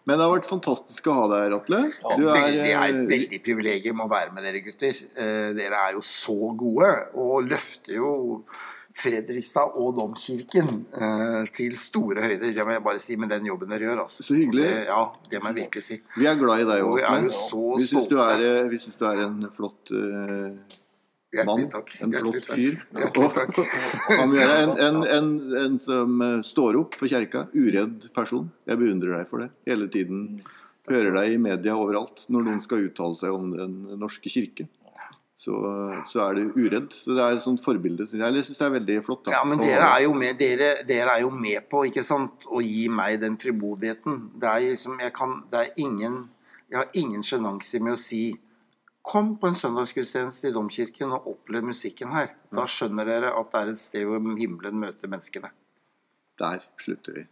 Men 0.08 0.18
det 0.18 0.26
har 0.26 0.32
vært 0.40 0.48
fantastisk 0.50 1.12
å 1.12 1.14
ha 1.20 1.28
deg 1.30 1.44
her, 1.44 1.58
Atle. 1.60 1.82
Du 2.18 2.24
er, 2.32 2.48
det 2.56 2.72
er 2.72 2.88
et 2.88 2.96
eh, 2.96 3.06
veldig 3.12 3.44
privilegium 3.46 4.00
å 4.02 4.10
være 4.10 4.32
med 4.34 4.48
dere 4.48 4.64
gutter. 4.66 4.96
Eh, 5.14 5.52
dere 5.60 5.84
er 5.90 5.98
jo 6.00 6.02
så 6.08 6.40
gode 6.58 6.90
og 7.20 7.44
løfter 7.52 8.00
jo 8.00 8.16
Fredrikstad 8.98 9.78
og 9.80 9.96
Domkirken 9.98 10.84
eh, 10.92 11.48
til 11.56 11.78
store 11.80 12.26
høyder. 12.26 12.52
Det 12.56 12.66
må 12.68 12.76
jeg 12.76 12.84
bare 12.86 13.02
si 13.02 13.18
med 13.20 13.32
den 13.32 13.48
jobben 13.48 13.72
dere 13.72 13.88
gjør. 13.88 14.04
Altså. 14.06 14.26
Så 14.26 14.36
hyggelig. 14.38 14.68
Det, 14.68 14.84
ja, 14.90 15.02
det 15.32 15.42
må 15.42 15.52
jeg 15.52 15.60
virkelig 15.64 15.86
si. 15.88 15.98
Vi 16.18 16.28
er 16.30 16.40
glad 16.40 16.64
i 16.64 16.70
deg 16.70 16.86
òg, 16.88 17.00
vi 17.00 17.34
så 17.36 17.66
Vi 17.78 17.88
syns 17.88 18.10
du, 18.12 18.18
er, 18.22 18.46
er 19.12 19.24
en 19.26 19.46
flott 19.56 19.94
eh, 19.96 20.80
mann. 21.48 21.68
Takk. 21.72 21.94
En 22.02 22.16
Hjertelig 22.16 22.44
flott 22.44 22.58
fyr. 22.60 22.82
Hjertelig 23.00 23.30
takk. 23.38 23.62
Han 24.10 24.36
er. 24.36 24.56
En, 24.58 24.74
en, 24.88 25.00
en, 25.18 25.32
en 25.64 25.80
som 25.82 26.26
eh, 26.28 26.40
står 26.46 26.80
opp 26.82 27.00
for 27.00 27.12
kjerka. 27.12 27.48
Uredd 27.56 28.12
person. 28.16 28.52
Jeg 28.68 28.82
beundrer 28.82 29.22
deg 29.22 29.32
for 29.32 29.46
det. 29.46 29.52
Hele 29.70 29.88
tiden 29.94 30.28
hører 30.92 31.16
deg 31.22 31.36
i 31.38 31.42
media 31.42 31.78
overalt 31.80 32.26
når 32.34 32.48
noen 32.48 32.62
skal 32.64 32.88
uttale 32.90 33.16
seg 33.20 33.34
om 33.36 33.54
Den 33.56 33.76
norske 34.02 34.32
kirke. 34.32 34.68
Så, 35.42 35.58
så 36.06 36.22
er 36.28 36.38
du 36.38 36.52
uredd. 36.54 36.92
Så 36.94 37.16
det 37.18 37.24
er 37.24 37.40
et 37.40 37.42
sånt 37.42 37.64
forbilde. 37.66 38.06
som 38.08 38.22
Jeg 38.22 38.46
syns 38.46 38.60
det 38.60 38.68
er 38.68 38.76
veldig 38.76 38.98
flott. 39.08 39.24
da. 39.26 39.34
Ja, 39.40 39.42
men 39.48 39.62
dere 39.62 39.88
er 39.96 40.04
jo 40.06 40.14
med, 40.14 40.38
dere, 40.38 40.70
dere 40.86 41.16
er 41.18 41.24
jo 41.24 41.32
med 41.34 41.66
på 41.72 41.82
ikke 41.90 42.04
sant, 42.06 42.46
å 42.46 42.62
gi 42.62 42.86
meg 42.94 43.18
den 43.24 43.40
fribodigheten. 43.42 44.20
Det 44.38 44.52
er 44.52 44.68
liksom, 44.70 45.00
jeg 45.02 45.16
kan, 45.18 45.42
det 45.52 45.66
er 45.66 45.74
ingen 45.82 46.22
Jeg 46.72 46.80
har 46.80 46.94
ingen 46.96 47.20
sjenanse 47.20 47.82
med 47.84 47.98
å 47.98 48.00
si 48.00 48.22
Kom 49.04 49.34
på 49.42 49.50
en 49.50 49.58
søndagsgudstjeneste 49.58 50.52
i 50.52 50.54
Domkirken 50.54 51.12
og 51.16 51.26
opplev 51.32 51.66
musikken 51.66 52.14
her. 52.14 52.36
Da 52.54 52.68
skjønner 52.70 53.08
dere 53.10 53.32
at 53.34 53.50
det 53.50 53.62
er 53.64 53.72
et 53.72 53.80
sted 53.82 54.06
hvor 54.06 54.22
himmelen 54.38 54.78
møter 54.78 55.10
menneskene. 55.10 55.50
Der 56.38 56.62
slutter 56.78 57.18
vi. 57.18 57.24